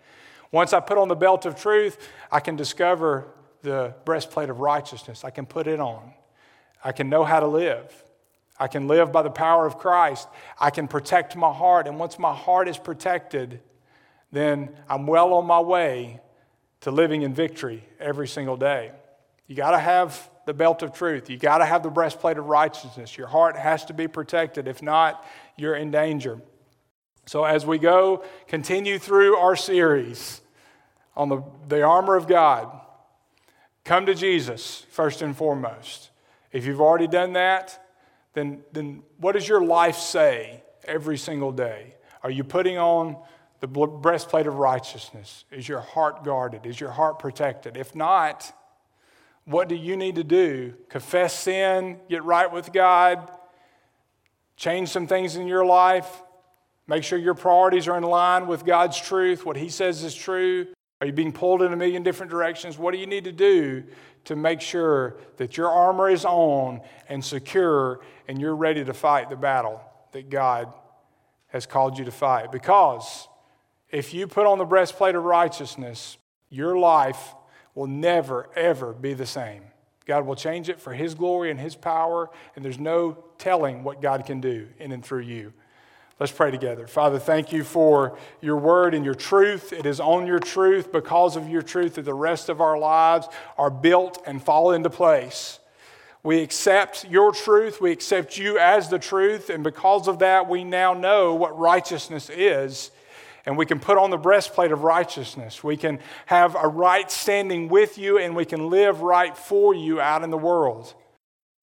Once 0.51 0.73
I 0.73 0.81
put 0.81 0.99
on 0.99 1.09
the 1.09 1.15
belt 1.15 1.47
of 1.47 1.55
truth, 1.55 1.99
I 2.33 2.41
can 2.41 2.57
discover 2.57 3.29
the 3.63 3.95
breastplate 4.05 4.51
of 4.51 4.61
righteousness. 4.61 5.25
I 5.25 5.31
can 5.31 5.47
put 5.47 5.67
it 5.67 5.81
on. 5.81 6.13
I 6.83 6.93
can 6.93 7.09
know 7.09 7.25
how 7.25 7.41
to 7.41 7.47
live. 7.47 7.93
I 8.59 8.69
can 8.69 8.89
live 8.89 9.13
by 9.13 9.23
the 9.23 9.31
power 9.31 9.67
of 9.67 9.79
Christ. 9.79 10.29
I 10.59 10.71
can 10.71 10.89
protect 10.89 11.37
my 11.37 11.53
heart. 11.53 11.87
And 11.87 11.99
once 11.99 12.19
my 12.19 12.35
heart 12.35 12.69
is 12.69 12.79
protected, 12.79 13.61
then 14.33 14.71
I'm 14.89 15.07
well 15.07 15.35
on 15.35 15.47
my 15.47 15.61
way 15.61 16.21
to 16.81 16.91
living 16.91 17.23
in 17.23 17.35
victory 17.35 17.85
every 17.99 18.29
single 18.29 18.57
day. 18.57 18.93
You 19.47 19.57
got 19.57 19.73
to 19.73 19.79
have 19.79 20.31
the 20.47 20.55
belt 20.55 20.83
of 20.83 20.93
truth. 20.93 21.29
You 21.29 21.37
got 21.37 21.59
to 21.59 21.65
have 21.65 21.83
the 21.83 21.91
breastplate 21.91 22.39
of 22.39 22.47
righteousness. 22.47 23.17
Your 23.17 23.27
heart 23.27 23.57
has 23.57 23.85
to 23.87 23.95
be 23.95 24.09
protected. 24.09 24.69
If 24.69 24.83
not, 24.83 25.25
you're 25.57 25.75
in 25.75 25.91
danger. 25.91 26.41
So, 27.27 27.45
as 27.45 27.67
we 27.67 27.79
go, 27.79 28.25
continue 28.47 28.99
through 28.99 29.37
our 29.37 29.57
series 29.57 30.41
on 31.17 31.29
the, 31.29 31.43
the 31.67 31.83
armor 31.83 32.15
of 32.15 32.29
God, 32.29 32.81
come 33.85 34.07
to 34.07 34.15
Jesus 34.15 34.87
first 34.91 35.23
and 35.23 35.37
foremost. 35.37 36.11
If 36.53 36.65
you've 36.67 36.81
already 36.81 37.09
done 37.09 37.33
that, 37.33 37.83
then, 38.35 38.63
then 38.73 39.03
what 39.19 39.33
does 39.33 39.49
your 39.49 39.65
life 39.65 39.97
say 39.97 40.63
every 40.85 41.19
single 41.19 41.51
day? 41.51 41.95
Are 42.23 42.31
you 42.31 42.45
putting 42.45 42.79
on 42.79 43.17
the 43.61 43.67
breastplate 43.67 44.47
of 44.47 44.57
righteousness? 44.57 45.45
Is 45.51 45.69
your 45.69 45.81
heart 45.81 46.25
guarded? 46.25 46.67
Is 46.67 46.81
your 46.81 46.91
heart 46.91 47.19
protected? 47.19 47.77
If 47.77 47.95
not, 47.95 48.53
what 49.45 49.69
do 49.69 49.75
you 49.75 49.97
need 49.97 50.17
to 50.17 50.25
do? 50.25 50.75
Confess 50.89 51.33
sin, 51.33 52.01
get 52.11 52.25
right 52.25 52.51
with 52.51 52.73
God, 52.73 53.31
change 54.57 54.89
some 54.89 55.07
things 55.07 55.37
in 55.37 55.47
your 55.47 55.65
life, 55.65 56.23
make 56.87 57.05
sure 57.05 57.19
your 57.19 57.35
priorities 57.35 57.89
are 57.89 57.97
in 57.97 58.03
line 58.03 58.47
with 58.47 58.65
God's 58.65 59.01
truth, 59.01 59.47
what 59.47 59.57
He 59.57 59.69
says 59.69 60.03
is 60.03 60.15
true. 60.15 60.67
Are 61.01 61.07
you 61.07 61.13
being 61.13 61.33
pulled 61.33 61.63
in 61.63 61.73
a 61.73 61.77
million 61.77 62.03
different 62.03 62.31
directions? 62.31 62.79
What 62.79 62.93
do 62.93 62.99
you 62.99 63.07
need 63.07 63.25
to 63.25 63.33
do 63.33 63.85
to 64.25 64.35
make 64.35 64.61
sure 64.61 65.19
that 65.37 65.57
your 65.57 65.71
armor 65.71 66.09
is 66.09 66.25
on 66.25 66.81
and 67.09 67.25
secure 67.25 68.01
and 68.29 68.41
you're 68.41 68.57
ready 68.57 68.85
to 68.85 68.95
fight 68.95 69.29
the 69.29 69.37
battle 69.37 69.81
that 70.13 70.31
God 70.31 70.73
has 71.49 71.67
called 71.67 71.99
you 71.99 72.07
to 72.07 72.11
fight? 72.11 72.51
Because 72.51 73.29
if 73.91 74.13
you 74.13 74.27
put 74.27 74.47
on 74.47 74.59
the 74.59 74.65
breastplate 74.65 75.15
of 75.15 75.25
righteousness, 75.25 76.19
your 76.51 76.79
life 76.79 77.35
will 77.75 77.87
never, 77.87 78.49
ever 78.57 78.93
be 78.93 79.15
the 79.15 79.27
same. 79.27 79.63
God 80.07 80.25
will 80.25 80.37
change 80.37 80.69
it 80.69 80.81
for 80.81 80.93
His 80.93 81.15
glory 81.15 81.51
and 81.51 81.59
His 81.59 81.75
power, 81.75 82.31
and 82.55 82.65
there's 82.65 82.79
no 82.79 83.19
telling 83.39 83.85
what 83.85 84.01
God 84.01 84.25
can 84.25 84.41
do 84.41 84.69
in 84.79 84.93
and 84.93 85.05
through 85.05 85.23
you. 85.23 85.53
Let's 86.19 86.33
pray 86.33 86.51
together. 86.51 86.87
Father, 86.87 87.19
thank 87.19 87.53
you 87.53 87.63
for 87.63 88.17
your 88.41 88.57
word 88.57 88.95
and 88.95 89.05
your 89.05 89.15
truth. 89.15 89.73
It 89.73 89.85
is 89.85 90.01
on 90.01 90.27
your 90.27 90.39
truth, 90.39 90.91
because 90.91 91.37
of 91.37 91.49
your 91.49 91.61
truth, 91.61 91.97
that 91.97 92.07
the 92.07 92.15
rest 92.15 92.49
of 92.49 92.61
our 92.61 92.79
lives 92.79 93.29
are 93.59 93.71
built 93.71 94.23
and 94.27 94.43
fall 94.43 94.71
into 94.71 94.89
place. 94.89 95.59
We 96.23 96.41
accept 96.41 97.05
your 97.09 97.33
truth, 97.33 97.81
we 97.81 97.93
accept 97.93 98.39
you 98.39 98.59
as 98.59 98.89
the 98.89 98.99
truth, 98.99 99.51
and 99.51 99.63
because 99.63 100.09
of 100.09 100.21
that, 100.21 100.49
we 100.49 100.65
now 100.65 100.95
know 100.95 101.35
what 101.35 101.59
righteousness 101.59 102.31
is 102.31 102.91
and 103.47 103.57
we 103.57 103.65
can 103.65 103.79
put 103.79 103.97
on 103.97 104.11
the 104.11 104.17
breastplate 104.17 104.73
of 104.73 104.83
righteousness. 104.83 105.63
We 105.63 105.77
can 105.77 106.01
have 106.27 106.57
a 106.57 106.67
right 106.67 107.09
standing 107.11 107.69
with 107.69 107.97
you, 107.97 108.19
and 108.19 108.35
we 108.35 108.45
can 108.45 108.69
live 108.69 109.01
right 109.01 109.37
for 109.37 109.73
you 109.73 110.01
out 110.01 110.25
in 110.25 110.31
the 110.31 110.39
world. 110.39 110.93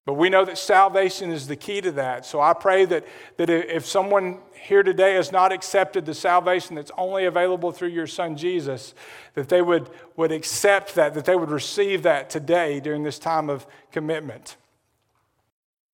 But 0.05 0.13
we 0.13 0.29
know 0.29 0.43
that 0.43 0.57
salvation 0.57 1.31
is 1.31 1.47
the 1.47 1.55
key 1.55 1.79
to 1.81 1.91
that. 1.93 2.25
So 2.25 2.41
I 2.41 2.53
pray 2.53 2.85
that, 2.85 3.05
that 3.37 3.49
if 3.49 3.85
someone 3.85 4.39
here 4.53 4.83
today 4.83 5.13
has 5.15 5.31
not 5.31 5.53
accepted 5.53 6.05
the 6.05 6.13
salvation 6.13 6.75
that's 6.75 6.91
only 6.97 7.25
available 7.25 7.71
through 7.71 7.89
your 7.89 8.07
son 8.07 8.35
Jesus, 8.35 8.93
that 9.33 9.47
they 9.47 9.61
would, 9.61 9.89
would 10.17 10.31
accept 10.31 10.95
that, 10.95 11.13
that 11.13 11.25
they 11.25 11.35
would 11.35 11.51
receive 11.51 12.03
that 12.03 12.29
today 12.29 12.81
during 12.81 13.03
this 13.03 13.19
time 13.19 13.49
of 13.49 13.65
commitment. 13.91 14.57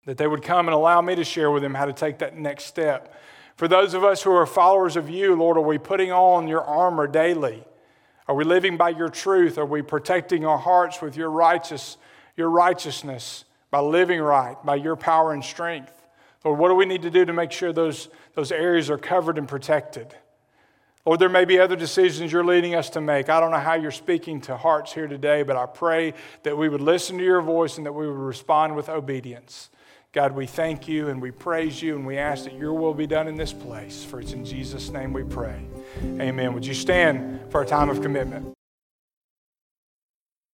That 0.06 0.18
they 0.18 0.28
would 0.28 0.42
come 0.42 0.68
and 0.68 0.74
allow 0.74 1.02
me 1.02 1.16
to 1.16 1.24
share 1.24 1.52
with 1.52 1.62
them 1.62 1.76
how 1.76 1.86
to 1.86 1.94
take 1.94 2.20
that 2.20 2.36
next 2.36 2.66
step. 2.66 3.14
For 3.60 3.68
those 3.68 3.94
of 3.94 4.06
us 4.06 4.24
who 4.24 4.32
are 4.32 4.46
followers 4.46 4.96
of 4.96 5.10
you, 5.10 5.36
Lord, 5.36 5.58
are 5.58 5.62
we 5.62 5.78
putting 5.78 6.14
on 6.14 6.48
your 6.48 6.64
armor 6.64 7.08
daily? 7.08 7.66
Are 8.26 8.34
we 8.34 8.46
living 8.46 8.78
by 8.78 8.88
your 8.88 9.10
truth? 9.10 9.58
Are 9.58 9.66
we 9.66 9.82
protecting 9.82 10.46
our 10.46 10.58
hearts 10.58 11.02
with 11.02 11.18
your 11.18 11.30
righteous, 11.30 11.98
your 12.38 12.50
righteousness 12.50 13.44
by 13.70 13.82
living 13.82 14.22
right, 14.22 14.56
by 14.64 14.76
your 14.76 14.96
power 14.96 15.34
and 15.34 15.44
strength? 15.44 15.92
Lord, 16.46 16.58
what 16.58 16.70
do 16.70 16.76
we 16.76 16.86
need 16.86 17.02
to 17.02 17.10
do 17.10 17.26
to 17.26 17.34
make 17.34 17.52
sure 17.52 17.74
those, 17.74 18.08
those 18.34 18.54
areas 18.54 18.90
are 18.90 18.98
covered 18.98 19.38
and 19.38 19.46
protected? 19.46 20.16
Lord, 21.06 21.20
there 21.20 21.28
may 21.28 21.44
be 21.44 21.60
other 21.60 21.76
decisions 21.76 22.32
you're 22.32 22.46
leading 22.46 22.76
us 22.76 22.90
to 22.92 23.02
make. 23.02 23.28
I 23.28 23.42
don't 23.42 23.52
know 23.52 23.58
how 23.58 23.74
you're 23.74 23.92
speaking 23.92 24.40
to 24.44 24.56
hearts 24.56 24.94
here 24.94 25.08
today, 25.08 25.44
but 25.44 25.58
I 25.58 25.66
pray 25.66 26.14
that 26.44 26.58
we 26.58 26.70
would 26.70 26.80
listen 26.80 27.18
to 27.18 27.26
your 27.26 27.42
voice 27.42 27.76
and 27.76 27.86
that 27.86 27.92
we 27.92 28.08
would 28.08 28.16
respond 28.16 28.78
with 28.78 28.88
obedience. 28.88 29.70
God, 30.12 30.34
we 30.34 30.48
thank 30.48 30.88
you 30.88 31.10
and 31.10 31.22
we 31.22 31.30
praise 31.30 31.84
you 31.84 31.96
and 31.96 32.06
we 32.06 32.18
ask 32.18 32.46
that 32.46 32.54
your 32.54 32.74
will 32.74 32.96
be 32.96 33.06
done 33.06 33.28
in 33.28 33.36
this 33.36 33.54
place. 33.54 34.04
For 34.04 34.20
it's 34.20 34.34
in 34.34 34.44
Jesus' 34.44 34.90
name 34.90 35.14
we 35.14 35.24
pray. 35.24 35.64
Amen. 36.04 36.54
Would 36.54 36.66
you 36.66 36.74
stand 36.74 37.52
for 37.52 37.62
a 37.62 37.66
time 37.66 37.90
of 37.90 38.02
commitment? 38.02 38.59